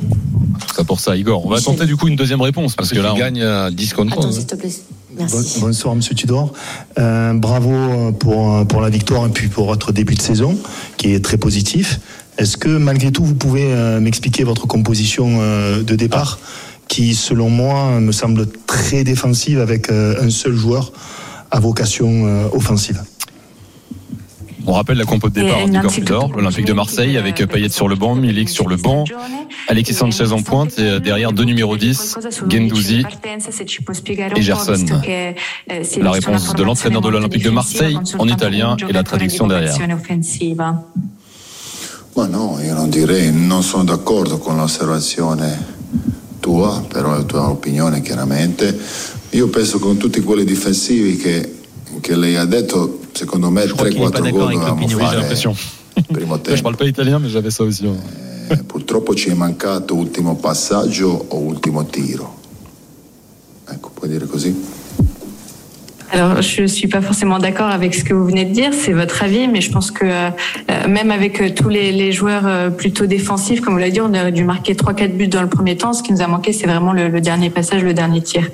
Ça 0.75 0.85
pour 0.85 1.01
ça, 1.01 1.16
Igor. 1.16 1.45
On 1.45 1.51
va 1.51 1.61
tenter 1.61 1.87
du 1.87 1.97
coup 1.97 2.09
une 2.09 2.16
deuxième 2.16 2.40
réponse 2.40 2.75
parce 2.75 2.90
Parce 2.90 3.01
que 3.01 3.05
là, 3.05 3.14
on- 3.14 3.19
gagne 3.19 3.43
à 3.43 3.71
10 3.71 3.93
contre 3.95 4.12
Attends, 4.12 4.29
11. 4.29 4.37
s'il 4.37 4.47
te 4.47 4.55
plaît. 4.55 4.71
Merci. 5.19 5.61
Bonsoir 5.61 5.95
Monsieur 5.97 6.14
Tudor. 6.14 6.53
Euh, 6.99 7.33
bravo 7.35 7.73
euh, 7.73 8.12
pour, 8.12 8.55
euh, 8.55 8.64
pour 8.64 8.81
la 8.81 8.90
victoire 8.90 9.27
et 9.27 9.31
puis 9.31 9.49
pour 9.49 9.66
votre 9.66 9.93
début 9.93 10.14
de 10.14 10.23
saison 10.23 10.57
qui 10.97 11.12
est 11.12 11.23
très 11.25 11.37
positif. 11.37 11.99
Est-ce 12.38 12.57
que 12.57 12.69
malgré 12.69 13.11
tout 13.11 13.25
vous 13.25 13.35
pouvez 13.35 13.73
euh, 13.73 14.01
m'expliquer 14.01 14.45
votre 14.45 14.66
composition 14.66 15.38
euh, 15.40 15.83
de 15.83 15.95
départ 15.97 16.38
qui 16.88 17.14
selon 17.14 17.51
moi 17.51 18.01
me 18.01 18.12
semble 18.12 18.47
très 18.66 19.05
défensive 19.05 19.61
avec 19.61 19.90
euh, 19.90 20.25
un 20.25 20.31
seul 20.31 20.55
joueur 20.55 20.93
à 21.50 21.60
vocation 21.60 22.26
euh, 22.26 22.48
offensive 22.52 23.02
on 24.66 24.72
rappelle 24.72 24.98
la 24.98 25.04
compo 25.04 25.28
de 25.28 25.34
départ 25.34 25.66
d'Igor 25.66 25.92
Tudor, 25.92 26.32
l'Olympique 26.36 26.66
de 26.66 26.72
Marseille 26.72 27.16
avec 27.16 27.44
Payet 27.46 27.70
sur 27.70 27.88
le 27.88 27.96
banc, 27.96 28.14
Milik 28.14 28.48
sur 28.48 28.68
le 28.68 28.76
banc, 28.76 29.04
Alexis 29.68 29.94
Sanchez 29.94 30.32
en 30.32 30.42
pointe 30.42 30.78
et 30.78 30.82
euh, 30.82 31.00
derrière 31.00 31.32
deux 31.32 31.44
numéros 31.44 31.76
10, 31.76 32.18
Gendouzi 32.48 33.04
et 34.36 34.42
Gerson. 34.42 34.84
La 36.00 36.10
réponse 36.10 36.54
de 36.54 36.62
l'entraîneur 36.62 37.00
de 37.00 37.08
l'Olympique 37.08 37.42
de 37.42 37.50
Marseille 37.50 37.98
en 38.18 38.28
italien 38.28 38.76
et 38.88 38.92
la 38.92 39.02
traduction 39.02 39.46
derrière. 39.46 39.76
Ma 42.16 42.26
no, 42.26 42.58
io 42.60 42.74
non 42.74 42.90
direi, 42.90 43.30
non 43.32 43.62
sono 43.62 43.84
d'accordo 43.84 44.38
con 44.38 44.56
l'osservazione 44.56 45.56
tua, 46.40 46.84
però 46.88 47.14
è 47.14 47.18
la 47.18 47.22
tua 47.22 47.48
opinione 47.48 48.02
chiaramente. 48.02 48.76
Io 49.31 49.49
penso 49.49 49.79
con 49.79 49.97
tutti 49.97 50.21
quelli 50.23 50.45
difensivi 50.45 51.16
che, 51.16 51.55
che 52.01 52.16
lei 52.16 52.37
ha 52.37 52.45
detto 52.45 52.99
secondo 53.12 53.51
me 53.51 53.64
crois 53.66 53.90
qu'il 53.90 54.03
est 54.03 54.11
pas 54.11 54.21
3-4 54.21 54.23
d'accord 54.23 54.33
gol 54.33 54.53
dovevamo 54.55 54.88
fare 54.88 55.37
primo 56.11 56.37
Je 56.43 56.43
tempo. 56.43 56.62
parle 56.62 56.77
pas 56.77 56.87
italien, 56.87 57.19
mais 57.21 57.31
j'avais 57.31 57.51
ça 57.51 57.62
aussi. 57.64 57.87
ouais. 57.87 57.97
Eh, 58.51 58.57
Purtroppo 58.64 59.14
ci 59.14 59.29
è 59.31 59.35
mancato 59.35 59.95
ultimo 59.95 60.35
passaggio 60.37 61.27
o 61.29 61.37
ultimo 61.38 61.85
tiro. 61.87 62.38
Ecco, 63.69 63.90
puoi 63.95 64.09
dire 64.09 64.27
così? 64.27 64.53
Alors, 66.12 66.43
je 66.43 66.66
suis 66.66 66.88
pas 66.88 67.01
forcément 67.03 67.38
d'accord 67.38 67.69
avec 67.71 67.95
ce 67.95 68.03
que 68.03 68.12
vous 68.12 68.27
venez 68.27 68.45
de 68.45 68.53
dire, 68.53 68.73
c'est 68.75 68.93
votre 68.93 69.23
avis, 69.23 69.47
mais 69.47 69.61
je 69.61 69.71
pense 69.71 69.93
que 69.93 70.05
euh, 70.05 70.31
euh, 70.69 70.88
même 70.88 71.12
avec 71.12 71.40
euh, 71.40 71.51
tous 71.55 71.69
les, 71.69 71.93
les 71.93 72.11
joueurs 72.11 72.47
euh, 72.47 72.69
plutôt 72.71 73.07
défensifs, 73.07 73.61
comme 73.61 73.75
vous 73.75 73.79
l'avez 73.79 73.93
dit, 73.93 74.01
on 74.01 74.09
aurait 74.12 74.33
dû 74.33 74.43
marquer 74.43 74.75
3-4 74.75 75.16
buts 75.16 75.29
dans 75.29 75.43
le 75.43 75.49
premier 75.49 75.77
temps. 75.77 75.93
Ce 75.93 76.03
qui 76.03 76.12
nous 76.12 76.21
a 76.21 76.27
manqué, 76.27 76.53
c'est 76.53 76.66
vraiment 76.66 76.93
le, 76.93 77.07
le 77.09 77.21
dernier 77.21 77.49
passage, 77.51 77.85
le 77.85 77.95
dernier 77.95 78.23
tir. 78.23 78.51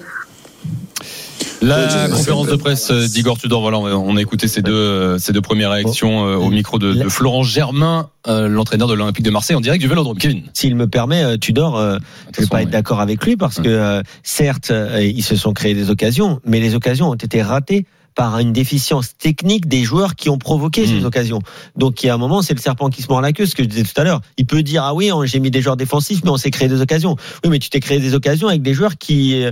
La 1.62 2.08
conférence 2.08 2.46
de 2.48 2.56
presse 2.56 2.90
euh, 2.90 3.06
d'Igor 3.08 3.38
Tudor, 3.38 3.60
voilà, 3.60 3.78
on 3.78 4.16
a 4.16 4.20
écouté 4.20 4.46
ces 4.46 4.62
deux, 4.62 4.72
euh, 4.74 5.18
ces 5.18 5.32
deux 5.32 5.40
premières 5.40 5.70
réactions 5.70 6.26
euh, 6.26 6.36
au 6.36 6.50
micro 6.50 6.78
de, 6.78 6.92
de 6.92 7.08
Florent 7.08 7.42
Germain, 7.42 8.10
l'entraîneur 8.26 8.88
de 8.88 8.94
l'Olympique 8.94 9.24
de 9.24 9.30
Marseille, 9.30 9.56
en 9.56 9.60
direct 9.60 9.80
du 9.80 9.88
Vélodrome. 9.88 10.18
Kevin. 10.18 10.42
S'il 10.52 10.74
me 10.76 10.86
permet, 10.86 11.38
Tudor, 11.38 11.76
je 11.78 11.82
vais 11.92 11.98
Attention, 12.28 12.48
pas 12.48 12.62
être 12.62 12.70
d'accord 12.70 13.00
avec 13.00 13.24
lui 13.24 13.36
parce 13.36 13.56
que 13.56 13.68
euh, 13.68 14.02
certes, 14.22 14.72
ils 15.00 15.22
se 15.22 15.36
sont 15.36 15.52
créés 15.52 15.74
des 15.74 15.90
occasions, 15.90 16.40
mais 16.44 16.60
les 16.60 16.74
occasions 16.74 17.08
ont 17.10 17.14
été 17.14 17.40
ratées 17.42 17.86
par 18.14 18.38
une 18.38 18.52
déficience 18.52 19.16
technique 19.18 19.68
des 19.68 19.84
joueurs 19.84 20.14
qui 20.16 20.30
ont 20.30 20.38
provoqué 20.38 20.86
ces 20.86 21.04
occasions. 21.04 21.40
Donc, 21.76 22.02
il 22.02 22.06
y 22.06 22.08
a 22.08 22.14
un 22.14 22.18
moment, 22.18 22.40
c'est 22.40 22.54
le 22.54 22.60
serpent 22.60 22.88
qui 22.88 23.02
se 23.02 23.08
mord 23.08 23.20
la 23.20 23.32
queue, 23.32 23.44
ce 23.44 23.54
que 23.54 23.62
je 23.62 23.68
disais 23.68 23.82
tout 23.82 24.00
à 24.00 24.04
l'heure. 24.04 24.22
Il 24.38 24.46
peut 24.46 24.62
dire, 24.62 24.82
ah 24.84 24.94
oui, 24.94 25.12
on- 25.12 25.26
j'ai 25.26 25.38
mis 25.38 25.50
des 25.50 25.60
joueurs 25.60 25.76
défensifs, 25.76 26.20
mais 26.24 26.30
on 26.30 26.38
s'est 26.38 26.50
créé 26.50 26.66
des 26.68 26.80
occasions. 26.80 27.16
Oui, 27.44 27.50
mais 27.50 27.58
tu 27.58 27.68
t'es 27.68 27.78
créé 27.80 27.98
des 28.00 28.14
occasions 28.14 28.48
avec 28.48 28.62
des 28.62 28.72
joueurs 28.72 28.96
qui 28.96 29.44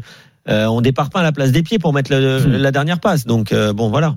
euh, 0.49 0.67
ont 0.67 0.81
des 0.81 0.93
parpaings 0.93 1.21
à 1.21 1.25
la 1.25 1.33
place 1.33 1.53
des 1.53 1.63
pieds 1.63 1.79
pour 1.79 1.93
mettre 1.93 2.11
le- 2.13 2.41
Mm. 2.41 2.57
la 2.57 2.71
dernière 2.71 3.01
passe. 3.01 3.25
Donc, 3.27 3.53
euh, 3.53 3.73
bon, 3.73 3.89
voilà. 3.91 4.17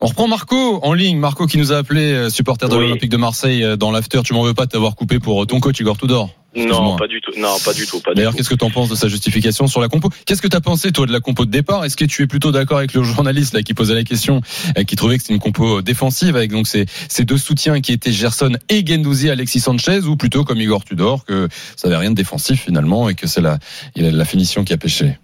On 0.00 0.06
reprend 0.06 0.28
Marco 0.28 0.78
en 0.84 0.92
ligne. 0.92 1.18
Marco 1.18 1.46
qui 1.48 1.58
nous 1.58 1.72
a 1.72 1.76
appelé, 1.78 2.12
euh, 2.12 2.30
supporter 2.30 2.68
de 2.68 2.76
Oui. 2.76 2.82
l'Olympique 2.84 3.10
de 3.10 3.16
Marseille 3.16 3.64
euh, 3.64 3.76
dans 3.76 3.90
l'after. 3.90 4.20
Tu 4.24 4.32
m'en 4.32 4.44
veux 4.44 4.54
pas 4.54 4.66
de 4.66 4.70
t'avoir 4.70 4.94
coupé 4.94 5.18
pour 5.18 5.42
euh, 5.42 5.46
ton 5.46 5.58
coach 5.58 5.80
Igor 5.80 5.96
Tudor. 5.96 6.30
Non, 6.56 6.96
pas 6.96 7.08
du 7.08 7.20
tout. 7.20 7.32
Non, 7.38 7.56
pas 7.64 7.72
du 7.74 7.84
tout. 7.86 8.00
Pas 8.00 8.12
du 8.12 8.16
D'ailleurs, 8.16 8.34
qu'est-ce 8.34 8.48
que 8.48 8.54
tu 8.54 8.64
en 8.64 8.70
penses 8.70 8.88
de 8.88 8.94
sa 8.94 9.06
justification 9.08 9.66
sur 9.66 9.80
la 9.80 9.88
compo? 9.88 10.08
Qu'est-ce 10.24 10.40
que 10.40 10.46
tu 10.48 10.56
as 10.56 10.60
pensé, 10.60 10.92
toi, 10.92 11.04
de 11.06 11.12
la 11.12 11.20
compo 11.20 11.44
de 11.44 11.50
départ? 11.50 11.84
Est-ce 11.84 11.96
que 11.96 12.04
tu 12.04 12.22
es 12.22 12.26
plutôt 12.28 12.52
d'accord 12.52 12.78
avec 12.78 12.94
le 12.94 13.02
journaliste 13.04 13.54
là, 13.54 13.62
qui 13.62 13.74
posait 13.74 13.94
la 13.94 14.02
question, 14.04 14.40
qui 14.86 14.94
trouvait 14.96 15.16
que 15.16 15.22
c'était 15.22 15.34
une 15.34 15.40
compo 15.40 15.82
défensive 15.82 16.36
avec 16.36 16.52
donc 16.52 16.66
ces, 16.68 16.86
ces 17.08 17.24
deux 17.24 17.36
soutiens 17.36 17.80
qui 17.80 17.92
étaient 17.92 18.12
Gerson 18.12 18.52
et 18.68 18.84
Gendouzi, 18.86 19.30
Alexis 19.30 19.60
Sanchez, 19.60 20.00
ou 20.04 20.16
plutôt 20.16 20.44
comme 20.44 20.58
Igor 20.60 20.84
Tudor, 20.84 21.24
que 21.24 21.48
ça 21.76 21.88
n'avait 21.88 22.00
rien 22.00 22.10
de 22.10 22.16
défensif 22.16 22.64
finalement 22.64 23.08
et 23.08 23.14
que 23.14 23.26
c'est 23.26 23.40
la, 23.42 23.58
il 23.96 24.04
a 24.06 24.10
la 24.12 24.24
finition 24.24 24.64
qui 24.64 24.72
a 24.72 24.78
pêché? 24.78 25.18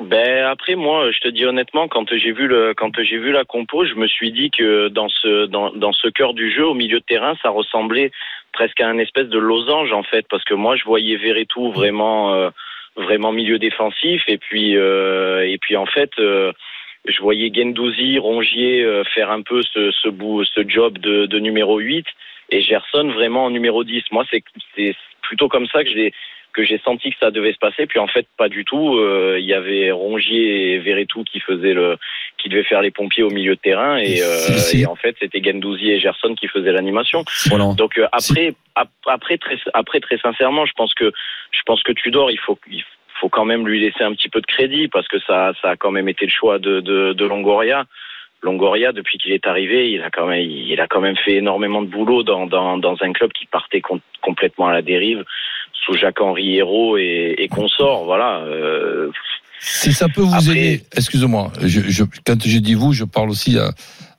Ben 0.00 0.44
après 0.46 0.76
moi, 0.76 1.10
je 1.10 1.18
te 1.18 1.28
dis 1.28 1.44
honnêtement, 1.44 1.88
quand 1.88 2.06
j'ai 2.16 2.30
vu 2.32 2.46
le 2.46 2.72
quand 2.74 2.92
j'ai 3.02 3.18
vu 3.18 3.32
la 3.32 3.44
compo, 3.44 3.84
je 3.84 3.94
me 3.94 4.06
suis 4.06 4.30
dit 4.30 4.50
que 4.50 4.88
dans 4.88 5.08
ce 5.08 5.46
dans 5.46 5.72
dans 5.72 5.92
ce 5.92 6.06
cœur 6.08 6.34
du 6.34 6.50
jeu, 6.52 6.64
au 6.66 6.74
milieu 6.74 7.00
de 7.00 7.04
terrain, 7.04 7.34
ça 7.42 7.50
ressemblait 7.50 8.12
presque 8.52 8.80
à 8.80 8.88
un 8.88 8.98
espèce 8.98 9.28
de 9.28 9.38
losange 9.38 9.92
en 9.92 10.04
fait, 10.04 10.24
parce 10.30 10.44
que 10.44 10.54
moi 10.54 10.76
je 10.76 10.84
voyais 10.84 11.16
Verretou 11.16 11.72
vraiment 11.72 12.32
euh, 12.32 12.50
vraiment 12.96 13.32
milieu 13.32 13.58
défensif 13.58 14.22
et 14.28 14.38
puis 14.38 14.76
euh, 14.76 15.44
et 15.48 15.58
puis 15.58 15.76
en 15.76 15.86
fait. 15.86 16.10
euh, 16.18 16.52
je 17.06 17.20
voyais 17.22 17.50
Gendouzi, 17.54 18.18
Rongier 18.18 18.82
euh, 18.84 19.02
faire 19.14 19.30
un 19.30 19.42
peu 19.42 19.62
ce, 19.62 19.90
ce 19.92 20.08
bout, 20.08 20.44
ce 20.44 20.68
job 20.68 20.98
de, 20.98 21.26
de 21.26 21.38
numéro 21.38 21.78
8 21.78 22.04
et 22.50 22.60
Gerson 22.60 23.08
vraiment 23.14 23.44
en 23.46 23.50
numéro 23.50 23.84
10. 23.84 24.02
Moi, 24.10 24.24
c'est 24.30 24.42
c'est 24.76 24.94
plutôt 25.22 25.48
comme 25.48 25.66
ça 25.68 25.84
que 25.84 25.90
j'ai 25.90 26.12
que 26.58 26.64
j'ai 26.64 26.80
senti 26.84 27.10
que 27.10 27.16
ça 27.20 27.30
devait 27.30 27.52
se 27.52 27.58
passer. 27.58 27.86
Puis 27.86 28.00
en 28.00 28.08
fait, 28.08 28.26
pas 28.36 28.48
du 28.48 28.64
tout. 28.64 28.96
Euh, 28.98 29.36
Il 29.38 29.46
y 29.46 29.54
avait 29.54 29.92
Rongier 29.92 30.72
et 30.72 30.78
Verretou 30.80 31.22
qui 31.22 31.38
faisaient 31.38 31.72
le, 31.72 31.96
qui 32.38 32.48
devaient 32.48 32.64
faire 32.64 32.82
les 32.82 32.90
pompiers 32.90 33.22
au 33.22 33.30
milieu 33.30 33.54
de 33.54 33.60
terrain, 33.60 33.96
et, 33.96 34.20
euh, 34.20 34.36
Si, 34.46 34.58
si. 34.58 34.80
et 34.82 34.86
en 34.86 34.96
fait, 34.96 35.14
c'était 35.20 35.40
Gendouzi 35.42 35.90
et 35.92 36.00
Gerson 36.00 36.34
qui 36.34 36.48
faisaient 36.48 36.72
l'animation. 36.72 37.24
Voilà. 37.50 37.74
Donc 37.76 37.96
euh, 37.98 38.08
après, 38.10 38.54
ap- 38.74 38.88
après 39.06 39.38
très, 39.38 39.56
après 39.72 40.00
très 40.00 40.18
sincèrement, 40.18 40.66
je 40.66 40.72
pense 40.76 40.92
que, 40.94 41.12
je 41.52 41.60
pense 41.64 41.82
que 41.84 41.92
Tudor, 41.92 42.30
il 42.32 42.38
faut, 42.40 42.58
il 42.70 42.82
faut 43.20 43.28
quand 43.28 43.44
même 43.44 43.66
lui 43.68 43.78
laisser 43.80 44.02
un 44.02 44.12
petit 44.12 44.28
peu 44.28 44.40
de 44.40 44.46
crédit 44.46 44.88
parce 44.88 45.06
que 45.06 45.18
ça, 45.20 45.52
ça 45.62 45.70
a 45.70 45.76
quand 45.76 45.92
même 45.92 46.08
été 46.08 46.24
le 46.26 46.32
choix 46.32 46.58
de, 46.58 46.80
de, 46.80 47.12
de 47.12 47.24
Longoria. 47.24 47.84
Longoria, 48.42 48.92
depuis 48.92 49.18
qu'il 49.18 49.32
est 49.32 49.46
arrivé, 49.48 49.90
il 49.90 50.00
a 50.02 50.10
quand 50.10 50.26
même, 50.26 50.40
il 50.48 50.80
a 50.80 50.86
quand 50.86 51.00
même 51.00 51.16
fait 51.16 51.34
énormément 51.34 51.82
de 51.82 51.88
boulot 51.88 52.22
dans, 52.22 52.46
dans, 52.46 52.78
dans 52.78 52.96
un 53.00 53.12
club 53.12 53.32
qui 53.32 53.46
partait 53.46 53.80
com- 53.80 54.00
complètement 54.22 54.68
à 54.68 54.72
la 54.72 54.82
dérive 54.82 55.24
sous 55.84 55.94
Jacques-Henri 55.96 56.56
Hérault 56.56 56.96
et, 56.98 57.34
et 57.38 57.48
consorts. 57.48 58.04
Voilà. 58.04 58.40
Euh, 58.46 59.10
Si 59.60 59.92
ça 59.92 60.08
peut 60.08 60.20
vous 60.22 60.34
Après- 60.34 60.50
aider, 60.50 60.84
excusez-moi, 60.96 61.52
je, 61.62 61.80
je, 61.88 62.04
quand 62.26 62.40
je 62.44 62.58
dis 62.58 62.74
vous, 62.74 62.92
je 62.92 63.04
parle 63.04 63.30
aussi 63.30 63.58
à, 63.58 63.70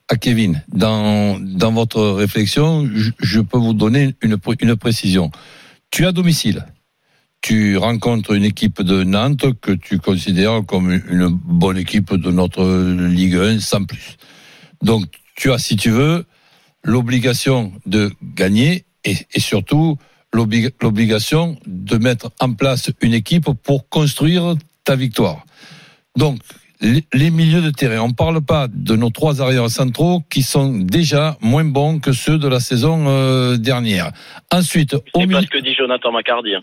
à 0.08 0.16
Kevin. 0.16 0.62
Dans, 0.68 1.38
dans 1.40 1.72
votre 1.72 2.02
réflexion, 2.02 2.88
je, 2.94 3.10
je 3.20 3.40
peux 3.40 3.58
vous 3.58 3.72
donner 3.74 4.14
une, 4.22 4.36
une 4.60 4.76
précision. 4.76 5.30
Tu 5.90 6.02
es 6.02 6.06
à 6.06 6.12
domicile. 6.12 6.66
Tu 7.42 7.78
rencontres 7.78 8.32
une 8.34 8.44
équipe 8.44 8.82
de 8.82 9.02
Nantes 9.02 9.46
que 9.62 9.72
tu 9.72 9.98
considères 9.98 10.60
comme 10.66 10.90
une 11.08 11.28
bonne 11.28 11.78
équipe 11.78 12.12
de 12.14 12.30
notre 12.30 12.62
Ligue 13.08 13.36
1 13.36 13.60
sans 13.60 13.84
plus. 13.84 14.16
Donc, 14.82 15.04
tu 15.36 15.50
as, 15.50 15.56
si 15.58 15.76
tu 15.76 15.88
veux, 15.90 16.26
l'obligation 16.84 17.72
de 17.86 18.10
gagner 18.34 18.84
et, 19.04 19.14
et 19.32 19.40
surtout 19.40 19.96
l'obligation 20.32 21.56
de 21.66 21.96
mettre 21.96 22.30
en 22.40 22.52
place 22.52 22.90
une 23.00 23.14
équipe 23.14 23.50
pour 23.62 23.88
construire 23.88 24.54
ta 24.84 24.96
victoire. 24.96 25.44
Donc, 26.16 26.38
les 27.12 27.30
milieux 27.30 27.60
de 27.60 27.70
terrain, 27.70 28.00
on 28.00 28.08
ne 28.08 28.14
parle 28.14 28.40
pas 28.40 28.66
de 28.72 28.96
nos 28.96 29.10
trois 29.10 29.42
arrières 29.42 29.68
centraux 29.68 30.22
qui 30.30 30.42
sont 30.42 30.72
déjà 30.78 31.36
moins 31.42 31.64
bons 31.64 31.98
que 31.98 32.12
ceux 32.12 32.38
de 32.38 32.48
la 32.48 32.58
saison 32.58 33.04
euh, 33.06 33.58
dernière. 33.58 34.12
Ensuite, 34.50 34.94
au 34.94 35.02
c'est 35.06 35.20
pas 35.20 35.26
milieu. 35.26 35.42
ce 35.42 35.46
que 35.46 35.58
dit 35.58 35.74
Jonathan 35.74 36.10
Macardy. 36.10 36.54
Hein. 36.54 36.62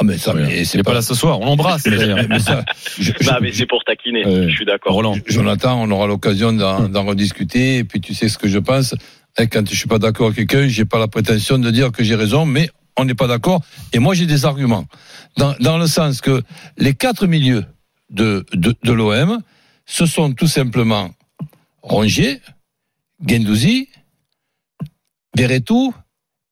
Ah, 0.00 0.04
mais 0.04 0.18
ça, 0.18 0.34
mais 0.34 0.64
c'est 0.64 0.78
n'est 0.78 0.84
pas 0.84 0.94
là 0.94 1.02
ce 1.02 1.14
soir. 1.14 1.40
On 1.40 1.46
l'embrasse. 1.46 1.86
mais 1.86 2.38
ça, 2.38 2.64
je- 2.98 3.12
je- 3.20 3.28
Non, 3.30 3.38
mais 3.40 3.52
c'est 3.52 3.66
pour 3.66 3.82
taquiner. 3.84 4.24
Euh, 4.26 4.48
je 4.48 4.54
suis 4.54 4.64
d'accord. 4.64 4.92
Roland. 4.92 5.16
Jonathan, 5.26 5.80
on 5.82 5.90
aura 5.90 6.06
l'occasion 6.06 6.52
d'en 6.52 6.88
d'en 6.88 7.04
rediscuter. 7.04 7.78
Et 7.78 7.84
puis, 7.84 8.00
tu 8.00 8.12
sais 8.14 8.28
ce 8.28 8.38
que 8.38 8.48
je 8.48 8.58
pense. 8.58 8.94
Et 9.38 9.48
quand 9.48 9.68
je 9.68 9.74
suis 9.74 9.88
pas 9.88 9.98
d'accord 9.98 10.26
avec 10.26 10.48
quelqu'un, 10.48 10.68
j'ai 10.68 10.84
pas 10.84 10.98
la 10.98 11.08
prétention 11.08 11.58
de 11.58 11.70
dire 11.70 11.90
que 11.90 12.04
j'ai 12.04 12.14
raison, 12.14 12.46
mais 12.46 12.70
on 12.96 13.04
n'est 13.04 13.14
pas 13.14 13.26
d'accord. 13.26 13.64
Et 13.92 13.98
moi, 13.98 14.14
j'ai 14.14 14.26
des 14.26 14.44
arguments. 14.44 14.86
Dans, 15.36 15.54
dans 15.60 15.78
le 15.78 15.86
sens 15.86 16.20
que 16.20 16.42
les 16.76 16.94
quatre 16.94 17.26
milieux 17.26 17.64
de, 18.10 18.46
de, 18.52 18.74
de 18.82 18.92
l'OM, 18.92 19.40
ce 19.86 20.06
sont 20.06 20.32
tout 20.32 20.46
simplement 20.46 21.10
Rongier, 21.82 22.40
Gendouzi, 23.26 23.88
Verretou 25.36 25.92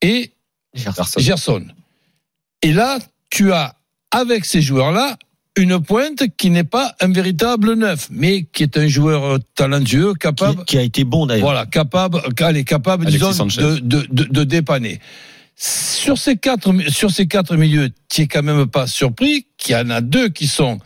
et 0.01 0.33
Gerson. 0.75 1.21
Gerson. 1.21 1.67
Et 2.63 2.73
là, 2.73 2.99
tu 3.31 3.53
as, 3.53 3.77
avec 4.11 4.45
ces 4.45 4.61
joueurs-là, 4.61 5.17
une 5.57 5.81
pointe 5.81 6.25
qui 6.37 6.51
n'est 6.51 6.65
pas 6.65 6.95
un 7.01 7.13
véritable 7.13 7.75
neuf, 7.75 8.09
mais 8.11 8.45
qui 8.45 8.63
est 8.63 8.77
un 8.77 8.89
joueur 8.89 9.39
talentueux, 9.55 10.15
capable, 10.15 10.65
qui 10.65 10.79
a 10.79 10.83
été 10.83 11.05
bon 11.05 11.27
d'ailleurs. 11.27 11.45
voilà, 11.45 11.67
capable, 11.67 12.23
allez, 12.41 12.65
capable, 12.65 13.07
Alexis 13.07 13.27
disons, 13.27 13.47
de, 13.47 13.79
de, 13.81 14.07
de, 14.11 14.25
de 14.25 14.45
dépanner. 14.45 15.01
Sur 15.55 16.17
ces 16.17 16.37
quatre, 16.37 16.73
sur 16.89 17.11
ces 17.11 17.27
quatre 17.27 17.57
milieux, 17.57 17.91
tu 18.09 18.23
es 18.23 18.27
quand 18.27 18.43
même 18.43 18.67
pas 18.67 18.87
surpris 18.87 19.47
qu'il 19.59 19.75
y 19.75 19.79
en 19.79 19.91
a 19.91 20.01
deux 20.01 20.31
qui 20.31 20.47
sont 20.47 20.79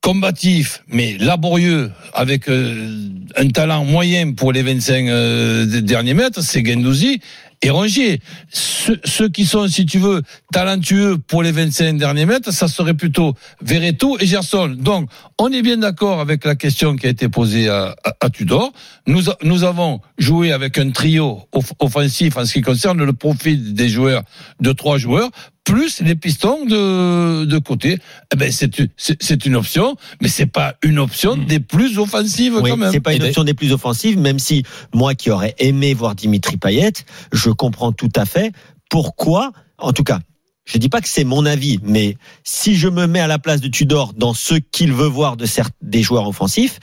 combatifs, 0.00 0.82
mais 0.88 1.16
laborieux, 1.18 1.90
avec 2.12 2.48
euh, 2.48 3.08
un 3.36 3.48
talent 3.48 3.84
moyen 3.84 4.32
pour 4.32 4.52
les 4.52 4.62
25 4.62 5.08
euh, 5.08 5.80
derniers 5.80 6.14
mètres, 6.14 6.42
c'est 6.42 6.64
Gendouzi 6.64 7.20
et 7.62 7.70
Rongier. 7.70 8.20
Ceux, 8.50 9.28
qui 9.28 9.44
sont, 9.46 9.66
si 9.68 9.86
tu 9.86 9.98
veux, 9.98 10.22
talentueux 10.52 11.18
pour 11.18 11.42
les 11.42 11.52
25 11.52 11.96
derniers 11.98 12.26
mètres, 12.26 12.52
ça 12.52 12.68
serait 12.68 12.94
plutôt 12.94 13.34
Verretou 13.60 14.16
et 14.20 14.26
Gerson. 14.26 14.76
Donc, 14.78 15.08
on 15.38 15.52
est 15.52 15.62
bien 15.62 15.78
d'accord 15.78 16.20
avec 16.20 16.44
la 16.44 16.54
question 16.54 16.96
qui 16.96 17.06
a 17.06 17.10
été 17.10 17.28
posée 17.28 17.68
à, 17.68 17.94
Tudor. 18.32 18.72
Nous, 19.06 19.64
avons 19.64 20.00
joué 20.18 20.52
avec 20.52 20.78
un 20.78 20.90
trio 20.90 21.42
off- 21.52 21.72
offensif 21.78 22.36
en 22.36 22.44
ce 22.44 22.52
qui 22.54 22.60
concerne 22.62 23.02
le 23.02 23.12
profil 23.12 23.74
des 23.74 23.88
joueurs 23.88 24.22
de 24.60 24.72
trois 24.72 24.98
joueurs 24.98 25.30
plus 25.66 26.00
les 26.00 26.14
pistons 26.14 26.64
de, 26.64 27.44
de 27.44 27.58
côté. 27.58 27.98
Eh 28.32 28.36
ben, 28.36 28.50
c'est 28.50 28.78
une, 28.78 28.88
c'est- 28.96 29.20
c'est 29.22 29.44
une 29.44 29.56
option, 29.56 29.96
mais 30.22 30.28
c'est 30.28 30.46
pas 30.46 30.76
une 30.82 30.98
option 30.98 31.36
des 31.36 31.60
plus 31.60 31.98
offensives 31.98 32.54
Oui, 32.62 32.70
quand 32.70 32.76
même. 32.78 32.90
c'est 32.92 33.00
pas 33.00 33.12
une 33.12 33.22
Et 33.22 33.26
option 33.26 33.44
des 33.44 33.52
plus 33.52 33.72
offensives, 33.72 34.16
même 34.18 34.38
si 34.38 34.62
moi 34.94 35.14
qui 35.14 35.30
aurais 35.30 35.54
aimé 35.58 35.92
voir 35.92 36.14
Dimitri 36.14 36.56
Payet, 36.56 36.92
je 37.32 37.50
comprends 37.50 37.92
tout 37.92 38.08
à 38.16 38.24
fait 38.24 38.52
pourquoi, 38.88 39.52
en 39.78 39.92
tout 39.92 40.04
cas, 40.04 40.20
je 40.64 40.78
dis 40.78 40.88
pas 40.88 41.00
que 41.00 41.08
c'est 41.08 41.24
mon 41.24 41.44
avis, 41.44 41.78
mais 41.82 42.16
si 42.44 42.76
je 42.76 42.88
me 42.88 43.06
mets 43.06 43.20
à 43.20 43.26
la 43.26 43.38
place 43.40 43.60
de 43.60 43.68
Tudor 43.68 44.14
dans 44.14 44.34
ce 44.34 44.54
qu'il 44.54 44.92
veut 44.92 45.06
voir 45.08 45.36
de 45.36 45.46
certes 45.46 45.74
des 45.82 46.02
joueurs 46.02 46.26
offensifs, 46.28 46.78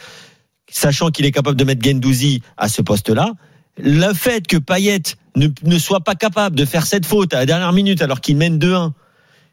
sachant 0.69 1.09
qu'il 1.09 1.25
est 1.25 1.31
capable 1.31 1.57
de 1.57 1.63
mettre 1.63 1.83
Gendouzi 1.83 2.41
à 2.57 2.67
ce 2.67 2.81
poste-là, 2.81 3.31
le 3.77 4.13
fait 4.13 4.45
que 4.45 4.57
Payet 4.57 5.01
ne, 5.35 5.47
ne 5.63 5.77
soit 5.77 6.01
pas 6.01 6.15
capable 6.15 6.55
de 6.55 6.65
faire 6.65 6.85
cette 6.85 7.05
faute 7.05 7.33
à 7.33 7.37
la 7.39 7.45
dernière 7.45 7.73
minute 7.73 8.01
alors 8.01 8.21
qu'il 8.21 8.37
mène 8.37 8.59
2-1, 8.59 8.91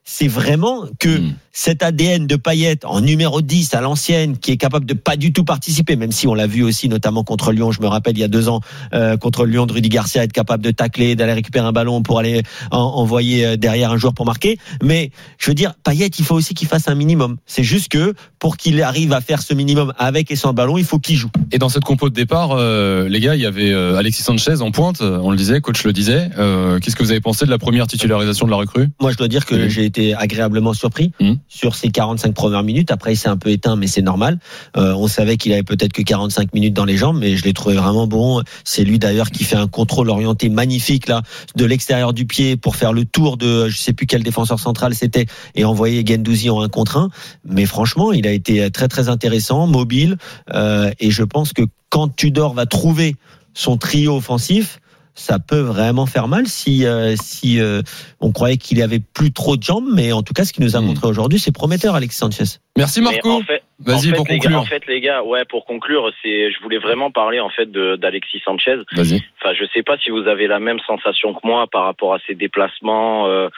c'est 0.05 0.29
vraiment 0.29 0.87
que 0.99 1.19
Mm. 1.21 1.35
Cet 1.53 1.83
ADN 1.83 2.27
de 2.27 2.37
Payet 2.37 2.85
en 2.85 3.01
numéro 3.01 3.43
10 3.43 3.75
à 3.75 3.81
l'ancienne, 3.81 4.39
qui 4.39 4.53
est 4.53 4.57
capable 4.57 4.87
de 4.87 4.95
pas 4.95 5.17
du 5.17 5.33
tout 5.33 5.43
participer, 5.45 5.97
même 5.97 6.13
si 6.13 6.29
on 6.29 6.35
l'a 6.35 6.47
vu 6.47 6.63
aussi 6.63 6.89
notamment 6.89 7.25
contre 7.25 7.53
Lyon, 7.53 7.73
je 7.73 7.81
me 7.81 7.87
rappelle 7.89 8.17
il 8.17 8.21
y 8.21 8.25
a 8.25 8.29
deux 8.29 8.49
ans 8.49 8.61
euh, 8.95 9.17
contre 9.17 9.47
Lyon 9.47 9.67
de 9.67 9.73
Rudy 9.73 9.89
Garcia, 9.89 10.23
être 10.23 10.33
capable 10.33 10.63
de 10.63 10.71
tacler, 10.71 11.17
d'aller 11.17 11.33
récupérer 11.33 11.67
un 11.67 11.73
ballon 11.73 12.03
pour 12.03 12.19
aller 12.21 12.43
en- 12.71 12.79
envoyer 12.79 13.45
euh, 13.47 13.57
derrière 13.57 13.91
un 13.91 13.97
joueur 13.97 14.15
pour 14.15 14.27
marquer. 14.27 14.59
Mais 14.83 15.11
je 15.39 15.51
veux 15.51 15.55
dire, 15.55 15.75
Payet, 15.83 16.07
il 16.07 16.25
faut 16.25 16.37
aussi 16.37 16.55
qu'il 16.55 16.69
fasse 16.69 16.87
un 16.89 16.95
minimum. 16.95 17.37
C'est 17.47 17.65
juste 17.65 17.89
que 17.89 18.15
pour 18.39 18.57
qu'il 18.57 18.81
arrive 18.83 19.13
à 19.13 19.21
faire 19.21 19.43
ce 19.43 19.53
minimum 19.53 19.93
avec 19.99 20.31
et 20.31 20.37
sans 20.37 20.53
ballon, 20.53 20.79
il 20.79 20.85
faut 20.85 20.99
qu'il 21.01 21.17
joue. 21.17 21.31
Et 21.53 21.59
dans 21.59 21.69
cette 21.69 21.85
compo 21.85 22.09
de 22.09 22.15
départ, 22.15 22.51
euh, 22.53 23.09
les 23.09 23.19
gars, 23.21 23.35
il 23.35 23.41
y 23.43 23.47
avait 23.47 23.73
euh, 23.73 23.97
Alexis 23.97 24.23
Sanchez 24.23 24.61
en 24.61 24.71
pointe, 24.71 25.01
euh, 25.03 25.19
on 25.23 25.31
le 25.33 25.37
disait, 25.37 25.61
coach 25.61 25.83
le 25.85 25.93
disait. 25.93 26.31
Euh, 26.39 26.79
Qu'est-ce 26.79 26.95
que 26.97 27.03
vous 27.03 27.11
avez 27.11 27.21
pensé 27.21 27.45
de 27.45 27.51
la 27.51 27.59
première 27.59 27.87
titularisation 27.89 28.47
de 28.47 28.51
la 28.53 28.57
recrue? 28.57 28.89
Moi, 29.01 29.11
je 29.11 29.17
dois 29.17 29.29
dire 29.29 29.45
que 29.47 29.69
j'ai 29.69 29.85
été 29.85 30.15
agréablement 30.15 30.73
surpris 30.75 31.11
Mhm. 31.21 31.39
Sur 31.51 31.75
ces 31.75 31.91
45 31.91 32.33
premières 32.33 32.63
minutes. 32.63 32.91
Après, 32.91 33.13
il 33.13 33.17
s'est 33.17 33.29
un 33.29 33.37
peu 33.37 33.51
éteint, 33.51 33.77
mais 33.77 33.89
c'est 33.89 34.03
normal. 34.03 34.39
Euh, 34.77 34.95
on 34.95 35.09
savait 35.09 35.37
qu'il 35.37 35.53
avait 35.53 35.65
peut-être 35.65 35.93
que 35.93 36.01
45 36.01 36.55
minutes 36.55 36.75
dans 36.75 36.85
les 36.85 36.97
jambes, 36.97 37.19
mais 37.19 37.37
je 37.37 37.45
l'ai 37.45 37.53
trouvé 37.53 37.75
vraiment 37.75 38.07
bon. 38.07 38.43
C'est 38.65 38.85
lui 38.85 38.99
d'ailleurs 38.99 39.31
qui 39.31 39.45
fait 39.45 39.57
un 39.57 39.67
contrôle 39.67 40.09
orienté 40.09 40.49
magnifique 40.49 41.09
là 41.09 41.23
de 41.57 41.65
l'extérieur 41.65 42.15
du 42.15 42.25
pied 42.25 42.57
pour 42.57 42.77
faire 42.77 42.93
le 42.93 43.05
tour 43.05 43.37
de 43.37 43.69
je 43.69 43.77
sais 43.77 43.93
plus 43.93 44.07
quel 44.07 44.23
défenseur 44.23 44.61
central 44.61 44.95
c'était 44.95 45.27
et 45.57 45.65
envoyer 45.65 46.05
Gendouzi 46.07 46.49
en 46.51 46.63
un 46.63 46.69
contre 46.69 46.97
un. 46.97 47.11
Mais 47.45 47.67
franchement, 47.67 48.13
il 48.13 48.27
a 48.29 48.33
été 48.33 48.71
très 48.71 48.87
très 48.87 49.09
intéressant, 49.09 49.67
mobile, 49.67 50.17
euh, 50.55 50.93
et 51.01 51.11
je 51.11 51.25
pense 51.25 51.53
que 51.53 51.63
quand 51.89 52.15
Tudor 52.15 52.55
va 52.55 52.67
trouver 52.67 53.17
son 53.55 53.77
trio 53.77 54.17
offensif, 54.17 54.81
ça 55.14 55.38
peut 55.38 55.61
vraiment 55.61 56.07
faire 56.07 56.29
mal 56.29 56.46
si 56.46 56.87
euh, 56.87 57.14
si 57.16 57.61
euh, 57.61 57.83
on 58.20 58.33
croyait 58.33 58.57
qu'il 58.57 58.81
avait 58.83 59.01
plus 59.01 59.33
trop 59.33 59.57
de 59.57 59.62
jambes, 59.62 59.88
mais 59.92 60.12
en 60.12 60.23
tout 60.23 60.33
cas, 60.33 60.44
ce 60.44 60.53
qu'il 60.53 60.64
nous 60.64 60.77
a 60.77 60.81
Hmm. 60.81 60.87
montré 60.87 61.07
aujourd'hui, 61.07 61.38
c'est 61.38 61.53
prometteur, 61.53 61.94
Alexis 61.94 62.18
Sanchez. 62.18 62.44
Merci 62.77 63.01
Marco. 63.03 63.31
en 63.31 63.42
fait, 63.42 63.62
Vas-y 63.81 63.96
en 63.96 64.01
fait, 64.01 64.12
pour 64.12 64.27
conclure. 64.27 64.51
Gars, 64.51 64.59
en 64.59 64.64
fait, 64.64 64.87
les 64.87 65.01
gars, 65.01 65.23
ouais, 65.23 65.44
pour 65.44 65.64
conclure, 65.64 66.11
c'est, 66.23 66.51
je 66.53 66.61
voulais 66.62 66.79
vraiment 66.79 67.11
parler 67.11 67.40
en 67.40 67.51
fait 67.51 67.70
de 67.70 67.96
d'Alexis 67.96 68.40
Sanchez. 68.44 68.77
Vas-y. 68.92 69.23
Enfin, 69.40 69.55
je 69.59 69.64
sais 69.75 69.83
pas 69.83 69.96
si 69.99 70.11
vous 70.11 70.27
avez 70.29 70.46
la 70.46 70.61
même 70.61 70.79
sensation 70.87 71.35
que 71.35 71.40
moi 71.44 71.66
par 71.70 71.85
rapport 71.85 72.14
à 72.14 72.18
ses 72.27 72.35
déplacements, 72.35 73.27
euh, 73.27 73.49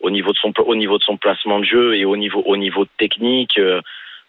au 0.00 0.10
niveau 0.10 0.32
de 0.32 0.38
son 0.38 0.52
au 0.66 0.74
niveau 0.74 0.98
de 0.98 1.02
son 1.04 1.16
placement 1.16 1.60
de 1.60 1.64
jeu 1.64 1.96
et 1.96 2.04
au 2.04 2.16
niveau 2.16 2.42
au 2.46 2.56
niveau 2.56 2.84
technique. 2.98 3.58
euh, 3.58 3.80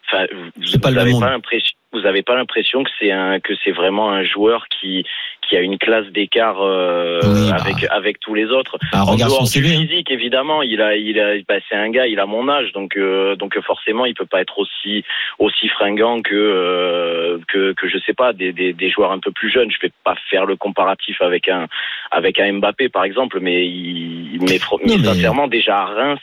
Enfin, 0.06 0.26
vous, 0.32 0.66
C'est 0.66 0.82
pas 0.82 0.88
pas 0.92 1.04
l'impression 1.30 1.74
vous 1.94 2.06
avez 2.06 2.22
pas 2.22 2.34
l'impression 2.34 2.82
que 2.84 2.90
c'est 2.98 3.10
un 3.10 3.40
que 3.40 3.54
c'est 3.62 3.70
vraiment 3.70 4.10
un 4.10 4.24
joueur 4.24 4.66
qui 4.68 5.04
qui 5.48 5.56
a 5.56 5.60
une 5.60 5.78
classe 5.78 6.06
d'écart 6.06 6.60
euh, 6.62 7.20
Oui, 7.22 7.50
bah. 7.50 7.56
avec 7.60 7.86
avec 7.90 8.20
tous 8.20 8.34
les 8.34 8.46
autres? 8.46 8.78
Ah, 8.92 9.04
en 9.04 9.16
dehors 9.16 9.44
du 9.44 9.58
hein. 9.58 9.62
physique, 9.62 10.10
évidemment, 10.10 10.62
il 10.62 10.80
a, 10.80 10.96
il 10.96 11.20
a, 11.20 11.34
bah, 11.46 11.56
c'est 11.68 11.76
un 11.76 11.90
gars, 11.90 12.06
il 12.06 12.18
a 12.18 12.24
mon 12.26 12.48
âge, 12.48 12.72
donc, 12.72 12.96
euh, 12.96 13.36
donc 13.36 13.58
forcément, 13.60 14.06
il 14.06 14.14
peut 14.14 14.24
pas 14.24 14.40
être 14.40 14.58
aussi, 14.58 15.04
aussi 15.38 15.68
fringant 15.68 16.22
que, 16.22 16.34
euh, 16.34 17.38
que, 17.48 17.72
que 17.74 17.88
je 17.88 17.98
sais 17.98 18.14
pas, 18.14 18.32
des, 18.32 18.52
des, 18.52 18.72
des 18.72 18.90
joueurs 18.90 19.12
un 19.12 19.18
peu 19.18 19.32
plus 19.32 19.50
jeunes. 19.50 19.70
Je 19.70 19.78
vais 19.82 19.92
pas 20.02 20.14
faire 20.30 20.46
le 20.46 20.56
comparatif 20.56 21.20
avec 21.20 21.48
un, 21.48 21.66
avec 22.10 22.40
un 22.40 22.50
Mbappé, 22.54 22.88
par 22.88 23.04
exemple, 23.04 23.38
mais 23.40 23.66
il, 23.66 24.38
mais, 24.40 24.56
fr- 24.56 24.78
mais 24.82 24.92
Non, 24.96 24.98
mais- 24.98 25.08
sincèrement, 25.08 25.46
déjà 25.46 25.76
à 25.78 25.84
Reims. 25.84 26.20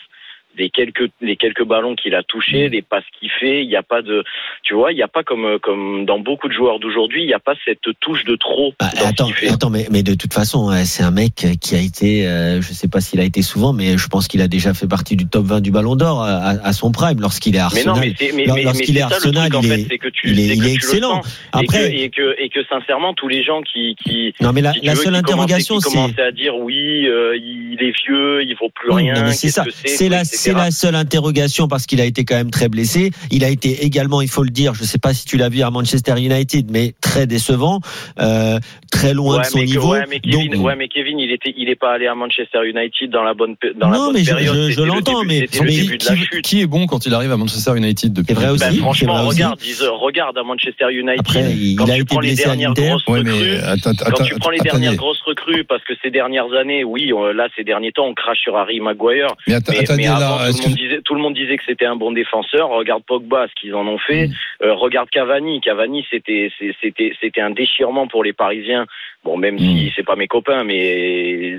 Les 0.58 0.70
quelques 0.70 1.10
les 1.22 1.38
quelques 1.38 1.64
ballons 1.64 1.96
qu'il 1.96 2.14
a 2.14 2.24
touchés, 2.24 2.68
Mm. 2.68 2.72
les 2.72 2.82
passes 2.82 3.04
qu'il 3.20 3.30
fait, 3.40 3.64
il 3.64 3.68
n'y 3.70 3.76
a 3.76 3.84
pas 3.84 4.02
de, 4.02 4.24
tu 4.64 4.74
vois, 4.74 4.92
il 4.92 4.96
n'y 4.96 5.02
a 5.02 5.08
pas 5.08 5.24
comme 5.24 5.58
comme 5.62 6.06
dans 6.06 6.20
beaucoup 6.20 6.48
de 6.50 6.54
joueurs 6.54 6.80
d'aujourd'hui, 6.80 7.24
il 7.24 7.28
n'y 7.28 7.34
a 7.34 7.40
pas 7.40 7.54
cette 7.66 7.80
touche 8.02 8.24
de 8.26 8.36
trop 8.36 8.74
Ah, 8.80 8.90
ce 8.96 9.04
attends, 9.06 9.30
attends, 9.50 9.70
mais, 9.70 9.88
mais 9.92 10.04
de 10.04 10.14
toute 10.14 10.34
façon, 10.34 10.70
euh, 10.70 10.82
c'est 10.84 11.04
un 11.04 11.12
mec 11.12 11.46
qui 11.62 11.76
a 11.76 11.80
été, 11.80 12.28
euh, 12.28 12.62
je 12.62 12.74
sais 12.74 12.88
pas 12.90 13.00
s'il 13.02 13.20
a 13.20 13.24
été 13.24 13.42
souvent, 13.42 13.72
mais 13.74 13.98
je 13.98 14.08
pense 14.08 14.28
qu'il 14.28 14.42
a 14.42 14.48
déjà 14.48 14.74
fait 14.74 14.88
partie 14.88 15.16
du 15.16 15.26
top 15.28 15.46
20 15.46 15.62
du 15.62 15.72
Ballon 15.72 15.96
d'Or 15.96 16.22
à, 16.24 16.50
à- 16.64 16.74
son 16.74 16.92
prime 16.92 17.20
lorsqu'il 17.22 17.56
est 17.56 17.60
à 17.60 17.70
Mais 17.74 17.84
non, 17.84 17.92
Arsenal. 17.92 18.10
mais 18.10 18.16
c'est 18.18 18.36
mais, 18.36 18.46
mais, 18.54 18.64
lorsqu'il 18.64 18.98
est 18.98 19.02
Arsenal, 19.02 19.50
il 19.54 19.68
fait, 19.68 19.82
est- 19.82 20.00
il 20.26 20.40
est- 20.40 20.56
il 20.58 20.68
est 20.68 20.74
excellent. 20.74 21.22
Après- 21.54 21.94
et, 21.96 22.10
que, 22.10 22.22
et 22.24 22.36
que 22.38 22.42
et 22.44 22.50
que 22.50 22.60
sincèrement 22.66 23.14
tous 23.14 23.28
les 23.30 23.44
gens 23.44 23.62
qui 23.62 23.96
qui 24.04 24.34
Non, 24.42 24.52
mais 24.54 24.62
la, 24.62 24.74
si 24.74 24.82
la 24.86 24.94
veux, 24.96 25.04
seule 25.04 25.16
interrogation, 25.16 25.80
c'est 25.80 26.20
à 26.22 26.32
dire 26.32 26.56
oui, 26.58 27.08
euh, 27.08 27.38
il 27.38 27.78
est 27.82 27.94
vieux, 28.06 28.44
il 28.44 28.56
vaut 28.60 28.70
plus 28.74 28.92
rien. 28.92 29.32
c'est 29.32 29.50
ça. 29.50 29.66
C'est 29.86 30.10
la. 30.10 30.24
C'est 30.42 30.54
la 30.54 30.72
seule 30.72 30.96
interrogation 30.96 31.68
parce 31.68 31.86
qu'il 31.86 32.02
a 32.02 32.06
été 32.06 32.26
quand 32.26 32.36
même 32.36 32.52
très 32.52 32.70
blessé. 32.70 33.12
Il 33.32 33.44
a 33.44 33.50
été 33.50 33.84
également, 33.86 34.22
il 34.22 34.28
faut 34.30 34.44
le 34.44 34.50
dire, 34.50 34.74
je 34.74 34.84
sais 34.84 34.98
pas 34.98 35.14
si 35.14 35.26
tu 35.26 35.38
l'as 35.38 35.50
vu 35.50 35.62
à 35.62 35.70
Manchester 35.70 36.14
United, 36.18 36.70
mais 36.72 36.94
très 37.02 37.28
décevant, 37.28 37.80
euh, 38.20 38.60
très 38.92 39.14
loin 39.14 39.38
Ouais 39.38 39.42
de 39.44 39.48
son 39.48 39.58
mais, 39.60 39.66
niveau. 39.66 39.92
ouais, 39.92 40.06
mais 40.10 40.20
Kevin, 40.20 40.52
Donc- 40.54 40.66
ouais, 40.66 40.76
mais 40.76 40.88
Kevin, 40.88 41.20
il 41.20 41.32
était, 41.32 41.54
il 41.58 41.70
est 41.70 41.76
pas 41.76 41.94
allé 41.94 42.08
à 42.08 42.16
Manchester 42.16 42.60
United 42.66 43.10
dans 43.12 43.24
la 43.24 43.34
bonne, 43.34 43.56
dans 43.80 43.90
la 43.90 43.98
Non, 43.98 44.06
bonne 44.06 44.14
mais 44.16 44.24
je- 44.24 44.30
période. 44.34 44.56
je- 44.56 44.72
je 44.72 44.82
l'entends, 44.82 45.24
mais- 45.24 45.48
mais 45.52 45.60
le 45.62 46.42
qui, 46.42 46.56
la 46.58 46.62
est 46.64 46.66
bon 46.68 46.88
quand 46.88 47.06
il 47.06 47.14
arrive 47.14 47.32
à 47.32 47.38
Manchester 47.38 47.78
United 47.78 48.14
depuis 48.14 48.28
C'est 48.28 48.34
vrai 48.34 48.50
aussi. 48.50 48.64
Ben, 48.66 48.76
franchement, 48.78 49.14
vrai 49.18 49.28
aussi. 49.28 49.44
regarde, 49.44 49.60
regarde 50.02 50.38
à 50.38 50.44
Manchester 50.44 50.86
United. 50.92 51.20
Après, 51.20 51.52
il- 51.52 51.76
quand 51.76 51.86
il 51.86 51.92
a 51.92 51.96
tu 51.96 52.02
été 52.02 52.06
prends 52.14 52.20
les 52.22 52.28
blessé 52.30 52.44
à 52.44 52.48
dernières 52.48 52.70
l'Inter. 52.70 52.88
grosses 52.90 53.04
recrues, 53.06 53.24
mais 53.24 53.58
attends, 53.60 53.92
Quand 53.96 54.06
attends, 54.08 54.24
tu 54.24 54.36
prends 54.36 54.50
les 54.50 54.58
attendez. 54.60 54.70
dernières 54.80 54.96
grosses 54.96 55.22
recrues, 55.26 55.64
parce 55.64 55.84
que 55.84 55.94
ces 56.04 56.10
dernières 56.12 56.52
années, 56.60 56.84
oui, 56.84 57.12
là, 57.36 57.48
ces 57.56 57.64
derniers 57.64 57.92
temps, 57.92 58.08
on 58.08 58.14
crache 58.14 58.40
sur 58.40 58.56
Harry 58.58 58.80
Maguire. 58.80 59.28
Mais 59.48 59.54
atta- 59.56 59.72
Mais, 59.72 59.80
attendez 59.80 60.02
mais 60.04 60.08
là, 60.40 60.52
tout, 60.52 60.58
le 60.64 60.68
monde 60.70 60.76
disait, 60.78 61.02
tout 61.04 61.16
le 61.16 61.22
monde 61.22 61.34
disait 61.36 61.58
que 61.58 61.64
c'était 61.68 61.86
un 61.86 61.96
bon 61.96 62.12
défenseur. 62.12 62.70
Regarde 62.70 63.04
Pogba, 63.06 63.48
ce 63.48 63.54
qu'ils 63.60 63.76
en 63.76 63.88
ont 63.88 63.98
fait. 63.98 64.28
Mm. 64.28 64.34
Euh, 64.64 64.74
regarde 64.74 65.10
Cavani. 65.10 65.62
Cavani, 65.62 66.06
c'était, 66.10 66.52
c'était, 66.82 67.14
c'était 67.22 67.42
un 67.42 67.52
déchirement 67.52 68.08
pour 68.08 68.24
les 68.24 68.34
Parisiens. 68.34 68.86
Bon, 69.24 69.38
même 69.38 69.56
Mm. 69.56 69.60
si 69.60 69.94
c'est 69.96 70.06
pas 70.06 70.16
mes 70.16 70.28
copains, 70.28 70.64
mais 70.64 71.58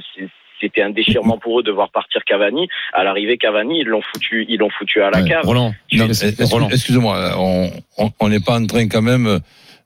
c'était 0.60 0.82
un 0.82 0.90
déchirement 0.90 1.38
pour 1.38 1.58
eux 1.60 1.62
de 1.62 1.72
voir 1.72 1.90
partir 1.90 2.22
Cavani. 2.24 2.68
À 2.92 3.02
l'arrivée, 3.04 3.36
Cavani, 3.36 3.80
ils 3.80 3.86
l'ont 3.86 4.02
foutu, 4.02 4.46
ils 4.48 4.58
l'ont 4.58 4.70
foutu 4.70 5.02
à 5.02 5.10
la 5.10 5.22
cave. 5.22 5.44
Roland. 5.44 5.72
Non, 5.92 6.06
Excuse- 6.06 6.28
excuse- 6.28 6.50
Roland. 6.52 6.68
Excuse-moi, 6.70 7.32
on- 8.20 8.28
n'est 8.28 8.40
pas 8.40 8.58
en 8.60 8.66
train 8.66 8.88
quand 8.88 9.02
même 9.02 9.40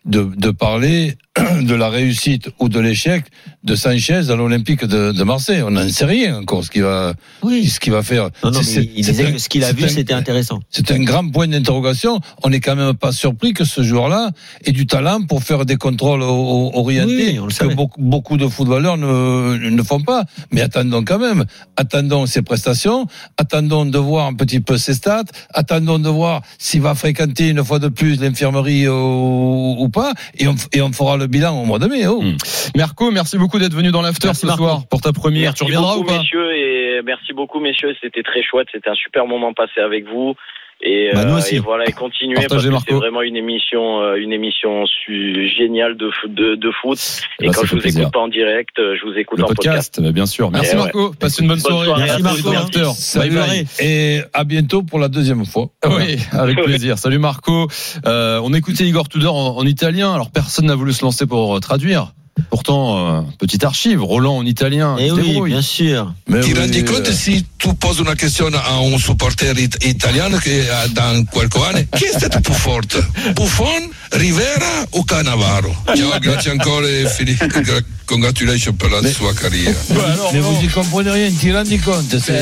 de, 0.04 0.22
de 0.36 0.50
parler 0.50 1.14
de 1.62 1.74
la 1.74 1.88
réussite 1.88 2.50
ou 2.60 2.68
de 2.68 2.78
l'échec 2.78 3.24
de 3.66 3.74
Sanchez 3.74 4.30
à 4.30 4.36
l'Olympique 4.36 4.84
de, 4.84 5.12
de 5.12 5.24
Marseille. 5.24 5.62
On 5.62 5.70
n'en 5.72 5.88
sait 5.88 6.04
rien 6.04 6.38
encore 6.38 6.64
ce 6.64 6.70
qu'il 6.70 6.82
va, 6.84 7.14
Oui. 7.42 7.66
ce 7.68 7.80
qu'il 7.80 7.92
va 7.92 8.02
faire. 8.02 8.30
Non, 8.44 8.50
non, 8.52 8.62
C'est- 8.62 8.80
mais 8.80 8.90
il 8.96 9.04
disait 9.04 9.26
un- 9.26 9.32
que 9.32 9.38
ce 9.38 9.48
qu'il 9.48 9.64
a 9.64 9.72
vu, 9.72 9.88
c'était 9.88 10.12
intéressant. 10.14 10.60
C'est 10.70 10.90
un 10.92 11.00
grand 11.02 11.28
point 11.28 11.48
d'interrogation. 11.48 12.20
On 12.44 12.48
n'est 12.50 12.60
quand 12.60 12.76
même 12.76 12.94
pas 12.94 13.12
surpris 13.12 13.52
que 13.52 13.64
ce 13.64 13.82
joueur-là 13.82 14.30
ait 14.64 14.72
du 14.72 14.86
talent 14.86 15.22
pour 15.22 15.42
faire 15.42 15.66
des 15.66 15.76
contrôles 15.76 16.22
orientés 16.22 17.32
Oui, 17.32 17.38
on 17.40 17.46
le 17.46 17.52
que 17.52 17.74
beaucoup 17.98 18.36
de 18.36 18.46
footballeurs 18.46 18.96
ne, 18.96 19.56
ne 19.70 19.82
font 19.82 20.00
pas. 20.00 20.24
Mais 20.52 20.60
attendons 20.60 21.02
quand 21.04 21.18
même. 21.18 21.44
Attendons 21.76 22.26
ses 22.26 22.42
prestations. 22.42 23.06
Attendons 23.36 23.84
de 23.86 23.98
voir 23.98 24.26
un 24.26 24.34
petit 24.34 24.60
peu 24.60 24.78
ses 24.78 24.94
stats. 24.94 25.24
Attendons 25.52 25.98
de 25.98 26.08
voir 26.08 26.42
s'il 26.58 26.82
va 26.82 26.94
fréquenter 26.94 27.48
une 27.48 27.64
fois 27.64 27.78
de 27.78 27.88
plus 27.88 28.20
l'infirmerie 28.20 28.86
ou, 28.88 29.76
ou 29.78 29.88
pas. 29.88 30.12
Et 30.38 30.46
on, 30.46 30.54
et 30.72 30.82
on 30.82 30.92
fera 30.92 31.16
le 31.16 31.26
bilan 31.26 31.60
au 31.60 31.64
mois 31.64 31.78
de 31.78 31.86
mai. 31.86 32.06
Oh. 32.06 32.22
Hmm. 32.22 32.36
Merco, 32.76 33.10
merci 33.10 33.38
beaucoup 33.38 33.55
d'être 33.58 33.74
venu 33.74 33.90
dans 33.90 34.02
l'after 34.02 34.32
ce 34.34 34.46
Marco. 34.46 34.62
soir 34.64 34.86
pour 34.88 35.00
ta 35.00 35.12
première. 35.12 35.42
Merci 35.50 35.58
tu 35.58 35.64
reviendras 35.64 35.94
beaucoup, 35.96 36.04
ou 36.08 36.12
pas 36.12 36.18
messieurs, 36.18 36.56
et 36.56 37.00
merci 37.04 37.32
beaucoup, 37.32 37.60
messieurs. 37.60 37.94
C'était 38.02 38.22
très 38.22 38.42
chouette. 38.42 38.68
C'était 38.72 38.90
un 38.90 38.94
super 38.94 39.26
moment 39.26 39.52
passé 39.54 39.80
avec 39.80 40.06
vous. 40.08 40.34
Et, 40.82 41.08
Bah, 41.14 41.24
nous 41.24 41.32
euh, 41.32 41.38
aussi. 41.38 41.56
et 41.56 41.58
voilà, 41.58 41.84
et 41.88 41.92
continuez 41.92 42.34
Partagez, 42.34 42.50
parce 42.50 42.64
que 42.66 42.70
Marco. 42.70 42.86
c'est 42.90 42.94
vraiment 42.96 43.22
une 43.22 43.34
émission, 43.36 44.02
euh, 44.02 44.16
une 44.16 44.30
émission 44.30 44.84
géniale 45.08 45.96
de, 45.96 46.10
foot- 46.10 46.34
de, 46.34 46.54
de 46.54 46.70
foot. 46.82 46.98
Et 47.40 47.46
Bah, 47.46 47.52
quand 47.54 47.60
ça 47.62 47.66
je 47.68 47.74
vous 47.76 47.80
plaisir. 47.80 48.02
écoute 48.02 48.12
pas 48.12 48.20
en 48.20 48.28
direct, 48.28 48.78
euh, 48.78 48.94
je 49.00 49.06
vous 49.10 49.16
écoute 49.16 49.38
Le 49.38 49.44
en 49.44 49.48
podcast. 49.48 49.94
podcast, 49.94 50.02
bah, 50.02 50.12
bien 50.12 50.26
sûr. 50.26 50.50
Merci 50.50 50.70
Eh 50.72 50.76
ouais. 50.76 50.82
Marco. 50.82 51.12
Passe 51.18 51.38
une 51.38 51.48
bonne 51.48 51.60
Bonne 51.60 51.70
soirée. 51.72 51.86
soirée 51.86 52.02
Merci. 52.04 52.22
Marco. 52.22 52.50
Merci. 52.50 53.18
Bye 53.18 53.30
bye. 53.30 53.38
bye. 53.48 53.66
Et 53.80 54.20
à 54.34 54.44
bientôt 54.44 54.82
pour 54.82 54.98
la 54.98 55.08
deuxième 55.08 55.46
fois. 55.46 55.70
Oui, 55.86 56.18
avec 56.32 56.56
plaisir. 56.62 56.98
Salut 56.98 57.18
Marco. 57.18 57.68
Euh, 58.06 58.38
on 58.44 58.52
écoutait 58.52 58.84
Igor 58.84 59.08
Tudor 59.08 59.34
en, 59.34 59.56
en 59.56 59.64
italien. 59.64 60.12
Alors 60.12 60.30
personne 60.30 60.66
n'a 60.66 60.74
voulu 60.74 60.92
se 60.92 61.02
lancer 61.02 61.26
pour 61.26 61.56
euh, 61.56 61.60
traduire. 61.60 62.12
Pourtant, 62.50 63.18
euh, 63.18 63.20
petite 63.38 63.64
archive. 63.64 64.02
Roland 64.02 64.36
en 64.36 64.44
italien. 64.44 64.96
Eh 64.98 65.04
il 65.06 65.10
se 65.10 65.14
oui, 65.14 65.28
débrouille. 65.28 65.50
bien 65.52 65.62
sûr. 65.62 66.12
Mais 66.28 66.40
Ti 66.40 66.52
oui, 66.52 66.58
rendi 66.60 66.80
euh, 66.80 66.84
conto 66.84 67.12
tu 67.56 67.74
poses 67.74 68.00
una 68.00 68.14
questione 68.14 68.56
a 68.62 68.78
un 68.78 68.98
supporter 68.98 69.56
it- 69.58 69.82
italiano 69.84 70.36
che 70.36 70.68
ha 70.70 70.86
da 70.88 71.12
qualche 71.30 71.58
anno 71.62 71.84
chi 71.90 72.04
è 72.04 72.10
stato 72.16 72.40
più 72.40 72.52
forte? 72.52 73.04
Buffon, 73.32 73.90
Rivera 74.10 74.86
o 74.90 75.04
Cannavaro? 75.04 75.74
Ciao, 75.94 76.18
grazie 76.18 76.50
ancora 76.50 76.86
e 76.86 77.08
fili- 77.08 77.34
gra- 77.36 77.82
congratulations 78.04 78.76
per 78.76 78.90
la 78.90 79.00
sua 79.10 79.32
carriera. 79.34 79.74
mais 79.88 80.40
vous 80.42 80.62
y 80.62 80.68
comprenez 80.68 81.10
rien, 81.10 81.30
tu 81.40 81.52
rendi 81.52 81.78
compte 81.78 82.18
C'est 82.20 82.32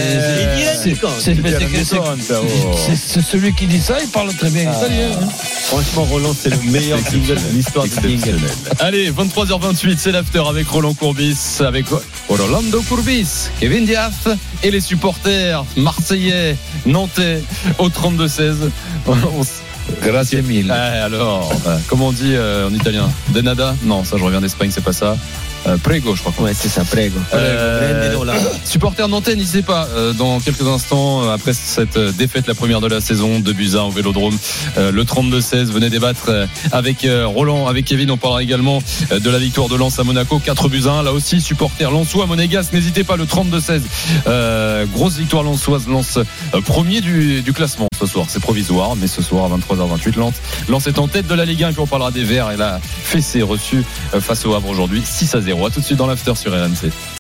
celui 3.22 3.52
qui 3.54 3.66
dit 3.66 3.80
ça, 3.80 3.98
il 4.02 4.08
parle 4.08 4.34
très 4.34 4.50
bien 4.50 4.70
italien. 4.72 5.10
hein. 5.20 5.28
Franchement, 5.68 6.04
Roland, 6.04 6.34
c'est 6.38 6.50
le 6.50 6.58
meilleur 6.70 6.98
single 6.98 7.36
de 7.36 7.54
l'histoire. 7.56 7.86
Allez, 8.80 9.10
23h28, 9.10 9.96
c'est 9.98 10.12
l'after 10.12 10.42
avec 10.46 10.66
Roland 10.68 10.94
Courbis, 10.94 11.36
avec 11.60 11.86
Rolando 12.28 12.82
Courbis, 12.82 13.48
Kevin 13.60 13.86
Diaz 13.86 14.12
et 14.62 14.70
les 14.70 14.80
supporters 14.80 15.03
marseillais, 15.76 16.56
nantais 16.86 17.42
au 17.78 17.88
32-16. 17.88 18.54
On 19.06 19.42
s- 19.42 19.62
Grazie 20.02 20.40
mille. 20.42 20.70
Ah, 20.70 21.04
alors, 21.04 21.52
euh, 21.66 21.76
comment 21.88 22.06
on 22.08 22.12
dit 22.12 22.34
euh, 22.34 22.68
en 22.68 22.72
italien? 22.72 23.06
Denada 23.34 23.74
Non, 23.82 24.02
ça 24.02 24.16
je 24.16 24.24
reviens 24.24 24.40
d'Espagne, 24.40 24.70
c'est 24.72 24.82
pas 24.82 24.94
ça. 24.94 25.16
Euh, 25.66 25.76
Prego, 25.78 26.14
je 26.14 26.22
crois. 26.22 26.32
Ouais, 26.44 26.52
c'est 26.54 26.68
ça, 26.68 26.84
Prego. 26.84 27.18
Euh, 27.32 28.00
Prendelo, 28.10 28.24
là. 28.24 28.34
supporter 28.64 29.08
nantais, 29.08 29.34
n'hésitez 29.36 29.62
pas. 29.62 29.88
euh, 29.96 30.12
dans 30.12 30.40
quelques 30.40 30.66
instants, 30.66 31.22
euh, 31.24 31.34
après 31.34 31.52
cette 31.54 31.96
euh, 31.96 32.12
défaite, 32.12 32.46
la 32.46 32.54
première 32.54 32.80
de 32.80 32.86
la 32.86 33.00
saison, 33.00 33.40
de 33.40 33.52
un 33.78 33.82
au 33.82 33.90
Vélodrome, 33.90 34.36
euh, 34.76 34.92
le 34.92 35.04
32-16, 35.04 35.66
venez 35.72 35.88
débattre 35.90 36.26
euh, 36.28 36.46
avec 36.72 37.04
euh, 37.04 37.26
Roland, 37.26 37.66
avec 37.66 37.86
Kevin. 37.86 38.10
On 38.10 38.16
parlera 38.18 38.42
également 38.42 38.82
euh, 39.10 39.18
de 39.20 39.30
la 39.30 39.38
victoire 39.38 39.68
de 39.68 39.76
Lens 39.76 39.98
à 39.98 40.04
Monaco, 40.04 40.38
4 40.38 40.68
buts 40.68 40.82
à 40.86 40.90
1. 40.92 41.02
Là 41.02 41.12
aussi, 41.12 41.40
supporter 41.40 41.90
lensois, 41.90 42.26
Monégas, 42.26 42.68
n'hésitez 42.72 43.04
pas, 43.04 43.16
le 43.16 43.24
32-16. 43.24 43.80
Euh, 44.26 44.84
grosse 44.92 45.16
victoire 45.16 45.42
lensoise, 45.44 45.86
Lens 45.88 46.18
euh, 46.18 46.60
premier 46.60 47.00
du, 47.00 47.40
du 47.42 47.52
classement 47.52 47.88
ce 47.98 48.06
soir. 48.06 48.26
C'est 48.28 48.40
provisoire, 48.40 48.96
mais 48.96 49.06
ce 49.06 49.22
soir 49.22 49.50
à 49.50 49.56
23h28, 49.56 50.18
Lens, 50.18 50.34
Lens 50.68 50.86
est 50.86 50.98
en 50.98 51.08
tête 51.08 51.26
de 51.26 51.34
la 51.34 51.44
Ligue 51.44 51.62
1 51.64 51.70
et 51.70 51.72
puis 51.72 51.80
on 51.80 51.86
parlera 51.86 52.10
des 52.10 52.24
Verts 52.24 52.50
et 52.50 52.56
la 52.56 52.80
fessée 52.82 53.40
reçue 53.42 53.82
euh, 54.14 54.20
face 54.20 54.44
au 54.44 54.54
Havre 54.54 54.68
aujourd'hui, 54.68 55.02
6 55.04 55.34
à 55.34 55.40
0. 55.40 55.53
À 55.62 55.70
tout 55.70 55.80
de 55.80 55.84
suite 55.84 55.98
dans 55.98 56.06
l'after 56.06 56.34
sur 56.34 56.52
RMC. 56.52 56.90